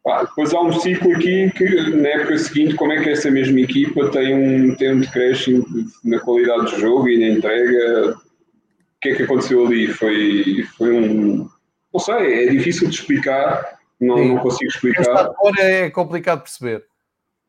Depois 0.07 0.55
há 0.55 0.61
um 0.61 0.73
ciclo 0.73 1.15
aqui 1.15 1.51
que 1.57 1.91
na 1.97 2.09
época 2.09 2.39
seguinte, 2.39 2.75
como 2.75 2.93
é 2.93 3.03
que 3.03 3.11
essa 3.11 3.31
mesma 3.31 3.61
equipa 3.61 4.11
tem 4.11 4.35
um, 4.35 4.75
tem 4.77 4.93
um 4.93 5.01
decréscimo 5.01 5.67
na 6.05 6.19
qualidade 6.21 6.73
do 6.73 6.81
jogo 6.81 7.09
e 7.09 7.19
na 7.19 7.37
entrega? 7.37 8.11
O 8.13 9.01
que 9.01 9.11
é 9.11 9.15
que 9.15 9.23
aconteceu 9.25 9.67
ali? 9.67 9.89
Foi, 9.89 10.65
foi 10.79 10.91
um. 10.91 11.49
Não 11.93 12.01
sei, 12.01 12.49
é 12.49 12.51
difícil 12.51 12.89
de 12.89 12.95
explicar, 12.95 13.79
não, 14.01 14.25
não 14.25 14.39
consigo 14.39 14.71
explicar. 14.71 15.07
Agora 15.11 15.61
é 15.61 15.91
complicado 15.91 16.41
perceber. 16.41 16.85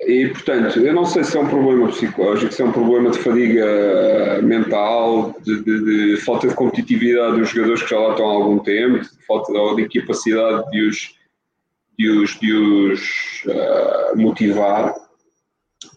E, 0.02 0.28
portanto, 0.28 0.80
eu 0.80 0.94
não 0.94 1.06
sei 1.06 1.24
se 1.24 1.38
é 1.38 1.40
um 1.40 1.48
problema 1.48 1.88
psicológico, 1.88 2.54
se 2.54 2.62
é 2.62 2.66
um 2.66 2.72
problema 2.72 3.12
de 3.12 3.20
fadiga 3.20 4.42
mental, 4.44 5.34
de, 5.42 5.64
de, 5.64 5.86
de 6.16 6.18
falta 6.18 6.48
de 6.48 6.54
competitividade 6.54 7.40
dos 7.40 7.50
jogadores 7.50 7.84
que 7.84 7.90
já 7.90 8.00
lá 8.00 8.12
estão 8.12 8.30
há 8.30 8.34
algum 8.34 8.60
tempo, 8.60 9.00
de 9.00 9.26
falta 9.26 9.54
de, 9.54 9.76
de 9.76 9.82
incapacidade 9.84 10.70
de 10.72 10.88
os, 10.88 11.16
de 11.98 12.10
os, 12.10 12.40
de 12.40 12.54
os 12.54 13.44
uh, 13.46 14.18
motivar. 14.18 14.94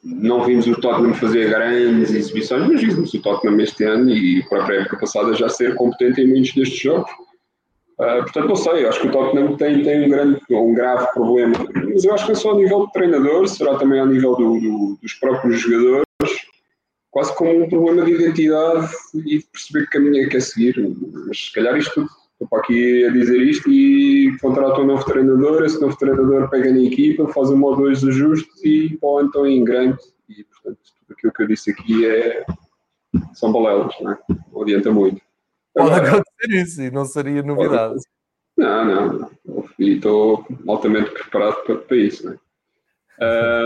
Não 0.04 0.44
vimos 0.44 0.66
o 0.68 0.80
Tottenham 0.80 1.14
fazer 1.14 1.50
grandes 1.50 2.14
exibições, 2.14 2.68
mas 2.68 2.80
vimos 2.80 3.12
o 3.12 3.20
Tottenham 3.20 3.60
este 3.60 3.82
ano 3.82 4.10
e 4.10 4.44
para 4.48 4.64
a 4.64 4.76
época 4.76 5.00
passada 5.00 5.34
já 5.34 5.48
ser 5.48 5.74
competente 5.74 6.20
em 6.20 6.28
muitos 6.28 6.54
destes 6.54 6.78
jogos. 6.78 7.10
Uh, 7.98 8.22
portanto, 8.22 8.48
não 8.48 8.56
sei, 8.56 8.86
acho 8.86 9.00
que 9.00 9.08
o 9.08 9.10
Tottenham 9.10 9.56
tem, 9.56 9.82
tem 9.82 10.06
um, 10.06 10.08
grande, 10.08 10.40
um 10.50 10.72
grave 10.72 11.08
problema, 11.12 11.54
mas 11.92 12.04
eu 12.04 12.14
acho 12.14 12.26
que 12.26 12.32
é 12.32 12.34
só 12.36 12.52
a 12.52 12.54
nível 12.54 12.80
do 12.80 12.92
treinador, 12.92 13.48
será 13.48 13.76
também 13.76 13.98
a 13.98 14.06
nível 14.06 14.36
do, 14.36 14.60
do, 14.60 14.98
dos 15.02 15.14
próprios 15.14 15.60
jogadores, 15.60 16.04
quase 17.10 17.34
como 17.34 17.64
um 17.64 17.68
problema 17.68 18.04
de 18.04 18.12
identidade 18.12 18.88
e 19.14 19.38
de 19.38 19.46
perceber 19.52 19.86
que 19.86 19.90
caminho 19.90 20.24
é 20.24 20.28
que 20.28 20.36
é 20.36 20.40
seguir. 20.40 20.96
Mas 21.26 21.46
se 21.46 21.52
calhar 21.52 21.76
isto 21.76 21.92
tudo, 21.94 22.08
estou 22.34 22.48
para 22.48 22.60
aqui 22.60 23.04
a 23.04 23.10
dizer 23.10 23.40
isto 23.42 23.68
e 23.68 24.38
contrata 24.38 24.80
um 24.80 24.86
novo 24.86 25.04
treinador, 25.04 25.64
esse 25.64 25.80
novo 25.80 25.96
treinador 25.96 26.48
pega 26.50 26.70
na 26.70 26.80
equipa, 26.80 27.26
faz 27.28 27.50
um 27.50 27.60
ou 27.64 27.74
dois 27.74 28.04
ajustes 28.04 28.64
e 28.64 28.96
pô, 29.00 29.20
então 29.20 29.44
em 29.44 29.64
grande. 29.64 29.98
E 30.28 30.44
portanto, 30.44 30.78
tudo 31.00 31.16
aquilo 31.16 31.32
que 31.32 31.42
eu 31.42 31.48
disse 31.48 31.70
aqui 31.72 32.06
é, 32.06 32.46
são 33.34 33.52
balelas, 33.52 33.92
não, 34.00 34.12
é? 34.12 34.18
não 34.52 34.62
adianta 34.62 34.92
muito. 34.92 35.20
Pode 35.78 35.94
acontecer 35.94 36.50
isso 36.50 36.82
e 36.82 36.90
não 36.90 37.04
seria 37.04 37.42
novidade. 37.42 38.00
Não, 38.56 38.84
não. 38.84 39.30
E 39.78 39.94
estou 39.94 40.44
altamente 40.66 41.10
preparado 41.10 41.62
para, 41.64 41.76
para 41.76 41.96
isso. 41.96 42.28
Né? 42.28 42.36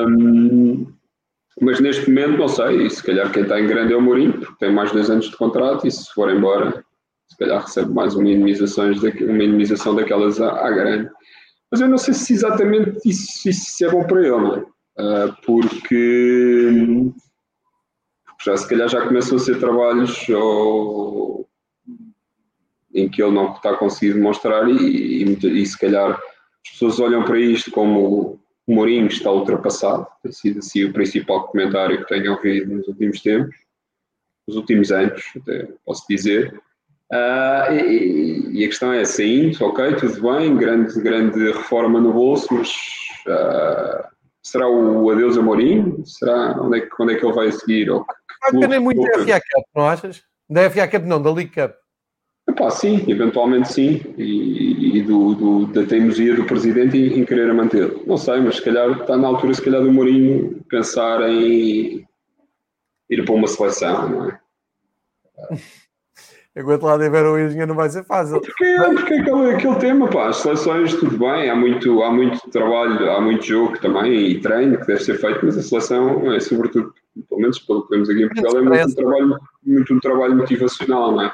Um, 0.08 0.92
mas 1.60 1.80
neste 1.80 2.08
momento, 2.08 2.38
não 2.38 2.48
sei. 2.48 2.86
E 2.86 2.90
se 2.90 3.02
calhar 3.02 3.32
quem 3.32 3.42
está 3.42 3.58
em 3.58 3.66
grande 3.66 3.94
é 3.94 3.96
o 3.96 4.02
Mourinho, 4.02 4.34
porque 4.34 4.54
tem 4.58 4.72
mais 4.72 4.92
dois 4.92 5.08
anos 5.08 5.30
de 5.30 5.36
contrato 5.36 5.86
e 5.86 5.90
se 5.90 6.12
for 6.12 6.30
embora, 6.30 6.84
se 7.28 7.36
calhar 7.38 7.62
recebe 7.62 7.92
mais 7.92 8.14
uma 8.14 8.28
indemnização, 8.28 8.92
uma 8.92 10.00
daquelas 10.00 10.40
à, 10.40 10.66
à 10.66 10.70
grande. 10.70 11.10
Mas 11.70 11.80
eu 11.80 11.88
não 11.88 11.96
sei 11.96 12.12
se 12.12 12.34
exatamente 12.34 12.98
isso, 13.06 13.48
isso 13.48 13.84
é 13.86 13.90
bom 13.90 14.04
para 14.04 14.20
ele, 14.20 14.30
não 14.30 14.56
é? 14.56 14.64
Uh, 14.98 15.34
porque 15.46 17.10
já 18.44 18.56
se 18.56 18.68
calhar 18.68 18.88
já 18.88 19.06
começam 19.06 19.36
a 19.36 19.40
ser 19.40 19.58
trabalhos 19.58 20.28
ou, 20.28 21.48
em 22.94 23.08
que 23.08 23.22
ele 23.22 23.32
não 23.32 23.52
está 23.52 23.74
conseguindo 23.76 24.18
demonstrar 24.18 24.68
e, 24.68 25.24
e, 25.24 25.62
e, 25.62 25.66
se 25.66 25.78
calhar 25.78 26.12
as 26.12 26.70
pessoas 26.72 27.00
olham 27.00 27.24
para 27.24 27.38
isto 27.38 27.70
como 27.70 28.40
o 28.66 28.74
Mourinho 28.74 29.06
está 29.06 29.30
ultrapassado, 29.30 30.06
tem 30.22 30.32
sido 30.32 30.58
assim 30.60 30.84
o 30.84 30.92
principal 30.92 31.48
comentário 31.48 31.98
que 31.98 32.08
tenho 32.08 32.32
ouvido 32.32 32.74
nos 32.74 32.86
últimos 32.88 33.20
tempos, 33.20 33.54
nos 34.46 34.56
últimos 34.56 34.92
anos, 34.92 35.22
até 35.36 35.68
posso 35.84 36.04
dizer. 36.08 36.60
Uh, 37.12 37.72
e, 37.74 38.60
e, 38.60 38.64
a 38.64 38.68
questão 38.68 38.92
é, 38.92 39.04
saindo, 39.04 39.62
ok, 39.64 39.96
tudo 39.96 40.22
bem, 40.22 40.56
grande, 40.56 40.98
grande 41.00 41.52
reforma 41.52 42.00
no 42.00 42.12
bolso, 42.12 42.48
mas 42.54 42.70
uh, 43.26 44.06
será 44.42 44.68
o 44.68 45.10
adeus 45.10 45.36
a 45.36 45.42
Mourinho? 45.42 46.04
Será 46.06 46.60
onde 46.60 46.78
é, 46.78 46.80
que, 46.80 46.90
onde 46.98 47.14
é 47.14 47.16
que 47.16 47.26
ele 47.26 47.34
vai 47.34 47.52
seguir? 47.52 47.90
Ou 47.90 48.04
que, 48.04 48.14
vai 48.40 48.52
depender 48.52 48.78
muito 48.80 49.02
da 49.02 49.18
FA 49.18 49.40
Cup, 49.40 49.64
não 49.74 49.88
achas? 49.88 50.22
Da 50.48 50.70
FA 50.70 50.88
Cup 50.88 51.04
não, 51.04 51.22
da 51.22 51.32
League 51.32 51.52
Cup. 51.52 51.81
Epá, 52.48 52.70
sim, 52.70 53.04
eventualmente 53.08 53.72
sim, 53.72 54.00
e, 54.18 54.98
e 54.98 55.02
do, 55.02 55.34
do, 55.34 55.66
da 55.66 55.84
teimosia 55.86 56.34
do 56.34 56.44
presidente 56.44 56.96
em, 56.96 57.20
em 57.20 57.24
querer 57.24 57.52
mantê-lo. 57.54 58.02
Não 58.06 58.16
sei, 58.16 58.40
mas 58.40 58.56
se 58.56 58.62
calhar 58.62 58.90
está 59.00 59.16
na 59.16 59.28
altura, 59.28 59.54
se 59.54 59.62
calhar, 59.62 59.82
do 59.82 59.92
Mourinho 59.92 60.60
pensar 60.68 61.22
em 61.28 62.06
ir 63.08 63.24
para 63.24 63.34
uma 63.34 63.46
seleção, 63.46 64.08
não 64.08 64.28
é? 64.28 64.40
Enquanto 66.54 66.82
lá 66.82 66.98
tiver 66.98 67.24
o 67.24 67.38
engenheiro 67.38 67.68
não 67.68 67.74
vai 67.74 67.88
ser 67.88 68.04
fácil. 68.04 68.38
Porque, 68.38 68.76
porque 68.94 69.14
aquele, 69.14 69.54
aquele 69.54 69.76
tema, 69.76 70.06
pá, 70.08 70.28
as 70.28 70.36
seleções 70.36 70.94
tudo 70.96 71.16
bem, 71.16 71.48
há 71.48 71.56
muito, 71.56 72.02
há 72.02 72.12
muito 72.12 72.38
trabalho, 72.50 73.10
há 73.10 73.20
muito 73.22 73.42
jogo 73.42 73.78
também 73.78 74.12
e 74.12 74.40
treino 74.40 74.78
que 74.78 74.86
deve 74.86 75.02
ser 75.02 75.16
feito, 75.18 75.40
mas 75.46 75.56
a 75.56 75.62
seleção 75.62 76.30
é 76.30 76.38
sobretudo, 76.40 76.92
pelo 77.26 77.40
menos 77.40 77.58
pelo 77.58 77.84
que 77.84 77.94
vemos 77.94 78.10
aqui 78.10 78.24
em 78.24 78.28
Portugal, 78.28 78.58
é 78.58 78.62
muito 78.62 78.86
um 78.86 78.94
trabalho, 78.94 79.38
muito 79.64 79.94
um 79.94 80.00
trabalho 80.00 80.36
motivacional, 80.36 81.12
não 81.12 81.22
é? 81.22 81.32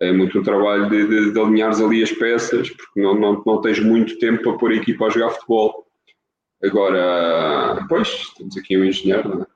É 0.00 0.12
muito 0.12 0.38
um 0.38 0.42
trabalho 0.42 0.88
de, 0.88 1.06
de, 1.06 1.32
de 1.32 1.40
alinhares 1.40 1.80
ali 1.80 2.02
as 2.02 2.10
peças, 2.10 2.70
porque 2.70 3.00
não, 3.00 3.14
não, 3.14 3.42
não 3.44 3.60
tens 3.60 3.78
muito 3.80 4.18
tempo 4.18 4.42
para 4.42 4.58
pôr 4.58 4.72
a 4.72 4.76
equipa 4.76 5.06
a 5.06 5.10
jogar 5.10 5.30
futebol. 5.30 5.86
Agora, 6.62 7.84
pois, 7.88 8.30
temos 8.36 8.56
aqui 8.56 8.76
um 8.78 8.84
engenheiro, 8.84 9.28
não 9.28 9.42
é? 9.42 9.46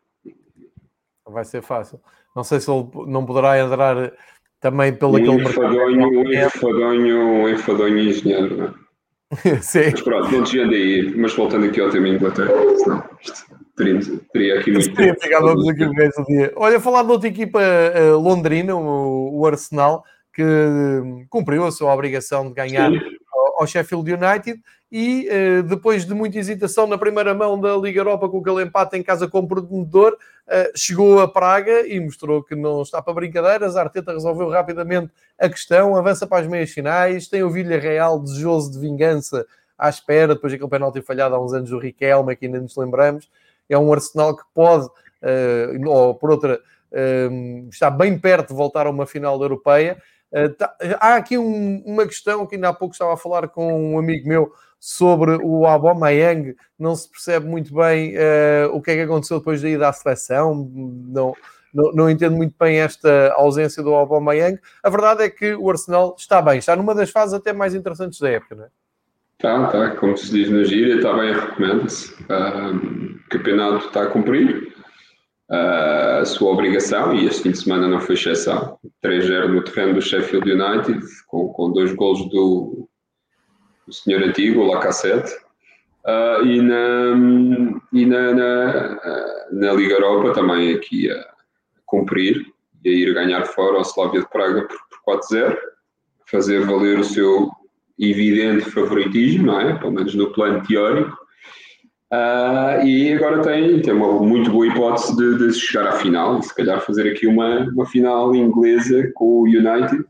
Vai 1.31 1.45
ser 1.45 1.63
fácil. 1.63 2.01
Não 2.37 2.45
sei 2.45 2.61
se 2.61 2.71
ele 2.71 2.87
não 3.07 3.25
poderá 3.25 3.59
entrar 3.59 4.13
também 4.61 4.95
pelo 4.95 5.13
um 5.13 5.17
aquele 5.17 5.43
enfadonho, 5.43 5.97
mercado. 5.97 6.19
Um 6.19 6.33
enfadonho, 6.33 7.19
um 7.19 7.49
enfadonho 7.49 7.99
engenheiro, 7.99 8.57
não 8.57 8.67
é? 8.67 8.85
Sim. 9.63 9.91
Mas 9.91 10.01
pronto, 10.03 10.31
não 10.31 10.43
desviando 10.43 10.75
aí, 10.75 11.15
mas 11.17 11.35
voltando 11.35 11.67
aqui 11.67 11.81
ao 11.81 11.91
tema 11.91 12.09
Inglaterra, 12.09 12.53
senão 12.77 13.05
isto 13.21 13.47
teria, 13.77 14.01
teria 14.33 14.61
aqui 14.61 14.73
muito 14.73 14.95
tempo. 14.95 15.21
Ficávamos 15.21 15.69
aqui 15.69 15.85
o 15.85 15.93
resto 15.93 16.23
do 16.23 16.27
dia. 16.27 16.53
Olha, 16.57 16.81
falar 16.81 17.03
de 17.03 17.11
outra 17.11 17.29
equipa 17.29 17.61
uh, 17.61 18.19
londrina, 18.19 18.77
o, 18.77 19.41
o 19.41 19.47
Arsenal, 19.47 20.05
que 20.35 20.43
hum, 20.43 21.25
cumpriu 21.31 21.65
a 21.65 21.73
sua 21.73 21.95
obrigação 21.95 22.49
de 22.49 22.55
ganhar 22.55 22.91
ao 23.57 23.67
Sheffield 23.67 24.13
United 24.13 24.61
e 24.91 25.29
uh, 25.29 25.63
depois 25.63 26.05
de 26.05 26.15
muita 26.15 26.39
hesitação 26.39 26.87
na 26.87 26.99
primeira 26.99 27.35
mão 27.35 27.61
da 27.61 27.77
Liga 27.77 28.01
Europa 28.01 28.29
com 28.29 28.39
aquele 28.39 28.63
empate 28.63 28.97
em 28.97 29.03
casa 29.03 29.27
com 29.27 29.41
o 29.41 29.49
promotor, 29.49 30.13
uh, 30.13 30.79
chegou 30.79 31.21
a 31.21 31.29
Praga 31.29 31.87
e 31.87 31.99
mostrou 31.99 32.43
que 32.43 32.55
não 32.55 32.83
está 32.83 33.01
para 33.01 33.15
brincadeiras. 33.15 33.77
A 33.77 33.83
Arteta 33.83 34.13
resolveu 34.13 34.49
rapidamente 34.49 35.13
a 35.39 35.49
questão, 35.49 35.97
avança 35.97 36.27
para 36.27 36.43
as 36.43 36.49
meias 36.49 36.71
finais, 36.71 37.29
tem 37.29 37.43
o 37.43 37.51
Villarreal 37.51 38.21
desejoso 38.21 38.73
de 38.73 38.79
vingança 38.79 39.47
à 39.77 39.89
espera, 39.89 40.35
depois 40.35 40.53
daquele 40.53 40.71
penalti 40.71 41.03
falhado 41.03 41.35
há 41.35 41.45
uns 41.45 41.53
anos 41.53 41.71
do 41.71 41.79
Riquelme, 41.79 42.37
que 42.37 42.47
ainda 42.47 42.61
nos 42.61 42.77
lembramos. 42.77 43.29
É 43.69 43.77
um 43.77 43.93
Arsenal 43.93 44.37
que 44.37 44.45
pode, 44.55 44.87
uh, 44.87 45.89
ou 45.89 46.15
por 46.15 46.31
outra, 46.31 46.61
está 47.69 47.91
bem 47.91 48.17
perto 48.17 48.51
de 48.51 48.55
voltar 48.55 48.87
a 48.87 48.91
uma 48.91 49.05
final 49.05 49.37
da 49.37 49.47
Europeia. 49.47 50.01
Tá, 50.59 50.75
há 51.01 51.15
aqui 51.15 51.39
um, 51.39 51.83
uma 51.87 52.07
questão 52.07 52.45
que 52.47 52.57
ainda 52.57 52.69
há 52.69 52.73
pouco 52.73 52.93
estava 52.93 53.15
a 53.15 53.17
falar 53.17 53.47
com 53.49 53.93
um 53.93 53.99
amigo 53.99 54.29
meu 54.29 54.53
sobre 54.81 55.39
o 55.43 55.65
Aubameyang, 55.65 56.55
não 56.79 56.95
se 56.95 57.09
percebe 57.09 57.47
muito 57.47 57.75
bem 57.75 58.15
uh, 58.17 58.69
o 58.75 58.83
que 58.83 58.91
é 58.91 58.97
que 58.97 59.01
aconteceu 59.01 59.39
depois 59.39 59.63
da 59.63 59.69
ida 59.71 59.89
à 59.89 59.93
seleção, 59.95 60.69
não, 60.75 61.33
não, 61.73 61.93
não, 61.93 62.11
entendo 62.11 62.37
muito 62.37 62.55
bem 62.61 62.81
esta 62.81 63.33
ausência 63.35 63.83
do 63.83 63.95
Aubameyang. 63.95 64.59
A 64.83 64.91
verdade 64.91 65.23
é 65.23 65.31
que 65.31 65.55
o 65.55 65.71
Arsenal 65.71 66.15
está 66.19 66.43
bem, 66.43 66.59
está 66.59 66.77
numa 66.77 66.95
das 66.95 67.09
fases 67.09 67.33
até 67.33 67.51
mais 67.51 67.75
interessantes 67.75 68.19
da 68.21 68.29
época, 68.29 68.57
não 68.57 68.65
é? 68.65 68.69
Está, 69.39 69.65
está, 69.65 69.97
como 69.97 70.17
se 70.19 70.31
diz 70.31 70.51
na 70.51 70.65
gíria, 70.65 70.97
está 70.97 71.13
bem, 71.15 71.33
recomenda-se. 71.33 72.13
Uh, 72.25 73.17
o 73.25 73.29
campeonato 73.31 73.87
está 73.87 74.03
a 74.03 74.07
cumprir 74.07 74.75
a 75.51 76.25
sua 76.25 76.53
obrigação 76.53 77.15
e 77.15 77.27
este 77.27 77.43
fim 77.43 77.51
de 77.51 77.59
semana 77.59 77.87
não 77.87 78.01
foi 78.01 78.15
exceção. 78.15 78.79
3-0 79.05 79.49
no 79.49 79.63
terreno 79.63 79.95
do 79.95 80.03
Sheffield 80.03 80.51
United, 80.51 81.01
com, 81.27 81.49
com 81.49 81.73
dois 81.73 81.93
golos 81.95 82.29
do, 82.31 82.89
o 83.87 83.93
senhor 83.93 84.23
antigo, 84.23 84.63
o 84.63 84.67
Lacassette, 84.67 85.33
uh, 86.07 86.45
e, 86.45 86.63
na, 86.63 87.15
e 87.93 88.07
na, 88.07 88.33
na, 88.33 89.47
na, 89.53 89.73
Liga 89.73 89.95
Europa 89.95 90.33
também 90.33 90.75
aqui 90.75 91.11
a 91.11 91.27
cumprir 91.85 92.47
e 92.85 92.89
a 92.89 92.93
ir 92.93 93.15
ganhar 93.15 93.45
fora 93.47 93.77
ao 93.77 93.83
Slavia 93.83 94.21
de 94.21 94.31
Praga 94.31 94.67
por, 94.67 94.79
por 95.05 95.21
4-0, 95.21 95.57
fazer 96.27 96.65
valer 96.65 96.99
o 96.99 97.05
seu 97.05 97.51
evidente 97.99 98.71
favoritismo, 98.71 99.47
não 99.47 99.61
é? 99.61 99.79
pelo 99.79 99.93
menos 99.93 100.15
no 100.15 100.33
plano 100.33 100.63
teórico, 100.67 101.17
uh, 102.15 102.87
e 102.87 103.13
agora 103.13 103.43
tem, 103.43 103.81
tem 103.83 103.93
uma 103.93 104.13
muito 104.21 104.51
boa 104.51 104.67
hipótese 104.67 105.17
de, 105.17 105.39
de 105.39 105.53
chegar 105.53 105.89
à 105.89 105.93
final, 105.93 106.43
se 106.43 106.55
calhar 106.55 106.81
fazer 106.81 107.11
aqui 107.11 107.27
uma, 107.27 107.61
uma 107.71 107.87
final 107.87 108.35
inglesa 108.35 109.11
com 109.15 109.25
o 109.25 109.43
United, 109.43 110.05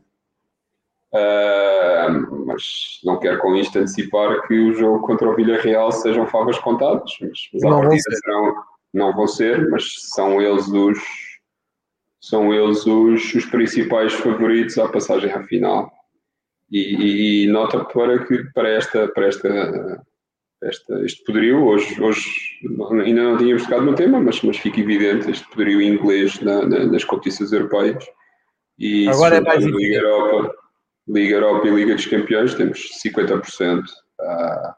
Uh, 1.15 2.45
mas 2.45 2.99
não 3.05 3.17
quero 3.17 3.39
com 3.39 3.55
isto 3.55 3.79
antecipar 3.79 4.45
que 4.45 4.53
o 4.53 4.73
jogo 4.73 5.07
contra 5.07 5.29
o 5.29 5.33
Villarreal 5.33 5.89
sejam 5.89 6.27
favas 6.27 6.59
contadas, 6.59 7.09
mas, 7.21 7.39
mas 7.53 7.63
à 7.63 7.69
partida 7.69 8.15
serão, 8.17 8.55
não 8.93 9.13
vão 9.13 9.25
ser, 9.25 9.69
mas 9.69 10.09
são 10.13 10.41
eles 10.41 10.67
os 10.67 10.99
são 12.19 12.53
eles 12.53 12.85
os, 12.85 13.33
os 13.33 13.45
principais 13.45 14.11
favoritos 14.13 14.77
à 14.77 14.89
passagem 14.89 15.31
à 15.31 15.41
final. 15.43 15.89
E, 16.69 16.79
e, 16.79 17.43
e, 17.43 17.47
nota 17.47 17.85
para 17.85 18.25
que 18.25 18.43
para 18.53 18.67
esta 18.67 19.07
para 19.07 19.27
esta, 19.27 20.03
esta 20.67 21.05
este 21.05 21.23
poderio 21.23 21.63
hoje 21.63 22.01
hoje 22.01 22.25
ainda 23.03 23.23
não 23.23 23.37
tínhamos 23.37 23.63
tocado 23.63 23.85
no 23.85 23.95
tema, 23.95 24.19
mas 24.19 24.41
mas 24.41 24.57
fica 24.57 24.79
evidente 24.79 25.29
este 25.29 25.47
poderio 25.49 25.81
inglês 25.81 26.39
na, 26.41 26.65
na, 26.65 26.85
nas 26.85 27.03
competições 27.03 27.51
europeias. 27.51 28.03
E 28.77 29.07
agora 29.07 29.37
é 29.37 29.41
mais 29.41 29.63
Liga 29.63 29.97
Europa 29.97 30.65
Liga 31.07 31.35
Europa 31.35 31.67
e 31.67 31.71
Liga 31.71 31.95
dos 31.95 32.05
Campeões 32.07 32.55
temos 32.55 32.79
50%, 33.03 33.83
uh, 33.83 34.73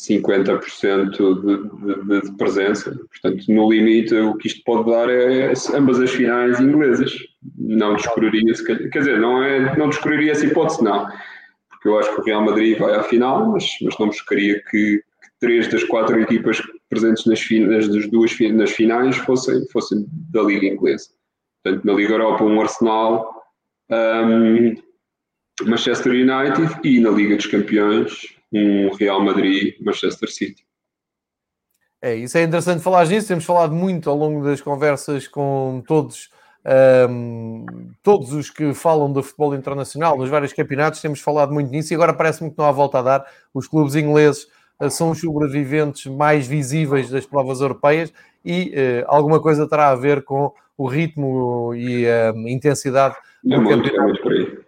50% 0.00 1.10
de, 1.10 2.04
de, 2.06 2.20
de, 2.22 2.36
presença. 2.36 2.90
Portanto, 2.90 3.44
no 3.48 3.70
limite, 3.70 4.14
o 4.14 4.34
que 4.36 4.48
isto 4.48 4.62
pode 4.64 4.90
dar 4.90 5.10
é 5.10 5.52
ambas 5.74 6.00
as 6.00 6.10
finais 6.10 6.58
inglesas. 6.58 7.12
Não 7.58 7.94
descuraria, 7.96 8.52
quer 8.64 8.98
dizer, 8.98 9.20
não, 9.20 9.42
é, 9.42 9.76
não 9.76 9.90
descuraria 9.90 10.32
essa 10.32 10.46
hipótese, 10.46 10.82
não. 10.82 11.06
Porque 11.82 11.88
eu 11.88 11.98
acho 11.98 12.14
que 12.14 12.20
o 12.20 12.24
Real 12.24 12.44
Madrid 12.44 12.78
vai 12.78 12.94
à 12.94 13.02
final, 13.02 13.50
mas, 13.50 13.76
mas 13.82 13.98
não 13.98 14.06
buscaria 14.06 14.62
que, 14.70 14.98
que 14.98 15.30
três 15.40 15.66
das 15.66 15.82
quatro 15.82 16.20
equipas 16.20 16.62
presentes 16.88 17.26
nas, 17.26 17.50
nas, 17.50 17.88
das 17.88 18.08
duas 18.08 18.38
nas 18.52 18.70
finais 18.70 19.16
fossem, 19.16 19.66
fossem 19.70 20.06
da 20.30 20.42
Liga 20.42 20.66
Inglesa. 20.66 21.08
Portanto, 21.62 21.84
na 21.84 21.92
Liga 21.94 22.12
Europa, 22.12 22.44
um 22.44 22.60
Arsenal. 22.60 23.42
Um, 23.90 24.76
Manchester 25.66 26.12
United 26.12 26.80
e 26.82 27.00
na 27.00 27.10
Liga 27.10 27.36
dos 27.36 27.46
Campeões 27.46 28.34
um 28.52 28.94
Real 28.94 29.22
Madrid 29.22 29.74
Manchester 29.80 30.30
City. 30.30 30.64
É, 32.00 32.14
isso 32.16 32.36
é 32.36 32.42
interessante 32.42 32.82
falar 32.82 33.06
nisso. 33.06 33.28
Temos 33.28 33.44
falado 33.44 33.72
muito 33.72 34.10
ao 34.10 34.16
longo 34.16 34.44
das 34.44 34.60
conversas 34.60 35.28
com 35.28 35.82
todos, 35.86 36.30
um, 37.08 37.66
todos 38.02 38.32
os 38.32 38.50
que 38.50 38.72
falam 38.72 39.12
do 39.12 39.22
futebol 39.22 39.54
internacional, 39.54 40.16
nos 40.16 40.28
vários 40.28 40.52
campeonatos, 40.52 41.00
temos 41.00 41.20
falado 41.20 41.52
muito 41.52 41.70
nisso 41.70 41.92
e 41.92 41.94
agora 41.94 42.12
parece-me 42.12 42.50
que 42.50 42.58
não 42.58 42.66
há 42.66 42.72
volta 42.72 42.98
a 42.98 43.02
dar. 43.02 43.26
Os 43.52 43.66
clubes 43.66 43.94
ingleses 43.94 44.46
uh, 44.80 44.90
são 44.90 45.10
os 45.10 45.20
sobreviventes 45.20 46.06
mais 46.06 46.46
visíveis 46.46 47.10
das 47.10 47.26
provas 47.26 47.60
europeias 47.60 48.12
e 48.44 48.74
uh, 48.74 49.04
alguma 49.06 49.40
coisa 49.40 49.68
terá 49.68 49.88
a 49.88 49.94
ver 49.94 50.22
com 50.22 50.52
o 50.76 50.86
ritmo 50.86 51.74
e 51.74 52.06
a 52.08 52.32
intensidade 52.48 53.16
do 53.44 53.54
é 53.54 53.58
muito, 53.58 53.82
campeonato. 53.84 54.18
É 54.18 54.22
por 54.22 54.32
aí. 54.32 54.62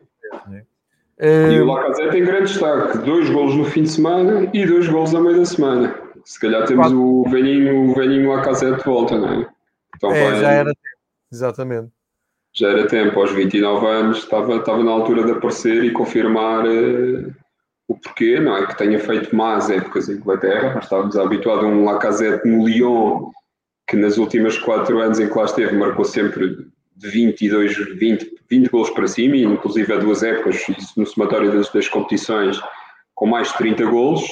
É. 1.18 1.53
E 1.53 1.61
o 1.61 1.66
Lacazette 1.66 2.11
tem 2.11 2.24
grande 2.24 2.53
destaque, 2.53 2.99
dois 2.99 3.30
golos 3.30 3.55
no 3.55 3.64
fim 3.64 3.84
de 3.84 3.90
semana 3.90 4.51
e 4.53 4.66
dois 4.66 4.88
golos 4.88 5.14
a 5.14 5.20
meio 5.20 5.38
da 5.38 5.45
semana. 5.45 5.95
Se 6.24 6.40
calhar 6.40 6.66
temos 6.66 6.92
o 6.92 7.24
velhinho, 7.30 7.90
o 7.90 7.95
velhinho 7.95 8.30
Lacazette 8.30 8.78
de 8.78 8.84
volta, 8.84 9.16
não 9.16 9.42
é? 9.42 9.47
Então 9.97 10.11
é, 10.11 10.30
vai... 10.30 10.40
já 10.40 10.51
era 10.51 10.70
tempo, 10.70 11.03
exatamente. 11.35 11.91
Já 12.53 12.68
era 12.68 12.87
tempo, 12.87 13.18
aos 13.20 13.32
29 13.32 13.87
anos, 13.87 14.18
estava, 14.18 14.57
estava 14.57 14.82
na 14.85 14.91
altura 14.93 15.24
de 15.24 15.32
aparecer 15.32 15.85
e 15.85 15.91
confirmar 15.91 16.64
uh, 16.64 17.35
o 17.89 17.99
porquê, 17.99 18.39
não 18.39 18.57
é 18.57 18.66
que 18.66 18.78
tenha 18.78 18.99
feito 18.99 19.35
más 19.35 19.68
épocas 19.68 20.09
em 20.09 20.14
Inglaterra, 20.14 20.72
mas 20.74 20.85
estávamos 20.85 21.16
habituados 21.16 21.64
a 21.64 21.66
um 21.66 21.85
Lacazette 21.85 22.49
no 22.49 22.66
Lyon, 22.66 23.30
que 23.89 23.97
nas 23.97 24.16
últimas 24.18 24.57
quatro 24.59 25.01
anos 25.01 25.18
em 25.18 25.28
que 25.28 25.37
lá 25.37 25.45
esteve 25.45 25.76
marcou 25.76 26.05
sempre 26.05 26.66
de 26.97 27.09
22, 27.09 27.76
20, 27.99 28.35
20 28.49 28.68
gols 28.70 28.91
para 28.91 29.09
cima, 29.09 29.37
e 29.37 29.43
inclusive 29.43 29.93
há 29.93 29.97
duas 29.99 30.22
épocas, 30.22 30.66
isso 30.68 30.99
no 30.99 31.07
somatório 31.07 31.53
das, 31.53 31.70
das 31.70 31.89
competições, 31.89 32.61
com 33.14 33.26
mais 33.26 33.49
de 33.49 33.59
30 33.59 33.85
gols. 33.87 34.22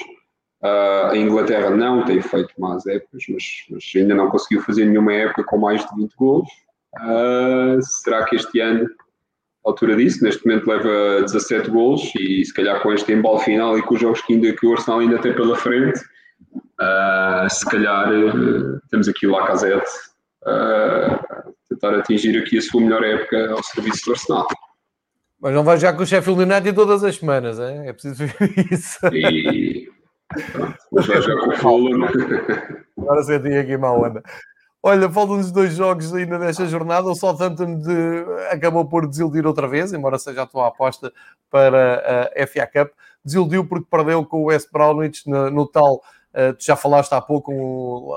Uh, 0.63 1.11
a 1.11 1.17
Inglaterra 1.17 1.71
não 1.71 2.05
tem 2.05 2.23
feito 2.23 2.55
más 2.57 2.87
épocas, 2.87 3.25
mas, 3.29 3.45
mas, 3.69 3.93
ainda 3.97 4.15
não 4.15 4.31
conseguiu 4.31 4.63
fazer 4.63 4.85
nenhuma 4.85 5.13
época 5.13 5.43
com 5.43 5.59
mais 5.59 5.85
de 5.85 5.97
20 5.97 6.15
gols. 6.15 6.49
Uh, 7.01 7.81
será 7.83 8.25
que 8.25 8.37
este 8.37 8.61
ano, 8.61 8.85
à 9.65 9.69
altura 9.71 9.97
disso, 9.97 10.23
neste 10.23 10.47
momento 10.47 10.69
leva 10.69 11.23
17 11.23 11.71
gols 11.71 12.13
e 12.19 12.45
se 12.45 12.53
calhar 12.53 12.83
com 12.83 12.93
este 12.93 13.13
embalo 13.13 13.39
final 13.39 13.79
e 13.79 13.83
com 13.83 13.95
os 13.95 14.01
jogos 14.01 14.21
que, 14.23 14.35
ainda, 14.35 14.53
que 14.55 14.67
o 14.67 14.73
Arsenal 14.73 15.01
ainda 15.01 15.19
tem 15.19 15.35
pela 15.35 15.57
frente, 15.57 16.01
uh, 16.81 17.49
se 17.49 17.65
calhar 17.67 18.09
temos 18.91 19.09
aqui 19.09 19.27
o 19.27 19.31
Lacazette 19.31 19.91
tentar 21.69 21.99
atingir 21.99 22.39
aqui 22.39 22.59
a 22.59 22.63
sua 22.63 22.81
melhor 22.81 23.03
época 23.03 23.53
ao 23.53 23.63
serviço 23.63 24.07
do 24.07 24.13
Arsenal. 24.13 24.47
Mas 25.41 25.55
não 25.55 25.65
vai 25.65 25.77
já 25.79 25.93
com 25.93 26.03
o 26.03 26.07
Sheffield 26.07 26.43
United 26.43 26.73
todas 26.73 27.03
as 27.03 27.17
semanas, 27.17 27.59
é, 27.59 27.89
é 27.89 27.93
preciso 27.93 28.27
ver 28.27 28.73
isso. 28.73 28.99
E... 29.13 29.91
Pronto, 30.53 30.77
vai 30.93 31.23
já 31.23 31.37
com 31.37 31.51
o 31.51 31.57
Fulham. 31.57 32.09
Agora 32.97 33.23
senti 33.23 33.53
aqui 33.53 33.77
uma 33.77 33.93
onda. 33.93 34.23
Olha, 34.85 35.09
faltam-nos 35.09 35.53
dois 35.53 35.75
jogos 35.75 36.13
ainda 36.13 36.39
nesta 36.39 36.67
jornada. 36.67 37.07
O 37.09 37.15
Southampton 37.15 37.79
de... 37.79 38.25
acabou 38.51 38.85
por 38.85 39.07
desiludir 39.07 39.47
outra 39.47 39.69
vez, 39.69 39.93
embora 39.93 40.19
seja 40.19 40.43
a 40.43 40.47
tua 40.47 40.67
aposta 40.67 41.13
para 41.49 42.29
a 42.35 42.47
FA 42.47 42.67
Cup. 42.67 42.93
Desiludiu 43.25 43.65
porque 43.65 43.87
perdeu 43.89 44.25
com 44.25 44.43
o 44.43 44.45
West 44.47 44.73
Bromwich 44.73 45.31
no, 45.31 45.49
no 45.51 45.69
tal, 45.69 46.03
uh, 46.35 46.53
tu 46.59 46.65
já 46.65 46.75
falaste 46.75 47.13
há 47.13 47.21
pouco, 47.21 47.53
um, 47.53 48.13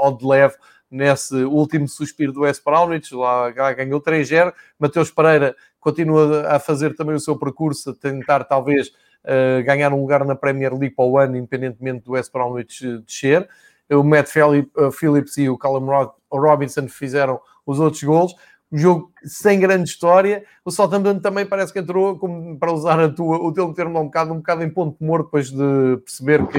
ao 0.00 0.16
de 0.16 0.24
leve, 0.26 0.54
nesse 0.90 1.34
último 1.44 1.86
suspiro 1.86 2.32
do 2.32 2.40
West 2.40 2.64
Brownwich, 2.64 3.14
lá 3.14 3.50
ganhou 3.50 4.00
3-0. 4.00 4.54
Mateus 4.78 5.10
Pereira 5.10 5.54
continua 5.78 6.48
a 6.48 6.58
fazer 6.58 6.94
também 6.96 7.14
o 7.14 7.20
seu 7.20 7.38
percurso, 7.38 7.90
a 7.90 7.94
tentar 7.94 8.44
talvez 8.44 8.88
uh, 8.88 9.62
ganhar 9.64 9.92
um 9.92 10.00
lugar 10.00 10.24
na 10.24 10.34
Premier 10.34 10.72
League 10.72 10.94
para 10.94 11.04
o 11.04 11.18
ano, 11.18 11.36
independentemente 11.36 12.04
do 12.04 12.12
West 12.12 12.32
Brownwich 12.32 12.98
descer. 13.00 13.46
O 13.90 14.02
Matt 14.02 14.30
eh, 14.36 14.90
Phillips 14.92 15.36
e 15.38 15.48
o 15.48 15.56
Callum 15.56 15.86
Robinson 16.30 16.88
fizeram 16.88 17.40
os 17.64 17.78
outros 17.78 18.02
gols. 18.02 18.34
Um 18.70 18.78
jogo 18.78 19.12
sem 19.22 19.60
grande 19.60 19.88
história. 19.88 20.44
O 20.64 20.70
Southampton 20.70 21.20
também 21.20 21.46
parece 21.46 21.72
que 21.72 21.78
entrou, 21.78 22.18
como, 22.18 22.58
para 22.58 22.72
usar 22.72 22.98
a 22.98 23.08
tua, 23.08 23.38
o 23.38 23.52
teu 23.52 23.72
termo 23.72 24.00
um 24.00 24.06
bocado, 24.06 24.32
um 24.32 24.38
bocado 24.38 24.64
em 24.64 24.70
ponto 24.70 25.02
morto, 25.02 25.26
depois 25.26 25.50
de 25.50 25.98
perceber 26.04 26.44
que 26.48 26.58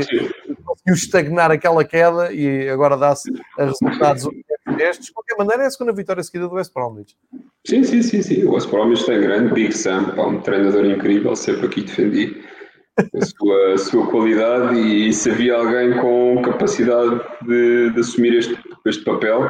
conseguiu 0.63 0.93
estagnar 0.93 1.51
aquela 1.51 1.84
queda 1.84 2.32
e 2.32 2.69
agora 2.69 2.95
dá-se 2.95 3.30
a 3.59 3.65
resultados 3.65 4.28
destes. 4.78 5.07
De 5.07 5.13
qualquer 5.13 5.36
maneira, 5.38 5.63
é 5.63 5.65
a 5.67 5.69
segunda 5.69 5.91
vitória 5.91 6.23
seguida 6.23 6.47
do 6.47 6.55
West 6.55 6.73
Bromwich. 6.73 7.17
Sim, 7.65 7.84
sim, 7.84 8.01
sim, 8.01 8.21
sim. 8.21 8.45
O 8.45 8.53
West 8.53 8.69
Bromwich 8.69 9.05
tem 9.05 9.19
grande, 9.19 9.53
Big 9.53 9.75
Sam, 9.75 10.15
pá, 10.15 10.28
um 10.28 10.39
treinador 10.39 10.86
incrível, 10.86 11.36
sempre 11.36 11.65
aqui 11.65 11.82
defendi. 11.82 12.41
A 12.97 13.25
sua, 13.25 13.73
a 13.73 13.77
sua 13.77 14.07
qualidade 14.09 14.75
e, 14.75 15.09
e 15.09 15.13
se 15.13 15.29
havia 15.29 15.55
alguém 15.55 15.99
com 15.99 16.41
capacidade 16.41 17.21
de, 17.45 17.91
de 17.91 17.99
assumir 17.99 18.33
este, 18.33 18.57
este 18.85 19.03
papel, 19.03 19.45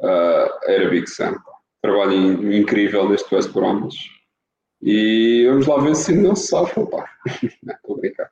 uh, 0.00 0.48
era 0.64 0.88
Big 0.88 1.08
Sam. 1.08 1.36
Trabalho 1.82 2.12
in, 2.12 2.56
incrível 2.56 3.08
neste 3.08 3.34
West 3.34 3.52
Bromwich. 3.52 4.10
E 4.82 5.46
vamos 5.48 5.66
lá 5.66 5.78
ver 5.78 5.94
se 5.94 6.14
não 6.14 6.34
se 6.34 6.48
safa, 6.48 6.86
pá. 6.86 7.04
estou 7.42 7.96
a 7.96 8.00
brincar. 8.00 8.30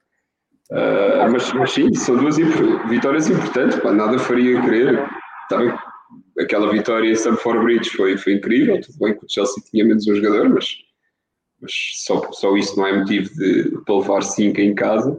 Uh, 0.70 1.30
mas, 1.30 1.52
mas, 1.52 1.72
sim, 1.72 1.92
são 1.94 2.16
duas 2.16 2.36
vitórias 2.36 3.28
importantes, 3.28 3.78
pá, 3.80 3.92
nada 3.92 4.18
faria 4.18 4.61
querer. 4.62 5.06
Aquela 6.38 6.70
vitória 6.70 7.09
em 7.09 7.12
Stamford 7.12 7.64
Bridge 7.64 7.90
foi, 7.90 8.16
foi 8.16 8.34
incrível, 8.34 8.80
tudo 8.80 8.98
bem 8.98 9.18
que 9.18 9.24
o 9.24 9.28
Chelsea 9.28 9.62
tinha 9.70 9.84
menos 9.84 10.06
um 10.06 10.14
jogador, 10.14 10.48
mas 10.50 10.76
mas 11.61 11.72
só, 11.94 12.30
só 12.32 12.56
isso 12.56 12.76
não 12.76 12.86
é 12.86 12.98
motivo 12.98 13.34
de, 13.34 13.78
para 13.84 13.96
levar 13.96 14.22
5 14.22 14.61
em 14.61 14.74
casa. 14.74 15.12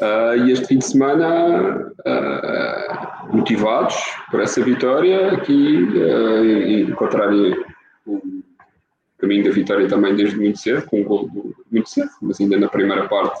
Uh, 0.00 0.36
e 0.44 0.52
este 0.52 0.66
fim 0.66 0.78
de 0.78 0.84
semana, 0.84 1.90
uh, 2.06 3.34
motivados 3.36 3.96
por 4.30 4.40
essa 4.40 4.62
vitória, 4.62 5.32
aqui 5.32 5.84
uh, 5.84 6.90
encontrarem 6.90 7.56
o 8.06 8.20
caminho 9.18 9.44
da 9.44 9.50
vitória 9.50 9.88
também 9.88 10.14
desde 10.14 10.36
muito 10.36 10.58
cedo, 10.58 10.86
com 10.86 11.00
um 11.00 11.04
gol 11.04 11.30
muito 11.70 11.88
cedo, 11.88 12.10
mas 12.20 12.38
ainda 12.40 12.58
na 12.58 12.68
primeira 12.68 13.08
parte 13.08 13.40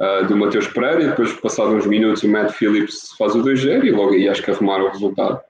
uh, 0.00 0.26
do 0.26 0.36
Mateus 0.36 0.66
Pereira, 0.66 1.02
e 1.02 1.08
depois, 1.08 1.32
passados 1.34 1.74
uns 1.74 1.86
minutos, 1.86 2.22
o 2.24 2.28
Matt 2.28 2.52
Phillips 2.52 3.12
faz 3.16 3.34
o 3.34 3.42
2-0 3.42 3.84
e 3.84 3.90
logo 3.90 4.14
aí 4.14 4.28
acho 4.28 4.42
que 4.42 4.50
arrumaram 4.50 4.86
o 4.86 4.90
resultado. 4.90 5.40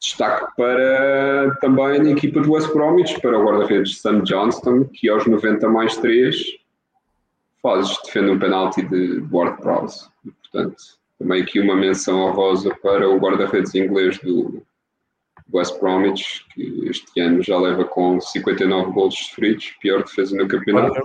Destaque 0.00 0.56
para 0.56 1.54
também 1.60 2.00
a 2.00 2.10
equipa 2.10 2.40
do 2.40 2.52
West 2.52 2.72
Bromwich, 2.72 3.20
para 3.20 3.38
o 3.38 3.44
guarda-redes 3.44 4.00
Sam 4.00 4.22
Johnston, 4.22 4.84
que 4.84 5.10
aos 5.10 5.26
90 5.26 5.68
mais 5.68 5.96
3 5.98 6.58
faz, 7.62 7.98
defende 8.04 8.30
um 8.30 8.38
penalti 8.38 8.82
de 8.82 9.22
Ward 9.30 9.60
Prowse. 9.60 10.08
Portanto, 10.24 10.76
também 11.18 11.42
aqui 11.42 11.60
uma 11.60 11.76
menção 11.76 12.20
honrosa 12.20 12.74
para 12.76 13.08
o 13.10 13.18
guarda-redes 13.18 13.74
inglês 13.74 14.18
do 14.20 14.62
West 15.52 15.78
Bromwich, 15.78 16.46
que 16.54 16.88
este 16.88 17.20
ano 17.20 17.42
já 17.42 17.58
leva 17.58 17.84
com 17.84 18.18
59 18.18 18.92
gols 18.92 19.18
sofridos, 19.18 19.76
pior 19.82 20.02
defesa 20.02 20.34
no 20.34 20.48
campeonato. 20.48 20.98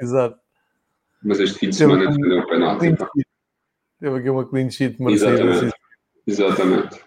Exato. 0.00 0.38
Mas 1.20 1.40
este 1.40 1.58
fim 1.58 1.70
de 1.70 1.76
semana 1.76 2.06
defendeu 2.06 2.38
um 2.38 2.46
penalti. 2.46 2.94
Teve 3.98 4.18
aqui 4.18 4.30
uma 4.30 4.46
clean 4.46 4.70
sheet 4.70 5.02
merecida. 5.02 5.32
Exatamente. 5.32 5.76
Exatamente. 6.26 7.03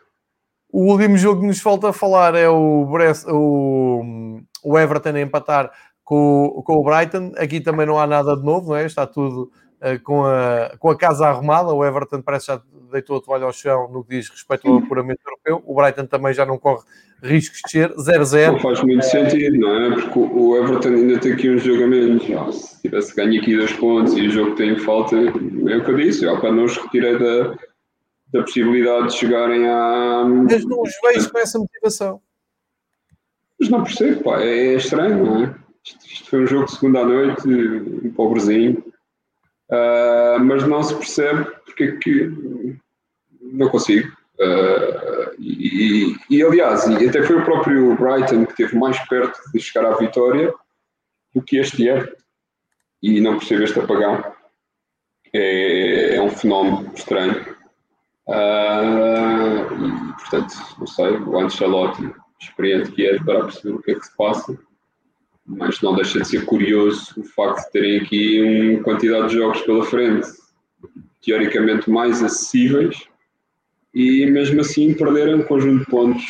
O 0.78 0.91
último 0.91 1.17
jogo 1.17 1.41
que 1.41 1.47
nos 1.47 1.59
falta 1.59 1.91
falar 1.91 2.36
é 2.36 2.47
o, 2.47 2.86
Brest, 2.86 3.25
o, 3.28 4.39
o 4.63 4.78
Everton 4.78 5.09
a 5.09 5.21
empatar 5.21 5.71
com, 6.03 6.61
com 6.63 6.73
o 6.73 6.84
Brighton. 6.84 7.32
Aqui 7.36 7.59
também 7.59 7.88
não 7.88 7.97
há 7.97 8.05
nada 8.05 8.38
de 8.38 8.43
novo, 8.43 8.69
não 8.69 8.75
é? 8.75 8.86
Está 8.86 9.07
tudo 9.07 9.51
uh, 9.82 9.99
com, 10.03 10.23
a, 10.23 10.78
com 10.78 10.91
a 10.91 10.95
casa 10.95 11.25
arrumada. 11.30 11.73
O 11.73 11.84
Everton 11.84 12.21
parece 12.21 12.45
já 12.45 12.61
deitou 12.91 13.17
a 13.17 13.21
toalha 13.21 13.45
ao 13.45 13.51
chão 13.51 13.89
no 13.91 14.03
que 14.03 14.17
diz 14.17 14.30
respeito 14.30 14.67
ao 14.67 14.78
apuramento 14.78 15.19
europeu. 15.25 15.63
O 15.65 15.73
Brighton 15.73 16.05
também 16.05 16.32
já 16.32 16.45
não 16.45 16.59
corre 16.59 16.84
riscos 17.23 17.59
de 17.65 17.71
ser 17.71 17.95
0-0. 17.95 18.51
Não 18.51 18.59
faz 18.59 18.84
muito 18.84 19.03
sentido, 19.03 19.57
não 19.57 19.84
é? 19.84 19.95
Porque 19.95 20.19
o 20.19 20.57
Everton 20.57 20.89
ainda 20.89 21.19
tem 21.19 21.34
aqui 21.34 21.49
um 21.49 21.57
jogo 21.57 21.86
a 21.86 21.88
menos. 21.88 22.23
Se 22.55 22.82
tivesse 22.84 23.15
ganho 23.15 23.41
aqui 23.41 23.57
dois 23.57 23.73
pontos 23.73 24.15
e 24.15 24.28
o 24.28 24.30
jogo 24.30 24.53
tem 24.53 24.78
falta, 24.78 25.15
é 25.15 25.75
o 25.75 25.84
que 25.84 25.89
eu 25.89 25.97
disse. 25.97 26.23
Eu, 26.23 26.39
para 26.39 26.51
não 26.51 26.65
os 26.65 26.78
retirei 26.78 27.17
da 27.17 27.57
da 28.32 28.41
possibilidade 28.41 29.07
de 29.07 29.13
chegarem 29.13 29.67
a. 29.67 30.25
Mas 30.25 30.65
não 30.65 30.82
os 30.82 30.93
vejo 31.01 31.32
com 31.32 31.38
essa 31.39 31.59
motivação. 31.59 32.21
Mas 33.59 33.69
não 33.69 33.84
percebo, 33.84 34.23
pá, 34.23 34.41
é, 34.41 34.75
estranho, 34.75 35.25
não 35.25 35.43
é? 35.43 35.55
Isto, 35.84 36.05
isto, 36.05 36.30
foi 36.30 36.43
um 36.43 36.47
jogo 36.47 36.65
de 36.65 36.71
segunda 36.71 36.99
à 36.99 37.05
noite, 37.05 37.47
um 37.47 38.11
pobrezinho, 38.11 38.84
uh, 39.71 40.39
mas 40.39 40.67
não 40.67 40.84
se 40.84 40.93
percebe 40.95 41.45
porque 41.65 41.84
é 41.86 41.91
que 41.97 42.78
não 43.41 43.69
consigo. 43.69 44.09
Uh, 44.39 45.34
e, 45.39 46.15
e, 46.30 46.43
aliás, 46.43 46.86
e 46.86 47.07
até 47.07 47.23
foi 47.23 47.38
o 47.38 47.45
próprio 47.45 47.95
Brighton 47.95 48.45
que 48.45 48.51
esteve 48.51 48.78
mais 48.78 48.99
perto 49.07 49.39
de 49.51 49.59
chegar 49.59 49.91
à 49.91 49.95
vitória 49.97 50.53
do 51.34 51.41
que 51.41 51.57
este 51.57 51.88
ano, 51.88 52.07
e 53.01 53.21
não 53.21 53.38
percebo 53.38 53.63
este 53.63 53.80
apagão. 53.80 54.23
É, 55.34 56.15
é 56.15 56.21
um 56.21 56.30
fenómeno 56.30 56.91
estranho. 56.95 57.57
Uh, 58.28 60.09
e, 60.09 60.13
portanto, 60.13 60.53
não 60.80 60.88
sei, 60.88 61.11
o 61.17 61.39
Ancelotti, 61.39 62.11
experiente 62.41 62.91
que 62.91 63.05
é, 63.05 63.17
para 63.23 63.45
perceber 63.45 63.75
o 63.75 63.82
que 63.82 63.91
é 63.91 63.95
que 63.95 64.05
se 64.05 64.15
passa, 64.17 64.57
mas 65.45 65.82
não 65.82 65.95
deixa 65.95 66.19
de 66.19 66.28
ser 66.28 66.45
curioso 66.45 67.13
o 67.17 67.23
facto 67.23 67.65
de 67.65 67.71
terem 67.71 68.01
aqui 68.01 68.73
uma 68.73 68.84
quantidade 68.84 69.30
de 69.30 69.36
jogos 69.36 69.61
pela 69.61 69.86
frente, 69.86 70.28
teoricamente 71.23 71.89
mais 71.89 72.21
acessíveis, 72.21 73.07
e 73.93 74.25
mesmo 74.25 74.59
assim 74.59 74.93
perderem 74.93 75.36
um 75.36 75.43
conjunto 75.43 75.86
de 75.86 75.89
pontos 75.89 76.23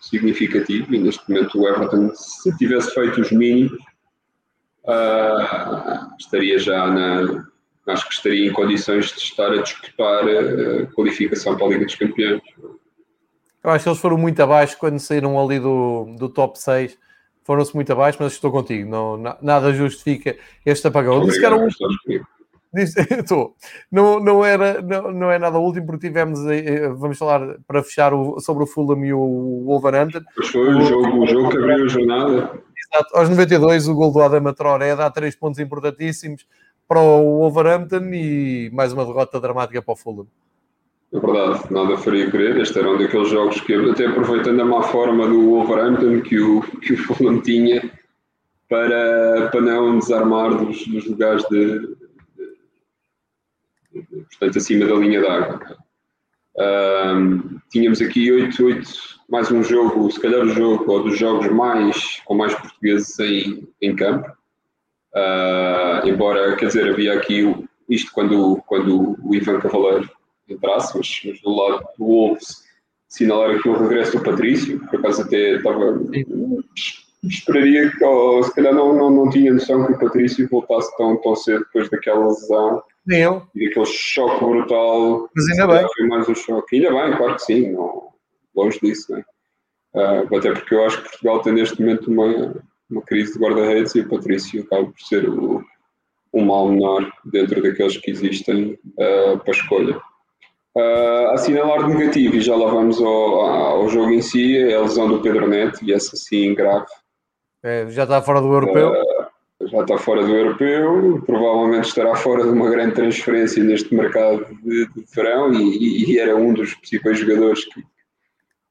significativo. 0.00 0.94
E 0.94 0.98
neste 0.98 1.28
momento 1.28 1.60
o 1.60 1.68
Everton, 1.68 2.10
se 2.14 2.56
tivesse 2.56 2.92
feito 2.94 3.20
os 3.20 3.30
mínimos, 3.30 3.78
uh, 4.84 6.16
estaria 6.18 6.58
já 6.58 6.86
na, 6.86 7.46
acho 7.86 8.08
que 8.08 8.14
estaria 8.14 8.48
em 8.48 8.52
condições 8.52 9.06
de 9.12 9.18
estar 9.18 9.52
a 9.52 9.62
disputar 9.62 10.24
a 10.24 10.86
qualificação 10.94 11.56
para 11.56 11.66
a 11.66 11.68
Liga 11.68 11.84
dos 11.84 11.94
Campeões. 11.94 12.42
Eu 13.62 13.70
acho 13.70 13.84
que 13.84 13.88
eles 13.88 14.00
foram 14.00 14.18
muito 14.18 14.42
abaixo 14.42 14.76
quando 14.78 14.98
saíram 14.98 15.42
ali 15.42 15.58
do, 15.58 16.14
do 16.18 16.28
top 16.28 16.58
6. 16.58 16.98
Foram-se 17.44 17.74
muito 17.74 17.92
abaixo, 17.92 18.18
mas 18.20 18.32
estou 18.32 18.50
contigo. 18.50 18.88
Não, 18.88 19.16
nada 19.40 19.72
justifica 19.72 20.36
este 20.64 20.86
apagão. 20.86 21.16
Obrigado, 21.16 21.30
Disse 21.30 21.40
que 21.40 21.46
era 21.46 21.56
um... 21.56 22.24
Disse, 22.74 23.00
estou. 23.20 23.54
Não, 23.90 24.18
não, 24.18 24.44
era, 24.44 24.82
não, 24.82 25.12
não 25.12 25.30
é 25.30 25.38
nada 25.38 25.58
último, 25.58 25.86
porque 25.86 26.08
tivemos, 26.08 26.44
eh, 26.46 26.88
vamos 26.88 27.16
falar 27.16 27.56
para 27.68 27.84
fechar 27.84 28.12
o, 28.12 28.40
sobre 28.40 28.64
o 28.64 28.66
Fulham 28.66 29.04
e 29.04 29.12
o 29.12 29.62
Wolverhampton. 29.64 30.20
Pois 30.34 30.48
foi 30.48 30.74
o, 30.74 30.80
jogo, 30.80 31.22
o 31.22 31.26
jogo 31.26 31.50
que 31.50 31.56
abriu 31.56 31.84
a 31.84 31.88
jornada. 31.88 32.62
Exato, 32.92 33.16
aos 33.16 33.28
92, 33.28 33.86
o 33.86 33.94
gol 33.94 34.12
do 34.12 34.20
Adama 34.20 34.52
Traoré 34.52 34.96
dá 34.96 35.08
três 35.08 35.36
pontos 35.36 35.60
importantíssimos 35.60 36.44
para 36.88 37.00
o 37.00 37.38
Wolverhampton 37.38 38.10
e 38.12 38.70
mais 38.72 38.92
uma 38.92 39.04
derrota 39.04 39.40
dramática 39.40 39.82
para 39.82 39.92
o 39.92 39.96
Fulham. 39.96 40.26
É 41.12 41.18
verdade, 41.18 41.72
nada 41.72 41.96
faria 41.96 42.30
querer. 42.30 42.58
Este 42.58 42.78
era 42.78 42.90
um 42.90 42.98
daqueles 42.98 43.28
jogos 43.28 43.60
que, 43.60 43.74
até 43.74 44.06
aproveitando 44.06 44.60
a 44.60 44.64
má 44.64 44.82
forma 44.82 45.26
do 45.26 45.50
Wolverhampton 45.50 46.20
que 46.22 46.40
o, 46.40 46.60
que 46.80 46.94
o 46.94 46.98
Fulham 46.98 47.40
tinha 47.40 47.90
para, 48.68 49.48
para 49.50 49.60
não 49.60 49.98
desarmar 49.98 50.56
dos, 50.56 50.86
dos 50.86 51.06
lugares 51.06 51.44
de, 51.48 51.78
de, 51.78 51.96
de, 53.92 54.02
portanto, 54.30 54.58
acima 54.58 54.86
da 54.86 54.94
linha 54.94 55.20
d'água. 55.20 55.60
Um, 56.56 57.58
tínhamos 57.70 58.00
aqui 58.00 58.30
8, 58.30 58.64
8, 58.64 58.90
mais 59.28 59.50
um 59.50 59.62
jogo, 59.62 60.10
se 60.10 60.20
calhar 60.20 60.40
o 60.40 60.48
jogo, 60.48 60.90
ou 60.90 61.04
dos 61.04 61.18
jogos 61.18 61.48
mais 61.48 62.20
com 62.24 62.34
mais 62.34 62.54
portugueses 62.54 63.18
em, 63.20 63.68
em 63.80 63.94
campo. 63.94 64.30
Uh, 65.14 66.08
embora, 66.08 66.56
quer 66.56 66.66
dizer, 66.66 66.90
havia 66.90 67.14
aqui 67.14 67.44
o, 67.44 67.64
isto 67.88 68.10
quando, 68.12 68.60
quando 68.66 69.16
o 69.22 69.34
Ivan 69.34 69.60
Cavaleiro 69.60 70.10
entrasse, 70.48 70.96
mas, 70.96 71.20
mas 71.24 71.40
do 71.40 71.54
lado 71.54 71.84
do 71.96 72.04
Wolves 72.04 72.64
assinalar 73.10 73.54
aqui 73.54 73.68
o 73.68 73.78
regresso 73.78 74.18
do 74.18 74.24
Patrício, 74.24 74.80
por 74.80 74.98
acaso 74.98 75.22
até 75.22 75.56
estava. 75.56 76.00
Esperaria 77.22 77.90
que, 77.90 78.04
ou, 78.04 78.42
se 78.42 78.54
calhar 78.54 78.74
não, 78.74 78.92
não, 78.94 79.10
não 79.10 79.30
tinha 79.30 79.52
noção 79.52 79.86
que 79.86 79.92
o 79.94 79.98
Patrício 79.98 80.46
voltasse 80.50 80.94
tão, 80.98 81.16
tão 81.22 81.34
cedo 81.34 81.60
depois 81.60 81.88
daquela 81.88 82.26
lesão. 82.26 82.82
Nem 83.06 83.22
eu. 83.22 83.42
E 83.54 83.66
daquele 83.66 83.86
choque 83.86 84.44
brutal. 84.44 85.30
Mas 85.34 85.48
ainda 85.48 85.66
bem. 85.66 85.88
Foi 85.96 86.06
mais 86.06 86.28
um 86.28 86.34
choque. 86.34 86.76
Ainda 86.76 86.90
bem, 86.90 87.16
claro 87.16 87.36
que 87.36 87.42
sim, 87.42 87.72
não, 87.72 88.08
longe 88.54 88.78
disso, 88.80 89.12
né? 89.12 89.24
Uh, 89.94 90.36
até 90.36 90.52
porque 90.52 90.74
eu 90.74 90.84
acho 90.84 90.98
que 90.98 91.08
Portugal 91.08 91.40
tem 91.40 91.52
neste 91.54 91.80
momento 91.80 92.10
uma, 92.10 92.56
uma 92.90 93.02
crise 93.02 93.32
de 93.32 93.38
guarda-redes 93.38 93.94
e 93.94 94.00
o 94.00 94.08
Patrício 94.08 94.62
acaba 94.62 94.86
por 94.86 95.00
ser 95.00 95.28
o, 95.28 95.64
o 96.32 96.40
mal 96.44 96.68
menor 96.68 97.10
dentro 97.24 97.62
daqueles 97.62 97.96
que 97.96 98.10
existem 98.10 98.78
uh, 98.98 99.38
para 99.38 99.52
escolha. 99.52 99.96
Uh, 100.76 101.30
assinalar 101.32 101.88
negativo, 101.88 102.34
e 102.34 102.40
já 102.40 102.56
lá 102.56 102.68
vamos 102.68 103.00
ao, 103.00 103.40
ao, 103.40 103.88
jogo 103.88 104.10
em 104.10 104.20
si, 104.20 104.58
é 104.58 104.74
a 104.74 104.80
lesão 104.80 105.08
do 105.08 105.22
Pedro 105.22 105.48
Neto, 105.48 105.78
e 105.84 105.92
essa 105.92 106.16
sim 106.16 106.52
grave. 106.52 106.86
É, 107.62 107.86
já 107.88 108.02
está 108.02 108.20
fora 108.20 108.40
do 108.40 108.52
europeu? 108.52 108.90
Uh, 108.90 109.68
já 109.68 109.82
está 109.82 109.96
fora 109.96 110.24
do 110.24 110.34
europeu, 110.34 111.22
provavelmente 111.24 111.86
estará 111.86 112.16
fora 112.16 112.42
de 112.42 112.50
uma 112.50 112.68
grande 112.68 112.96
transferência 112.96 113.62
neste 113.62 113.94
mercado 113.94 114.46
de, 114.64 114.86
de 114.88 115.04
verão, 115.14 115.52
e, 115.52 116.12
e, 116.12 116.18
era 116.18 116.34
um 116.34 116.52
dos 116.52 116.74
principais 116.74 117.20
jogadores 117.20 117.64
que, 117.66 117.84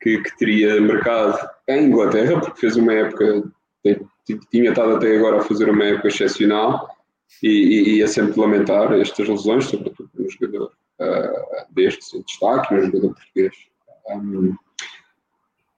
que, 0.02 0.22
que 0.22 0.38
teria 0.38 0.82
mercado 0.82 1.40
em 1.70 1.86
Inglaterra, 1.86 2.42
porque 2.42 2.60
fez 2.60 2.76
uma 2.76 2.94
época 2.94 3.44
tinha 4.50 4.70
estado 4.70 4.96
até 4.96 5.18
agora 5.18 5.38
a 5.38 5.44
fazer 5.44 5.70
uma 5.70 5.84
época 5.84 6.08
excepcional 6.08 6.88
e, 7.42 7.48
e, 7.48 7.90
e 7.98 8.02
é 8.02 8.08
sempre 8.08 8.40
lamentar 8.40 8.94
estas 8.94 9.28
lesões, 9.28 9.66
sobretudo 9.66 10.10
um 10.18 10.30
jogador 10.30 10.72
uh, 11.00 11.74
destes 11.74 12.14
em 12.14 12.22
destaque, 12.22 12.74
um 12.74 12.82
jogador 12.82 13.14
português. 13.14 13.54
Um, 14.10 14.56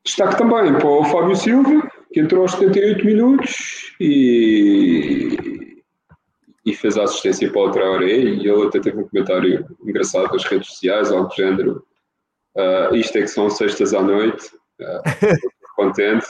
destaque 0.04 0.38
também 0.38 0.74
para 0.74 0.88
o 0.88 1.06
Fábio 1.06 1.36
Silva, 1.36 1.90
que 2.12 2.20
entrou 2.20 2.44
aos 2.44 2.52
78 2.52 3.06
minutos 3.06 3.96
e, 4.00 5.82
e 6.66 6.74
fez 6.74 6.98
a 6.98 7.04
assistência 7.04 7.52
para 7.52 7.62
o 7.62 7.72
Traoré 7.72 8.18
e 8.18 8.48
ele 8.48 8.68
até 8.68 8.80
teve 8.80 9.00
um 9.00 9.08
comentário 9.08 9.66
engraçado 9.84 10.32
nas 10.32 10.44
redes 10.44 10.68
sociais, 10.68 11.12
algo 11.12 11.30
do 11.30 11.36
género 11.36 11.86
uh, 12.56 12.96
isto 12.96 13.18
é 13.18 13.22
que 13.22 13.28
são 13.28 13.50
sextas 13.50 13.94
à 13.94 14.02
noite 14.02 14.48
uh, 14.82 15.02
contente 15.76 16.26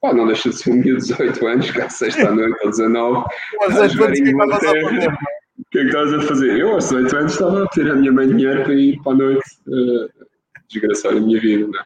Pá, 0.00 0.14
não 0.14 0.26
deixa 0.26 0.48
de 0.48 0.56
ser 0.56 0.70
um 0.70 0.74
miúdo 0.74 1.00
de 1.00 1.08
18 1.08 1.46
anos, 1.46 1.70
cá 1.70 1.88
sexta 1.88 2.28
à 2.28 2.34
noite 2.34 2.56
ou 2.64 2.70
19 2.70 3.24
Mas 3.58 3.76
é 3.76 3.96
quantos 3.96 4.20
que 4.20 4.34
O 4.34 5.64
que 5.70 5.78
é 5.78 5.82
que 5.82 5.88
estás 5.88 6.14
a 6.14 6.20
fazer? 6.22 6.58
Eu 6.58 6.72
aos 6.72 6.84
18 6.88 7.16
anos 7.16 7.32
estava 7.32 7.64
a 7.64 7.68
pedir 7.68 7.90
à 7.90 7.94
minha 7.94 8.12
mãe 8.12 8.28
dinheiro 8.28 8.62
para 8.64 8.74
ir 8.74 9.02
para 9.02 9.12
a 9.12 9.14
noite 9.16 9.50
uh, 9.68 10.26
desgraçar 10.68 11.12
a 11.12 11.20
minha 11.20 11.38
vida, 11.38 11.66
não 11.66 11.80
é? 11.80 11.84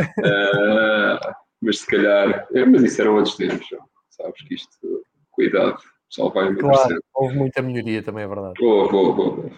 Uh, 0.00 1.34
mas 1.62 1.80
se 1.80 1.86
calhar, 1.86 2.46
é, 2.54 2.64
mas 2.64 2.82
isso 2.84 3.02
eram 3.02 3.16
outros 3.16 3.36
tempos, 3.36 3.66
sabes 4.10 4.40
que 4.46 4.54
isto, 4.54 5.02
cuidado, 5.30 5.74
o 5.74 6.08
pessoal 6.08 6.32
vai 6.32 6.54
Claro, 6.54 7.02
houve 7.14 7.36
muita 7.36 7.62
melhoria 7.62 8.02
também, 8.02 8.24
é 8.24 8.28
verdade. 8.28 8.54
Boa, 8.58 8.88
boa, 8.88 9.12
boa. 9.12 9.50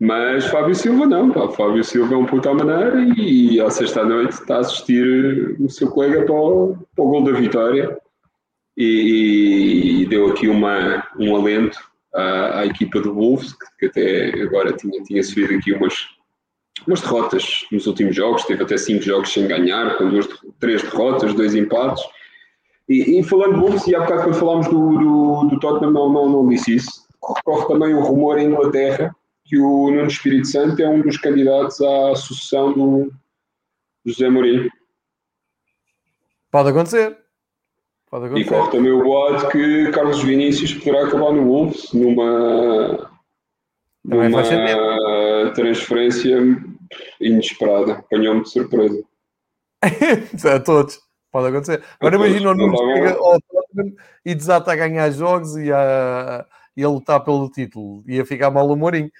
Mas 0.00 0.46
Fábio 0.46 0.74
Silva 0.74 1.06
não, 1.06 1.30
pá. 1.30 1.48
Fábio 1.48 1.84
Silva 1.84 2.14
é 2.14 2.16
um 2.16 2.26
puto 2.26 2.48
à 2.48 2.54
maneira 2.54 3.00
e 3.16 3.60
à 3.60 3.70
sexta-noite 3.70 4.32
está 4.32 4.56
a 4.56 4.60
assistir 4.60 5.56
o 5.60 5.68
seu 5.68 5.88
colega 5.88 6.24
para 6.24 6.34
o, 6.34 6.76
para 6.94 7.04
o 7.04 7.08
gol 7.08 7.24
da 7.24 7.32
vitória 7.32 7.96
e, 8.76 10.02
e, 10.02 10.06
deu 10.06 10.30
aqui 10.30 10.48
uma, 10.48 11.06
um 11.18 11.36
alento 11.36 11.78
à, 12.12 12.60
à 12.60 12.66
equipa 12.66 13.00
do 13.00 13.14
Wolves, 13.14 13.54
que, 13.78 13.86
até 13.86 14.42
agora 14.42 14.72
tinha, 14.72 15.00
tinha 15.04 15.20
aqui 15.20 15.72
umas, 15.72 15.94
umas 16.86 17.00
derrotas 17.00 17.64
nos 17.70 17.86
últimos 17.86 18.16
jogos, 18.16 18.44
teve 18.44 18.64
até 18.64 18.76
cinco 18.76 19.02
jogos 19.02 19.32
sem 19.32 19.46
ganhar, 19.46 19.96
com 19.96 20.10
duas, 20.10 20.26
três 20.58 20.82
derrotas, 20.82 21.34
dois 21.34 21.54
empates. 21.54 22.02
E, 22.88 23.20
e 23.20 23.22
falando 23.22 23.54
de 23.54 23.60
Wolves, 23.60 23.86
e 23.86 23.94
há 23.94 24.00
bocado 24.00 24.24
quando 24.24 24.34
falámos 24.34 24.66
do, 24.66 24.98
do, 24.98 25.44
do 25.50 25.60
Tottenham, 25.60 25.92
não, 25.92 26.12
não, 26.12 26.28
não 26.28 26.48
disse 26.48 26.74
isso, 26.74 26.90
corre 27.20 27.66
também 27.68 27.94
o 27.94 28.00
rumor 28.00 28.38
em 28.38 28.46
Inglaterra 28.46 29.14
que 29.44 29.58
o 29.58 29.90
Nuno 29.90 30.06
Espírito 30.06 30.46
Santo 30.46 30.80
é 30.82 30.88
um 30.88 31.02
dos 31.02 31.18
candidatos 31.18 31.80
à 31.80 32.14
sucessão 32.14 32.72
do 32.72 33.12
José 34.04 34.28
Mourinho. 34.28 34.70
Pode 36.50 36.70
acontecer. 36.70 37.18
Pode 38.10 38.26
acontecer. 38.26 38.46
E 38.46 38.48
corre 38.48 38.70
também 38.70 38.92
o 38.92 39.02
boato 39.02 39.48
que 39.48 39.90
Carlos 39.90 40.22
Vinícius 40.22 40.74
poderá 40.74 41.06
acabar 41.06 41.32
no 41.32 41.44
Wolves 41.44 41.92
numa, 41.92 43.10
numa 44.04 44.42
transferência 45.54 46.38
inesperada. 47.20 47.94
Apanhou-me 47.94 48.42
de 48.42 48.50
surpresa. 48.50 49.02
a 50.54 50.60
todos. 50.60 51.00
Pode 51.30 51.48
acontecer. 51.48 51.82
Agora 51.98 52.14
imagina 52.14 52.50
o 52.52 52.54
Nuno 52.54 52.76
chega 52.76 53.14
ao 53.14 53.40
Tottenham 53.40 53.96
e 54.24 54.34
desata 54.34 54.72
a 54.72 54.76
ganhar 54.76 55.10
jogos 55.10 55.56
e 55.56 55.72
a, 55.72 56.46
e 56.76 56.84
a 56.84 56.88
lutar 56.88 57.24
pelo 57.24 57.50
título. 57.50 58.04
Ia 58.06 58.24
ficar 58.24 58.50
mal 58.52 58.68
o 58.68 58.76
Mourinho. 58.76 59.10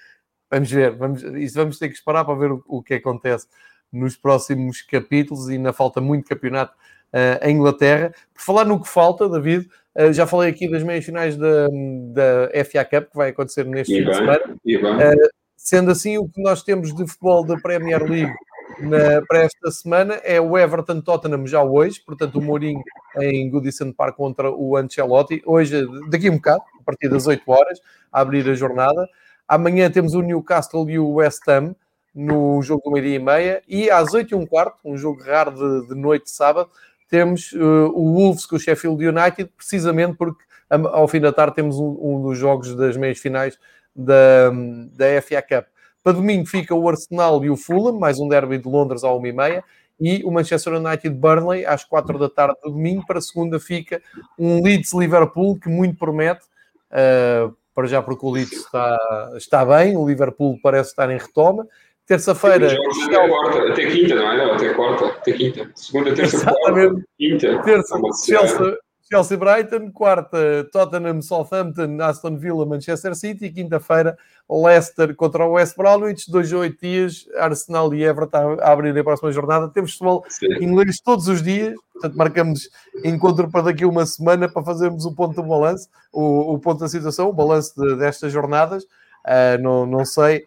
Vamos 0.49 0.71
ver, 0.71 0.91
vamos, 0.91 1.23
isso 1.23 1.55
vamos 1.55 1.79
ter 1.79 1.89
que 1.89 1.95
esperar 1.95 2.23
para 2.23 2.35
ver 2.35 2.51
o, 2.51 2.63
o 2.67 2.83
que 2.83 2.93
acontece 2.93 3.47
nos 3.91 4.15
próximos 4.15 4.81
capítulos 4.81 5.49
e 5.49 5.53
ainda 5.53 5.73
falta 5.73 6.01
muito 6.01 6.27
campeonato 6.27 6.73
uh, 7.13 7.45
em 7.45 7.55
Inglaterra. 7.55 8.13
Por 8.33 8.41
falar 8.41 8.65
no 8.65 8.81
que 8.81 8.87
falta, 8.87 9.27
David, 9.29 9.69
uh, 9.95 10.11
já 10.11 10.27
falei 10.27 10.49
aqui 10.49 10.69
das 10.69 10.83
meias 10.83 11.05
finais 11.05 11.37
da, 11.37 11.67
da 12.13 12.65
FA 12.65 12.85
Cup 12.85 13.11
que 13.11 13.17
vai 13.17 13.29
acontecer 13.29 13.65
neste 13.65 13.93
e 13.93 14.03
fim 14.03 14.09
de 14.09 14.15
semana. 14.15 14.41
Uh, 14.43 15.29
sendo 15.55 15.91
assim, 15.91 16.17
o 16.17 16.27
que 16.27 16.41
nós 16.41 16.61
temos 16.61 16.93
de 16.93 17.07
futebol 17.07 17.45
da 17.45 17.55
Premier 17.57 18.03
League 18.03 18.33
na, 18.79 19.21
para 19.27 19.43
esta 19.43 19.71
semana 19.71 20.15
é 20.15 20.39
o 20.39 20.57
Everton 20.57 21.01
Tottenham 21.01 21.47
já 21.47 21.63
hoje, 21.63 22.01
portanto 22.05 22.37
o 22.37 22.41
Mourinho 22.41 22.83
em 23.17 23.49
Goodison 23.49 23.91
Park 23.91 24.15
contra 24.17 24.51
o 24.51 24.75
Ancelotti, 24.75 25.41
hoje, 25.45 25.87
daqui 26.09 26.27
a 26.27 26.31
um 26.31 26.35
bocado, 26.35 26.61
a 26.79 26.83
partir 26.83 27.07
das 27.07 27.25
8 27.25 27.41
horas, 27.49 27.79
a 28.11 28.21
abrir 28.21 28.47
a 28.49 28.53
jornada. 28.53 29.07
Amanhã 29.47 29.89
temos 29.89 30.13
o 30.13 30.21
Newcastle 30.21 30.89
e 30.89 30.97
o 30.97 31.13
West 31.13 31.47
Ham 31.47 31.75
no 32.13 32.61
jogo 32.61 32.81
do 32.85 32.91
meio-dia 32.91 33.15
e 33.15 33.19
meia. 33.19 33.61
E 33.67 33.89
às 33.89 34.13
8 34.13 34.31
e 34.31 34.35
um 34.35 34.45
quarto, 34.45 34.77
um 34.85 34.97
jogo 34.97 35.21
raro 35.21 35.51
de, 35.51 35.89
de 35.89 35.95
noite 35.95 36.25
de 36.25 36.31
sábado, 36.31 36.69
temos 37.09 37.51
uh, 37.51 37.91
o 37.93 38.13
Wolves 38.13 38.45
com 38.45 38.55
o 38.55 38.59
Sheffield 38.59 39.05
United, 39.05 39.51
precisamente 39.55 40.15
porque 40.17 40.43
ao 40.69 41.07
fim 41.07 41.19
da 41.19 41.31
tarde 41.31 41.55
temos 41.55 41.77
um, 41.77 41.97
um 42.01 42.21
dos 42.21 42.37
jogos 42.37 42.75
das 42.75 42.97
meias 42.97 43.19
finais 43.19 43.59
da, 43.95 44.49
da 44.93 45.21
FA 45.21 45.41
Cup. 45.41 45.67
Para 46.03 46.13
domingo 46.13 46.45
fica 46.45 46.73
o 46.73 46.87
Arsenal 46.87 47.43
e 47.43 47.49
o 47.49 47.57
Fulham, 47.57 47.99
mais 47.99 48.19
um 48.19 48.27
derby 48.27 48.57
de 48.57 48.67
Londres 48.67 49.03
à 49.03 49.07
1h30, 49.07 49.63
e 49.99 50.23
o 50.23 50.31
Manchester 50.31 50.73
United 50.73 51.09
Burnley 51.15 51.65
às 51.65 51.83
4 51.83 52.19
da 52.19 52.29
tarde 52.29 52.55
do 52.63 52.71
domingo. 52.71 53.05
Para 53.05 53.21
segunda 53.21 53.59
fica 53.59 54.01
um 54.37 54.61
Leeds 54.61 54.93
Liverpool 54.93 55.57
que 55.59 55.69
muito 55.69 55.97
promete. 55.97 56.45
Uh, 56.91 57.55
para 57.75 57.87
já 57.87 58.01
porque 58.01 58.25
o 58.25 58.31
Leeds 58.31 58.53
está, 58.53 58.97
está 59.35 59.65
bem, 59.65 59.97
o 59.97 60.07
Liverpool 60.07 60.57
parece 60.63 60.91
estar 60.91 61.11
em 61.11 61.17
retoma. 61.17 61.67
Terça-feira. 62.07 62.67
Até, 62.67 63.71
até 63.71 63.85
quinta, 63.87 64.15
não 64.15 64.31
é? 64.31 64.37
Não, 64.37 64.53
até 64.53 64.73
quarta, 64.73 65.07
até 65.07 65.33
quinta. 65.33 65.69
Segunda, 65.75 66.13
terça, 66.13 66.37
Exatamente. 66.37 66.93
quarta, 66.93 67.07
quinta. 67.17 67.63
Terça, 67.63 67.99
Chelsea, 68.25 68.77
Chelsea 69.07 69.37
Brighton, 69.37 69.91
quarta 69.91 70.67
Tottenham 70.71 71.21
Southampton, 71.21 72.01
Aston 72.01 72.37
Villa, 72.37 72.65
Manchester 72.65 73.15
City, 73.15 73.51
quinta-feira 73.51 74.17
Leicester 74.49 75.15
contra 75.15 75.45
o 75.45 75.53
West 75.53 75.77
Bromwich, 75.77 76.29
dois 76.29 76.51
a 76.51 76.57
oito 76.57 76.79
dias, 76.81 77.27
Arsenal 77.37 77.93
e 77.93 78.03
Everton 78.03 78.57
a 78.59 78.71
abrir 78.71 78.97
a 78.97 79.03
próxima 79.03 79.31
jornada. 79.31 79.69
Temos 79.69 79.91
futebol 79.91 80.23
inglês 80.59 80.99
todos 80.99 81.27
os 81.27 81.43
dias, 81.43 81.75
portanto 81.93 82.15
marcamos 82.15 82.69
encontro 83.03 83.49
para 83.49 83.63
daqui 83.63 83.85
uma 83.85 84.05
semana 84.05 84.49
para 84.49 84.63
fazermos 84.63 85.05
o 85.05 85.13
ponto 85.13 85.35
do 85.35 85.47
balanço, 85.47 85.87
o, 86.11 86.53
o 86.53 86.59
ponto 86.59 86.79
da 86.79 86.89
situação, 86.89 87.29
o 87.29 87.33
balanço 87.33 87.73
de, 87.75 87.95
destas 87.97 88.31
jornadas. 88.31 88.83
Uh, 89.25 89.61
não, 89.61 89.85
não 89.87 90.05
sei 90.05 90.45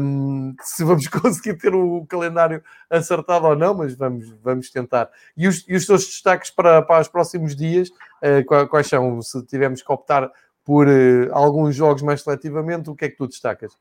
um, 0.00 0.54
se 0.60 0.84
vamos 0.84 1.06
conseguir 1.08 1.54
ter 1.54 1.74
o 1.74 2.04
calendário 2.06 2.62
acertado 2.90 3.46
ou 3.46 3.56
não, 3.56 3.74
mas 3.74 3.94
vamos, 3.94 4.32
vamos 4.42 4.70
tentar. 4.70 5.08
E 5.36 5.48
os, 5.48 5.64
e 5.68 5.74
os 5.74 5.86
teus 5.86 6.04
destaques 6.06 6.50
para, 6.50 6.82
para 6.82 7.00
os 7.00 7.08
próximos 7.08 7.54
dias, 7.54 7.88
uh, 7.88 8.68
quais 8.68 8.86
são? 8.86 9.20
Se 9.22 9.44
tivermos 9.46 9.82
que 9.82 9.92
optar 9.92 10.30
por 10.64 10.86
uh, 10.86 11.28
alguns 11.32 11.74
jogos 11.74 12.02
mais 12.02 12.22
seletivamente, 12.22 12.90
o 12.90 12.94
que 12.94 13.06
é 13.06 13.08
que 13.08 13.16
tu 13.16 13.26
destacas? 13.26 13.72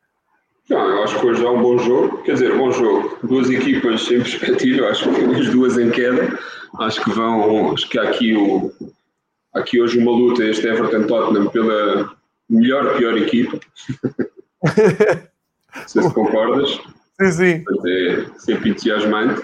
Não, 0.69 0.79
eu 0.79 1.03
acho 1.03 1.19
que 1.19 1.25
hoje 1.25 1.45
é 1.45 1.49
um 1.49 1.61
bom 1.61 1.77
jogo, 1.77 2.23
quer 2.23 2.34
dizer, 2.34 2.57
bom 2.57 2.71
jogo. 2.71 3.17
Duas 3.23 3.49
equipas 3.49 4.05
sem 4.05 4.19
perspectiva, 4.19 4.88
acho 4.89 5.09
que 5.11 5.21
as 5.21 5.49
duas 5.49 5.77
em 5.77 5.89
queda. 5.91 6.38
Acho 6.79 7.03
que 7.03 7.11
vão, 7.11 7.73
acho 7.73 7.88
que 7.89 7.99
há 7.99 8.03
aqui, 8.03 8.36
o, 8.36 8.71
aqui 9.53 9.81
hoje 9.81 9.99
uma 9.99 10.11
luta, 10.11 10.43
este 10.43 10.67
Everton 10.67 11.05
Tottenham, 11.05 11.49
pela 11.49 12.15
melhor, 12.49 12.97
pior 12.97 13.17
equipa. 13.17 13.59
Não 15.76 15.88
sei 15.88 16.03
se 16.03 16.13
concordas. 16.13 16.80
Sim, 17.21 17.32
sim. 17.32 17.63
É 17.88 18.26
sempre 18.38 18.69
entusiasmante. 18.69 19.41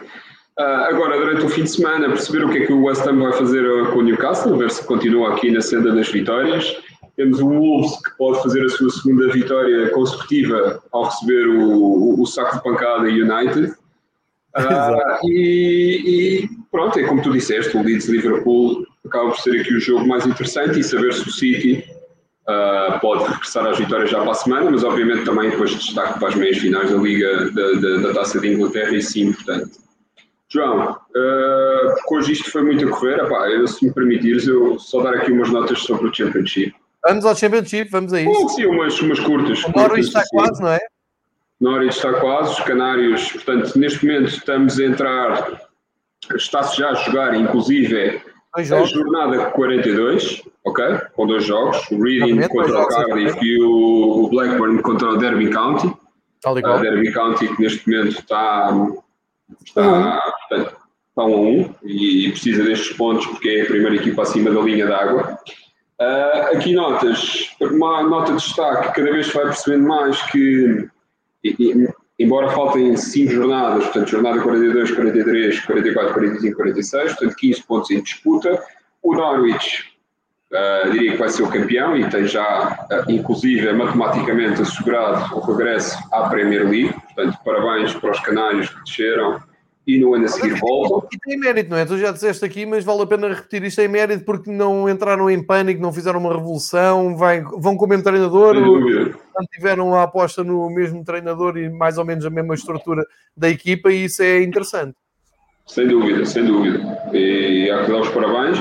Uh, 0.60 0.90
agora, 0.90 1.18
durante 1.18 1.46
o 1.46 1.50
fim 1.50 1.64
de 1.64 1.70
semana, 1.70 2.10
perceber 2.10 2.44
o 2.44 2.50
que 2.50 2.58
é 2.58 2.66
que 2.66 2.74
o 2.74 2.84
West 2.84 3.08
Ham 3.08 3.20
vai 3.20 3.32
fazer 3.32 3.66
ah, 3.66 3.92
com 3.92 4.00
o 4.00 4.02
Newcastle, 4.02 4.58
ver 4.58 4.70
se 4.70 4.84
continua 4.86 5.34
aqui 5.34 5.50
na 5.52 5.62
senda 5.62 5.94
das 5.94 6.10
vitórias. 6.10 6.76
Temos 7.16 7.40
o 7.40 7.48
Wolves 7.48 7.96
que 8.04 8.18
pode 8.18 8.44
fazer 8.44 8.66
a 8.66 8.70
sua 8.70 8.90
segunda 8.90 9.32
vitória 9.32 9.90
consecutiva 9.92 10.82
ao 10.92 11.06
receber 11.06 11.48
o, 11.48 11.62
o, 11.62 12.22
o 12.22 12.26
saco 12.26 12.58
de 12.58 12.64
pancada 12.64 13.04
United. 13.04 13.74
Uh, 14.58 15.28
e, 15.28 16.44
e, 16.44 16.50
pronto, 16.72 17.00
é 17.00 17.04
como 17.04 17.22
tu 17.22 17.32
disseste, 17.32 17.78
o 17.78 17.82
Leeds 17.82 18.10
Liverpool 18.10 18.86
acaba 19.06 19.30
por 19.30 19.40
ser 19.40 19.62
aqui 19.62 19.74
o 19.74 19.80
jogo 19.80 20.06
mais 20.08 20.26
interessante 20.26 20.80
e 20.80 20.84
saber 20.84 21.14
se 21.14 21.28
o 21.28 21.32
City 21.32 21.86
uh, 22.50 23.00
pode 23.00 23.24
regressar 23.24 23.66
às 23.68 23.78
vitórias 23.78 24.10
já 24.10 24.20
para 24.22 24.32
a 24.32 24.36
semana, 24.36 24.72
mas 24.72 24.84
obviamente 24.84 25.24
também 25.24 25.52
depois 25.52 25.72
destaque 25.72 26.20
para 26.20 26.30
as 26.30 26.36
meias 26.36 26.58
finais 26.58 26.90
da 26.90 26.98
Liga 26.98 27.52
da, 27.52 27.72
da, 27.74 27.98
da 28.08 28.14
Taça 28.14 28.40
de 28.40 28.48
Inglaterra 28.48 28.96
e 28.96 29.02
sim 29.02 29.28
importante. 29.28 29.78
João, 30.52 30.94
uh, 30.94 32.16
hoje 32.16 32.34
isto 32.34 32.52
foi 32.52 32.64
muito 32.64 32.88
a 32.88 32.90
correr, 32.90 33.20
epá, 33.20 33.48
eu, 33.50 33.68
se 33.68 33.86
me 33.86 33.94
permitires, 33.94 34.48
eu 34.48 34.80
só 34.80 35.04
dar 35.04 35.14
aqui 35.14 35.32
umas 35.32 35.50
notas 35.52 35.80
sobre 35.80 36.08
o 36.08 36.14
Championship. 36.14 36.74
Vamos 37.08 37.24
ao 37.24 37.36
Championship, 37.36 37.92
vamos 37.92 38.12
a 38.14 38.22
isso. 38.22 38.50
sim, 38.50 38.66
umas, 38.66 39.00
umas 39.00 39.20
curtas. 39.20 39.64
O 39.64 39.72
Norwich 39.72 40.08
está 40.08 40.22
assim. 40.22 40.36
quase, 40.36 40.62
não 40.62 40.70
é? 40.70 40.80
Norwich 41.62 41.96
está 41.96 42.14
quase, 42.14 42.54
os 42.54 42.60
Canários, 42.62 43.32
portanto, 43.32 43.78
neste 43.78 44.06
momento 44.06 44.30
estamos 44.30 44.80
a 44.80 44.86
entrar, 44.86 45.62
está-se 46.36 46.78
já 46.78 46.90
a 46.90 46.94
jogar, 46.96 47.36
inclusive, 47.36 48.22
a 48.56 48.84
jornada 48.84 49.52
42, 49.52 50.42
ok? 50.66 50.86
Com 51.14 51.28
dois 51.28 51.44
jogos, 51.44 51.78
o 51.92 52.02
Reading 52.02 52.48
contra 52.48 52.82
o 52.82 52.88
Cardiff 52.88 53.38
e 53.46 53.62
o 53.62 54.28
Blackburn 54.30 54.82
contra 54.82 55.10
o 55.10 55.18
Derby 55.18 55.50
County. 55.52 55.94
Está 56.36 56.52
legal. 56.52 56.78
O 56.78 56.82
Derby 56.82 57.12
County 57.12 57.48
que 57.56 57.62
neste 57.62 57.88
momento 57.88 58.20
está, 58.20 58.72
está, 59.66 59.82
uhum. 59.82 60.20
portanto, 60.50 60.78
está 61.10 61.24
um 61.24 61.34
a 61.34 61.38
um 61.38 61.76
e 61.84 62.30
precisa 62.32 62.64
destes 62.64 62.96
pontos 62.96 63.28
porque 63.28 63.50
é 63.50 63.62
a 63.62 63.66
primeira 63.66 63.96
equipa 63.96 64.24
acima 64.24 64.50
da 64.50 64.62
linha 64.62 64.88
d'água. 64.88 65.38
Uh, 66.02 66.56
aqui 66.56 66.74
notas, 66.74 67.56
uma 67.60 68.02
nota 68.04 68.32
de 68.32 68.38
destaque, 68.38 68.96
cada 68.96 69.12
vez 69.12 69.28
se 69.28 69.34
vai 69.34 69.44
percebendo 69.44 69.88
mais 69.88 70.22
que, 70.32 70.88
e, 71.44 71.56
e, 71.60 71.90
embora 72.20 72.50
faltem 72.50 72.96
5 72.96 73.32
jornadas, 73.32 73.86
portanto, 73.86 74.10
jornada 74.10 74.42
42, 74.42 74.92
43, 74.92 75.60
44, 75.62 76.14
45, 76.14 76.56
46, 76.58 77.14
portanto, 77.14 77.36
15 77.36 77.64
pontos 77.64 77.92
em 77.92 78.02
disputa, 78.02 78.62
o 79.02 79.16
Norwich 79.16 79.90
Uh, 80.52 80.90
diria 80.90 81.12
que 81.12 81.18
vai 81.18 81.30
ser 81.30 81.44
o 81.44 81.48
campeão 81.48 81.96
e 81.96 82.10
tem 82.10 82.26
já, 82.26 82.88
uh, 82.90 83.12
inclusive, 83.12 83.72
matematicamente 83.72 84.60
assegurado 84.64 85.38
o 85.38 85.42
regresso 85.42 85.96
à 86.12 86.28
Premier 86.28 86.68
League. 86.68 86.92
Portanto, 86.92 87.38
parabéns 87.46 87.94
para 87.94 88.10
os 88.10 88.20
canários 88.22 88.68
que 88.68 88.84
desceram 88.84 89.40
e 89.96 90.00
no 90.00 90.14
ano 90.14 90.26
a 90.26 90.28
seguir 90.28 90.60
voltam. 90.60 91.08
E 91.12 91.18
tem 91.20 91.38
mérito, 91.38 91.70
não 91.70 91.78
é? 91.78 91.86
Tu 91.86 91.98
já 91.98 92.12
disseste 92.12 92.46
aqui, 92.46 92.66
mas 92.66 92.84
vale 92.84 93.02
a 93.02 93.08
pena 93.08 93.30
repetir 93.30 93.64
isto 93.64 93.82
em 93.82 93.88
mérito 93.88 94.24
porque 94.26 94.52
não 94.52 94.90
entraram 94.90 95.30
em 95.30 95.44
pânico, 95.44 95.82
não 95.82 95.94
fizeram 95.94 96.20
uma 96.20 96.34
revolução, 96.34 97.16
vai, 97.16 97.42
vão 97.42 97.76
com 97.76 97.86
o 97.86 97.88
mesmo 97.88 98.04
treinador, 98.04 98.56
tiveram 99.54 99.96
a 99.96 100.04
aposta 100.04 100.44
no 100.44 100.70
mesmo 100.70 101.04
treinador 101.04 101.58
e 101.58 101.70
mais 101.70 101.98
ou 101.98 102.06
menos 102.06 102.26
a 102.26 102.30
mesma 102.30 102.56
estrutura 102.56 103.06
da 103.36 103.50
equipa 103.50 103.92
e 103.92 104.06
isso 104.06 104.22
é 104.22 104.44
interessante. 104.44 104.96
Sem 105.66 105.88
dúvida, 105.88 106.26
sem 106.26 106.46
dúvida. 106.46 106.80
E 107.14 107.70
há 107.70 107.86
que 107.86 107.92
dar 107.92 108.02
os 108.02 108.10
parabéns. 108.10 108.58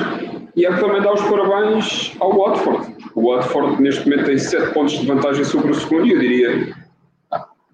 E 0.55 0.67
há 0.67 0.75
que 0.75 0.81
também 0.81 1.01
dar 1.01 1.15
os 1.15 1.23
parabéns 1.23 2.15
ao 2.21 2.37
Watford. 2.37 2.97
O 3.15 3.33
Watford 3.33 3.81
neste 3.81 4.09
momento 4.09 4.27
tem 4.27 4.39
7 4.39 4.75
pontos 4.75 4.99
de 4.99 5.07
vantagem 5.07 5.45
sobre 5.45 5.71
o 5.71 5.75
segundo 5.75 6.07
e 6.07 6.13
eu 6.13 6.19
diria, 6.19 6.75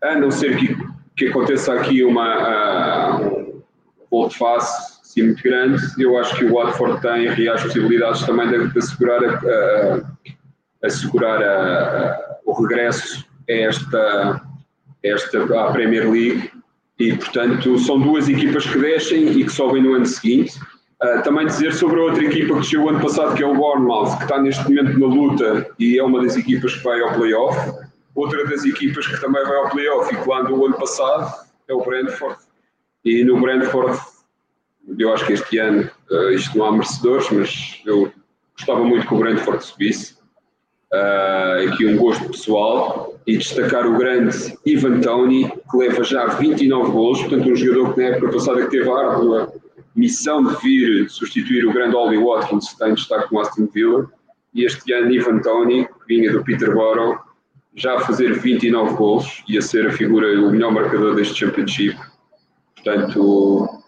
a 0.02 0.14
não 0.16 0.30
ser 0.30 0.56
que, 0.56 0.76
que 1.16 1.28
aconteça 1.28 1.72
aqui 1.74 2.04
uma 2.04 3.13
uh, 4.14 4.18
um 4.18 4.22
volte-face 4.22 4.94
assim, 5.14 5.22
muito 5.22 5.42
grande, 5.42 5.80
eu 5.98 6.18
acho 6.18 6.36
que 6.36 6.44
o 6.44 6.54
Watford 6.54 7.00
tem 7.00 7.28
reais 7.28 7.62
possibilidades 7.62 8.22
também 8.26 8.48
de, 8.48 8.72
de 8.72 8.78
assegurar, 8.78 9.24
a, 9.24 9.94
a, 10.82 10.86
assegurar 10.86 11.42
a, 11.42 12.38
o 12.44 12.52
regresso 12.52 13.24
a 13.48 13.52
esta, 13.52 14.40
esta 15.02 15.60
à 15.60 15.72
Premier 15.72 16.10
League 16.10 16.50
e, 16.98 17.14
portanto, 17.14 17.78
são 17.78 18.00
duas 18.00 18.28
equipas 18.28 18.66
que 18.66 18.78
descem 18.78 19.28
e 19.28 19.44
que 19.44 19.50
sobem 19.50 19.82
no 19.82 19.94
ano 19.94 20.06
seguinte. 20.06 20.58
Uh, 21.02 21.22
também 21.22 21.46
dizer 21.46 21.72
sobre 21.74 22.00
a 22.00 22.04
outra 22.04 22.24
equipa 22.24 22.54
que 22.54 22.60
desceu 22.60 22.88
ano 22.88 23.00
passado, 23.00 23.34
que 23.34 23.42
é 23.42 23.46
o 23.46 23.54
Bournemouth, 23.54 24.16
que 24.16 24.22
está 24.24 24.40
neste 24.40 24.62
momento 24.64 24.98
na 24.98 25.06
luta 25.06 25.70
e 25.78 25.98
é 25.98 26.02
uma 26.02 26.22
das 26.22 26.36
equipas 26.36 26.74
que 26.74 26.84
vai 26.84 27.00
ao 27.00 27.14
playoff. 27.14 27.58
Outra 28.14 28.46
das 28.46 28.64
equipas 28.64 29.06
que 29.06 29.20
também 29.20 29.42
vai 29.44 29.56
ao 29.56 29.70
playoff 29.70 30.14
e 30.14 30.16
que 30.16 30.28
lá 30.28 30.40
andou 30.40 30.58
o 30.58 30.66
ano 30.66 30.76
passado 30.76 31.34
é 31.68 31.74
o 31.74 31.84
Brentford. 31.84 32.38
E 33.04 33.22
no 33.24 33.40
Brentford, 33.40 34.00
eu 34.98 35.12
acho 35.12 35.26
que 35.26 35.34
este 35.34 35.58
ano, 35.58 35.90
uh, 36.10 36.30
isto 36.30 36.56
não 36.56 36.66
há 36.66 36.72
merecedores, 36.72 37.30
mas 37.30 37.82
eu 37.84 38.12
gostava 38.56 38.84
muito 38.84 39.06
que 39.06 39.14
o 39.14 39.18
Brentford 39.18 39.64
subisse. 39.64 40.14
Uh, 40.92 41.68
aqui 41.68 41.86
um 41.86 41.96
gosto 41.96 42.28
pessoal 42.30 43.18
e 43.26 43.36
destacar 43.36 43.86
o 43.86 43.98
grande 43.98 44.56
Ivan 44.64 45.00
Tony, 45.00 45.50
que 45.70 45.76
leva 45.76 46.04
já 46.04 46.26
29 46.26 46.92
gols, 46.92 47.20
portanto 47.20 47.50
um 47.50 47.56
jogador 47.56 47.94
que 47.94 48.00
na 48.00 48.08
época 48.08 48.32
passada 48.32 48.68
teve 48.68 48.88
a 48.88 48.96
árdua 48.96 49.52
missão 49.94 50.44
de 50.44 50.54
vir 50.60 51.08
substituir 51.08 51.66
o 51.66 51.72
grande 51.72 51.96
Ollie 51.96 52.18
Watkins, 52.18 52.66
que 52.66 52.72
está 52.72 52.88
em 52.88 52.94
destaque 52.94 53.28
com 53.28 53.40
Aston 53.40 53.68
Villa, 53.72 54.10
e 54.54 54.64
este 54.64 54.92
ano 54.92 55.10
Ivan 55.10 55.40
Tony, 55.40 55.84
que 55.84 56.06
vinha 56.06 56.32
do 56.32 56.44
Peterborough, 56.44 57.18
já 57.74 57.96
a 57.96 58.00
fazer 58.00 58.32
29 58.34 58.94
gols 58.94 59.42
e 59.48 59.58
a 59.58 59.62
ser 59.62 59.86
a 59.86 59.92
figura, 59.92 60.28
o 60.40 60.50
melhor 60.50 60.72
marcador 60.72 61.14
deste 61.16 61.34
Championship. 61.34 61.98
Portanto, 62.84 63.82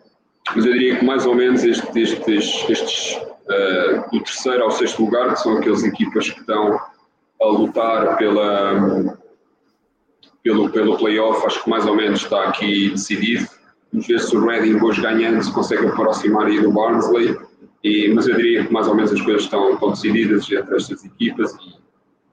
mas 0.55 0.65
eu 0.65 0.73
diria 0.73 0.99
que 0.99 1.05
mais 1.05 1.27
ou 1.27 1.35
menos 1.35 1.63
estes, 1.65 1.95
estes, 1.95 2.71
estes 2.71 3.17
uh, 3.17 4.11
do 4.11 4.23
terceiro 4.23 4.65
ao 4.65 4.71
sexto 4.71 5.05
lugar, 5.05 5.35
que 5.35 5.41
são 5.41 5.59
aquelas 5.59 5.85
equipas 5.85 6.31
que 6.31 6.41
estão 6.41 6.81
a 7.43 7.47
lutar 7.47 8.17
pela, 8.17 9.19
pelo, 10.43 10.71
pelo 10.71 10.97
playoff, 10.97 11.45
acho 11.47 11.63
que 11.63 11.69
mais 11.69 11.85
ou 11.85 11.95
menos 11.95 12.23
está 12.23 12.45
aqui 12.45 12.91
decidido. 12.91 13.47
Vamos 13.93 14.07
ver 14.07 14.21
se 14.21 14.37
o 14.37 14.45
Reading 14.45 14.83
hoje 14.83 15.03
ganhando 15.03 15.43
se 15.43 15.53
consegue 15.53 15.87
aproximar 15.87 16.47
aí 16.47 16.61
do 16.61 16.73
Barnsley, 16.73 17.37
e, 17.85 18.13
mas 18.15 18.27
eu 18.27 18.35
diria 18.37 18.67
que 18.67 18.73
mais 18.73 18.89
ou 18.89 18.95
menos 18.95 19.13
as 19.13 19.21
coisas 19.21 19.43
estão, 19.43 19.75
estão 19.75 19.91
decididas 19.91 20.51
entre 20.51 20.77
estas 20.77 21.05
equipas 21.05 21.53
e 21.55 21.77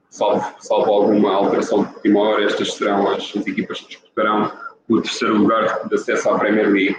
salvo, 0.10 0.46
salvo 0.60 0.92
alguma 0.92 1.34
alteração 1.34 1.84
de 1.84 1.94
última 1.96 2.22
hora, 2.22 2.46
estas 2.46 2.74
serão 2.74 3.10
as, 3.10 3.36
as 3.36 3.48
equipas 3.48 3.82
que 3.82 3.90
disputarão 3.90 4.52
o 4.90 5.02
terceiro 5.02 5.38
lugar 5.38 5.88
de 5.88 5.96
acesso 5.96 6.30
à 6.30 6.40
Premier 6.40 6.70
League. 6.70 6.98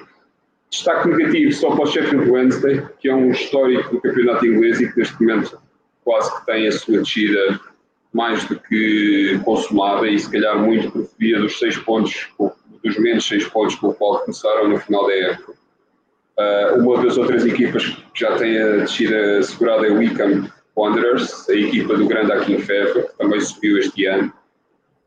Destaque 0.70 1.08
negativo 1.08 1.52
só 1.52 1.70
para 1.70 1.84
o 1.84 1.86
Sheffield 1.86 2.30
Wednesday, 2.30 2.86
que 2.98 3.08
é 3.08 3.14
um 3.14 3.30
histórico 3.30 3.94
do 3.94 4.00
campeonato 4.00 4.46
inglês 4.46 4.80
e 4.80 4.90
que 4.90 4.98
neste 4.98 5.20
momento 5.20 5.58
quase 6.04 6.34
que 6.36 6.46
tem 6.46 6.66
a 6.66 6.72
sua 6.72 6.98
descida 6.98 7.60
mais 8.12 8.44
do 8.44 8.58
que 8.58 9.40
consumada 9.44 10.08
e 10.08 10.18
se 10.18 10.30
calhar 10.30 10.58
muito 10.58 10.90
por 10.90 11.08
via 11.18 11.40
dos 11.40 11.58
seis 11.58 11.76
pontos, 11.78 12.28
dos 12.82 12.98
menos 12.98 13.26
seis 13.26 13.46
pontos 13.48 13.74
com 13.76 13.88
o 13.88 13.94
qual 13.94 14.20
começaram 14.20 14.68
no 14.68 14.78
final 14.78 15.06
da 15.06 15.14
época. 15.14 15.52
Uh, 16.36 16.80
uma 16.80 17.02
das 17.02 17.16
outras 17.16 17.46
equipas 17.46 17.84
que 17.84 18.20
já 18.20 18.36
tem 18.36 18.60
a 18.60 18.78
descida 18.78 19.38
assegurada 19.38 19.86
é 19.86 19.90
o 19.90 19.98
Wickham 19.98 20.50
Wanderers, 20.76 21.48
a 21.48 21.54
equipa 21.54 21.96
do 21.96 22.06
grande 22.06 22.32
Akin 22.32 22.58
Fever, 22.58 23.08
que 23.08 23.18
também 23.18 23.40
subiu 23.40 23.78
este 23.78 24.06
ano, 24.06 24.32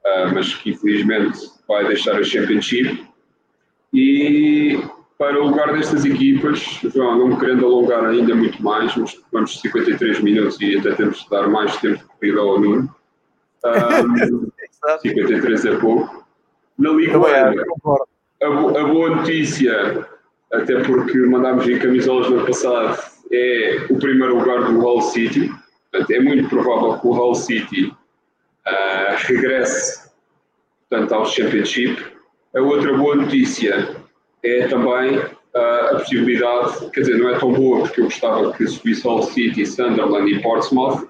uh, 0.07 0.33
mas 0.33 0.53
que 0.55 0.71
infelizmente 0.71 1.39
vai 1.67 1.85
deixar 1.87 2.15
a 2.15 2.23
Championship. 2.23 3.05
E 3.93 4.79
para 5.17 5.41
o 5.41 5.47
lugar 5.47 5.73
destas 5.73 6.05
equipas, 6.05 6.59
João, 6.93 7.17
não 7.17 7.27
me 7.29 7.39
querendo 7.39 7.65
alongar 7.65 8.05
ainda 8.05 8.35
muito 8.35 8.61
mais, 8.61 8.95
mas 8.95 9.19
vamos 9.31 9.59
53 9.59 10.21
minutos 10.21 10.59
e 10.61 10.77
até 10.77 10.91
temos 10.91 11.23
de 11.23 11.29
dar 11.29 11.47
mais 11.47 11.75
tempo 11.77 11.97
de 11.97 12.05
corrida 12.05 12.39
ao 12.39 12.59
Nuno. 12.59 12.95
Um, 13.65 14.51
53 15.01 15.65
é 15.65 15.75
pouco. 15.77 16.25
Na 16.77 16.91
Liga 16.91 17.17
1, 17.17 17.25
a, 17.25 18.45
a, 18.45 18.83
boa 18.83 19.15
notícia, 19.15 20.07
até 20.53 20.79
porque 20.83 21.17
mandámos 21.17 21.67
em 21.67 21.79
camisolas 21.79 22.29
no 22.29 22.45
passado, 22.45 23.01
é 23.31 23.87
o 23.89 23.97
primeiro 23.97 24.37
lugar 24.37 24.65
do 24.65 24.79
Hull 24.79 25.01
City. 25.01 25.51
Portanto, 25.91 26.11
é 26.11 26.19
muito 26.19 26.47
provável 26.47 26.99
que 26.99 27.07
o 27.07 27.11
Hull 27.11 27.33
City 27.33 27.91
uh, 28.67 29.15
regresse 29.27 30.07
portanto, 30.89 31.13
ao 31.13 31.25
Championship. 31.25 32.01
A 32.55 32.61
outra 32.61 32.95
boa 32.95 33.15
notícia 33.15 33.95
é 34.43 34.67
também 34.67 35.17
uh, 35.17 35.27
a 35.91 35.95
possibilidade, 35.95 36.89
quer 36.91 37.01
dizer, 37.01 37.17
não 37.17 37.29
é 37.29 37.39
tão 37.39 37.51
boa 37.53 37.81
porque 37.81 38.01
eu 38.01 38.05
gostava 38.05 38.53
que 38.53 38.67
subisse 38.67 39.07
Hull 39.07 39.23
City, 39.23 39.65
Sunderland 39.65 40.31
e 40.31 40.41
Portsmouth, 40.41 41.07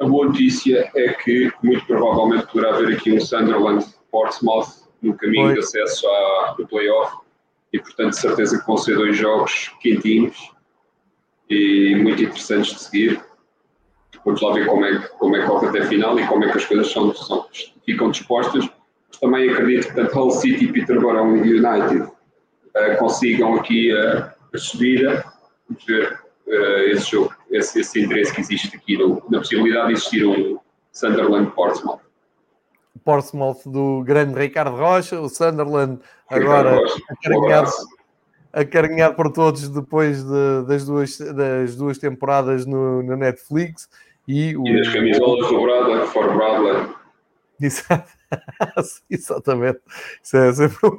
a 0.00 0.04
boa 0.04 0.26
notícia 0.26 0.90
é 0.96 1.12
que 1.12 1.52
muito 1.62 1.86
provavelmente 1.86 2.46
poderá 2.46 2.74
haver 2.74 2.96
aqui 2.96 3.12
um 3.12 3.20
Sunderland 3.20 3.86
Portsmouth 4.10 4.82
no 5.00 5.16
caminho 5.16 5.46
Foi. 5.46 5.54
de 5.54 5.60
acesso 5.60 6.06
ao 6.06 6.56
playoff 6.66 7.18
e 7.72 7.78
portanto 7.78 8.10
de 8.10 8.18
certeza 8.18 8.58
que 8.58 8.66
vão 8.66 8.76
ser 8.76 8.96
dois 8.96 9.16
jogos 9.16 9.72
quentinhos 9.80 10.52
e 11.48 11.94
muito 12.02 12.22
interessantes 12.22 12.74
de 12.74 12.80
seguir. 12.80 13.24
Vamos 14.24 14.40
lá 14.40 14.54
ver 14.54 14.66
como 14.66 14.84
é, 14.84 14.98
como 15.18 15.36
é 15.36 15.40
que 15.40 15.46
corre 15.46 15.68
até 15.68 15.80
a 15.80 15.86
final 15.86 16.18
e 16.18 16.26
como 16.26 16.44
é 16.44 16.50
que 16.50 16.58
as 16.58 16.64
coisas 16.64 16.90
são, 16.90 17.14
são, 17.14 17.46
ficam 17.84 18.10
dispostas. 18.10 18.68
Mas 19.08 19.18
também 19.18 19.50
acredito 19.50 19.88
que 19.88 19.94
tanto 19.94 20.18
Hull 20.18 20.30
City, 20.30 20.68
Peterborough 20.68 21.36
e 21.36 21.54
United 21.54 22.02
uh, 22.02 22.98
consigam 22.98 23.54
aqui 23.54 23.92
uh, 23.92 24.30
a 24.54 24.58
subida. 24.58 25.24
Vamos 25.68 25.84
ver 25.84 26.20
uh, 26.46 26.90
esse 26.90 27.10
jogo 27.10 27.32
esse, 27.52 27.80
esse 27.80 28.02
interesse 28.02 28.32
que 28.32 28.40
existe 28.40 28.76
aqui 28.76 28.96
no, 28.96 29.22
na 29.28 29.38
possibilidade 29.38 29.88
de 29.88 29.92
existir 29.92 30.26
um 30.26 30.58
Sunderland 30.90 31.50
Portsmouth. 31.52 32.00
Portsmouth 33.04 33.62
do 33.66 34.02
grande 34.02 34.38
Ricardo 34.38 34.76
Rocha, 34.76 35.20
o 35.20 35.28
Sunderland 35.28 36.00
agora 36.28 36.78
acarinhado, 37.10 37.70
acarinhado 38.52 39.14
por 39.14 39.32
todos 39.32 39.68
depois 39.68 40.22
de, 40.22 40.64
das, 40.66 40.84
duas, 40.84 41.18
das 41.18 41.76
duas 41.76 41.98
temporadas 41.98 42.64
no, 42.64 43.02
no 43.02 43.16
Netflix. 43.16 43.88
E, 44.26 44.56
o, 44.56 44.66
e 44.66 44.76
das 44.78 44.88
camisolas 44.88 45.48
douradas 45.48 46.08
for 46.10 46.34
Bradley. 46.34 46.94
Exatamente. 49.10 49.80
Isso 50.22 50.36
é 50.36 50.52
sempre 50.52 50.98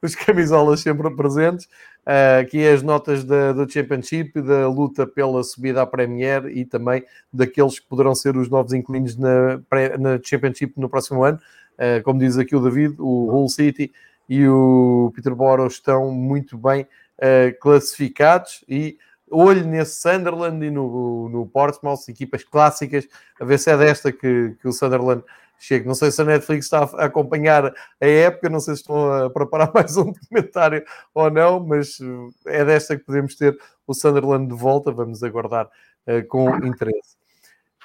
os 0.00 0.14
camisolas 0.14 0.80
sempre 0.80 1.10
presentes. 1.14 1.66
Uh, 2.06 2.40
aqui 2.40 2.66
as 2.66 2.82
notas 2.82 3.24
da, 3.24 3.52
do 3.52 3.68
Championship, 3.68 4.40
da 4.40 4.68
luta 4.68 5.06
pela 5.06 5.42
subida 5.42 5.82
à 5.82 5.86
Premier 5.86 6.46
e 6.46 6.64
também 6.64 7.04
daqueles 7.32 7.80
que 7.80 7.86
poderão 7.86 8.14
ser 8.14 8.36
os 8.36 8.48
novos 8.48 8.72
inquilinos 8.72 9.16
na, 9.16 9.56
na 9.98 10.20
Championship 10.22 10.74
no 10.76 10.88
próximo 10.88 11.24
ano. 11.24 11.38
Uh, 11.74 12.02
como 12.04 12.20
diz 12.20 12.38
aqui 12.38 12.54
o 12.54 12.60
David, 12.60 12.94
o 12.98 13.26
Hull 13.26 13.48
City 13.48 13.92
e 14.28 14.46
o 14.46 15.12
Peterborough 15.14 15.66
estão 15.66 16.10
muito 16.12 16.56
bem 16.56 16.82
uh, 16.82 17.58
classificados 17.60 18.64
e 18.68 18.98
olho 19.30 19.66
nesse 19.66 20.00
Sunderland 20.00 20.64
e 20.64 20.70
no, 20.70 21.28
no 21.28 21.46
Portsmouth, 21.46 22.08
equipas 22.08 22.44
clássicas, 22.44 23.06
a 23.40 23.44
ver 23.44 23.58
se 23.58 23.70
é 23.70 23.76
desta 23.76 24.12
que, 24.12 24.56
que 24.60 24.68
o 24.68 24.72
Sunderland 24.72 25.22
chega. 25.58 25.86
Não 25.86 25.94
sei 25.94 26.10
se 26.10 26.20
a 26.20 26.24
Netflix 26.24 26.66
está 26.66 26.82
a 26.82 27.04
acompanhar 27.06 27.74
a 28.00 28.06
época, 28.06 28.48
não 28.48 28.60
sei 28.60 28.74
se 28.74 28.82
estão 28.82 29.12
a 29.12 29.30
preparar 29.30 29.70
mais 29.74 29.96
um 29.96 30.12
documentário 30.12 30.84
ou 31.14 31.30
não, 31.30 31.60
mas 31.60 31.98
eh, 32.46 32.58
é 32.60 32.64
desta 32.64 32.96
que 32.96 33.04
podemos 33.04 33.34
ter 33.34 33.56
o 33.86 33.94
Sunderland 33.94 34.48
de 34.48 34.54
volta. 34.54 34.92
Vamos 34.92 35.22
aguardar 35.22 35.66
uh, 36.06 36.26
com 36.28 36.54
interesse. 36.64 37.16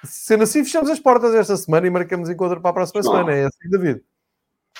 Sendo 0.03 0.43
assim, 0.43 0.63
fechamos 0.63 0.89
as 0.89 0.99
portas 0.99 1.33
esta 1.35 1.55
semana 1.55 1.85
e 1.87 1.89
marcamos 1.89 2.29
encontro 2.29 2.59
para 2.59 2.71
a 2.71 2.73
próxima 2.73 3.01
não. 3.03 3.11
semana. 3.11 3.31
É 3.33 3.45
assim, 3.45 3.69
David? 3.69 4.03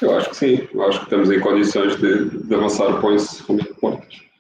Eu 0.02 0.18
acho 0.18 0.30
que 0.32 0.36
sim. 0.36 0.68
Eu 0.74 0.84
acho 0.84 1.00
que 1.00 1.04
estamos 1.06 1.30
em 1.30 1.40
condições 1.40 1.96
de, 1.98 2.30
de 2.44 2.56
avançar 2.56 3.00
com 3.00 3.12
esse 3.14 3.44
portas. 3.80 4.31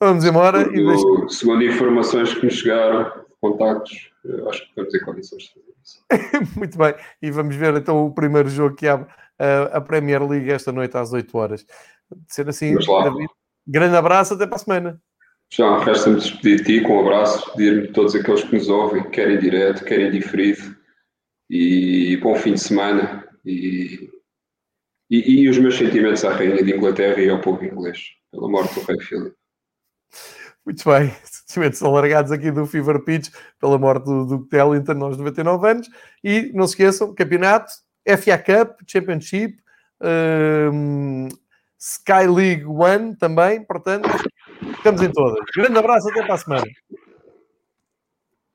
Vamos 0.00 0.24
embora. 0.24 0.60
Segundo, 0.60 0.78
e 0.78 0.86
deixa... 0.86 1.28
segundo 1.28 1.62
informações 1.64 2.34
que 2.34 2.46
me 2.46 2.50
chegaram, 2.50 3.24
contactos, 3.40 4.10
Eu 4.24 4.48
acho 4.48 4.62
que 4.62 4.68
estamos 4.68 4.94
em 4.94 5.00
condições 5.00 5.42
de 5.42 5.52
fazer 5.52 5.74
isso. 5.82 6.04
Muito 6.58 6.78
bem, 6.78 6.94
e 7.20 7.30
vamos 7.30 7.54
ver 7.56 7.74
então 7.76 8.06
o 8.06 8.14
primeiro 8.14 8.48
jogo 8.48 8.74
que 8.74 8.88
abre 8.88 9.06
a, 9.38 9.76
a 9.76 9.80
Premier 9.80 10.26
League 10.26 10.50
esta 10.50 10.72
noite 10.72 10.96
às 10.96 11.12
8 11.12 11.36
horas. 11.36 11.66
De 12.10 12.34
ser 12.34 12.48
assim, 12.48 12.74
David, 12.74 13.28
grande 13.66 13.96
abraço, 13.96 14.34
até 14.34 14.46
para 14.46 14.56
a 14.56 14.58
semana. 14.58 15.02
Já 15.50 15.78
resta-me 15.78 16.16
despedir 16.16 16.56
de 16.58 16.64
ti 16.64 16.80
com 16.80 16.96
um 16.96 17.00
abraço, 17.00 17.44
despedir-me 17.46 17.86
de 17.86 17.92
todos 17.92 18.14
aqueles 18.14 18.42
que 18.44 18.54
nos 18.54 18.68
ouvem, 18.68 19.08
querem 19.10 19.38
direto, 19.38 19.84
querem 19.84 20.10
diferido, 20.10 20.74
e 21.50 22.16
bom 22.16 22.34
fim 22.34 22.54
de 22.54 22.60
semana. 22.60 23.28
E, 23.44 24.10
e, 25.10 25.42
e, 25.42 25.48
os 25.48 25.58
meus 25.58 25.76
sentimentos 25.76 26.24
à 26.24 26.34
Rainha 26.34 26.64
de 26.64 26.74
Inglaterra 26.74 27.20
e 27.20 27.28
ao 27.28 27.40
povo 27.40 27.62
inglês, 27.62 28.00
pela 28.32 28.48
morte 28.48 28.74
do 28.74 28.86
Rei 28.86 28.98
Filipe. 29.00 29.36
Muito 30.64 30.88
bem, 30.88 31.14
sentimentos 31.24 31.82
alargados 31.82 32.32
aqui 32.32 32.50
do 32.50 32.66
Fever 32.66 33.00
Pitch, 33.00 33.30
pela 33.60 33.78
morte 33.78 34.04
do 34.04 34.24
Duke 34.24 34.48
Tellington 34.48 35.04
aos 35.04 35.16
99 35.16 35.68
anos. 35.68 35.90
E 36.22 36.50
não 36.54 36.66
se 36.66 36.72
esqueçam, 36.72 37.14
campeonato, 37.14 37.70
FA 38.06 38.38
Cup, 38.38 38.80
Championship, 38.86 39.58
um, 40.72 41.28
Sky 41.78 42.26
League 42.26 42.64
One 42.64 43.16
também, 43.16 43.62
portanto, 43.62 44.08
estamos 44.76 45.02
em 45.02 45.10
todas. 45.10 45.44
Grande 45.54 45.78
abraço, 45.78 46.08
até 46.08 46.22
para 46.22 46.34
a 46.34 46.38
semana. 46.38 46.64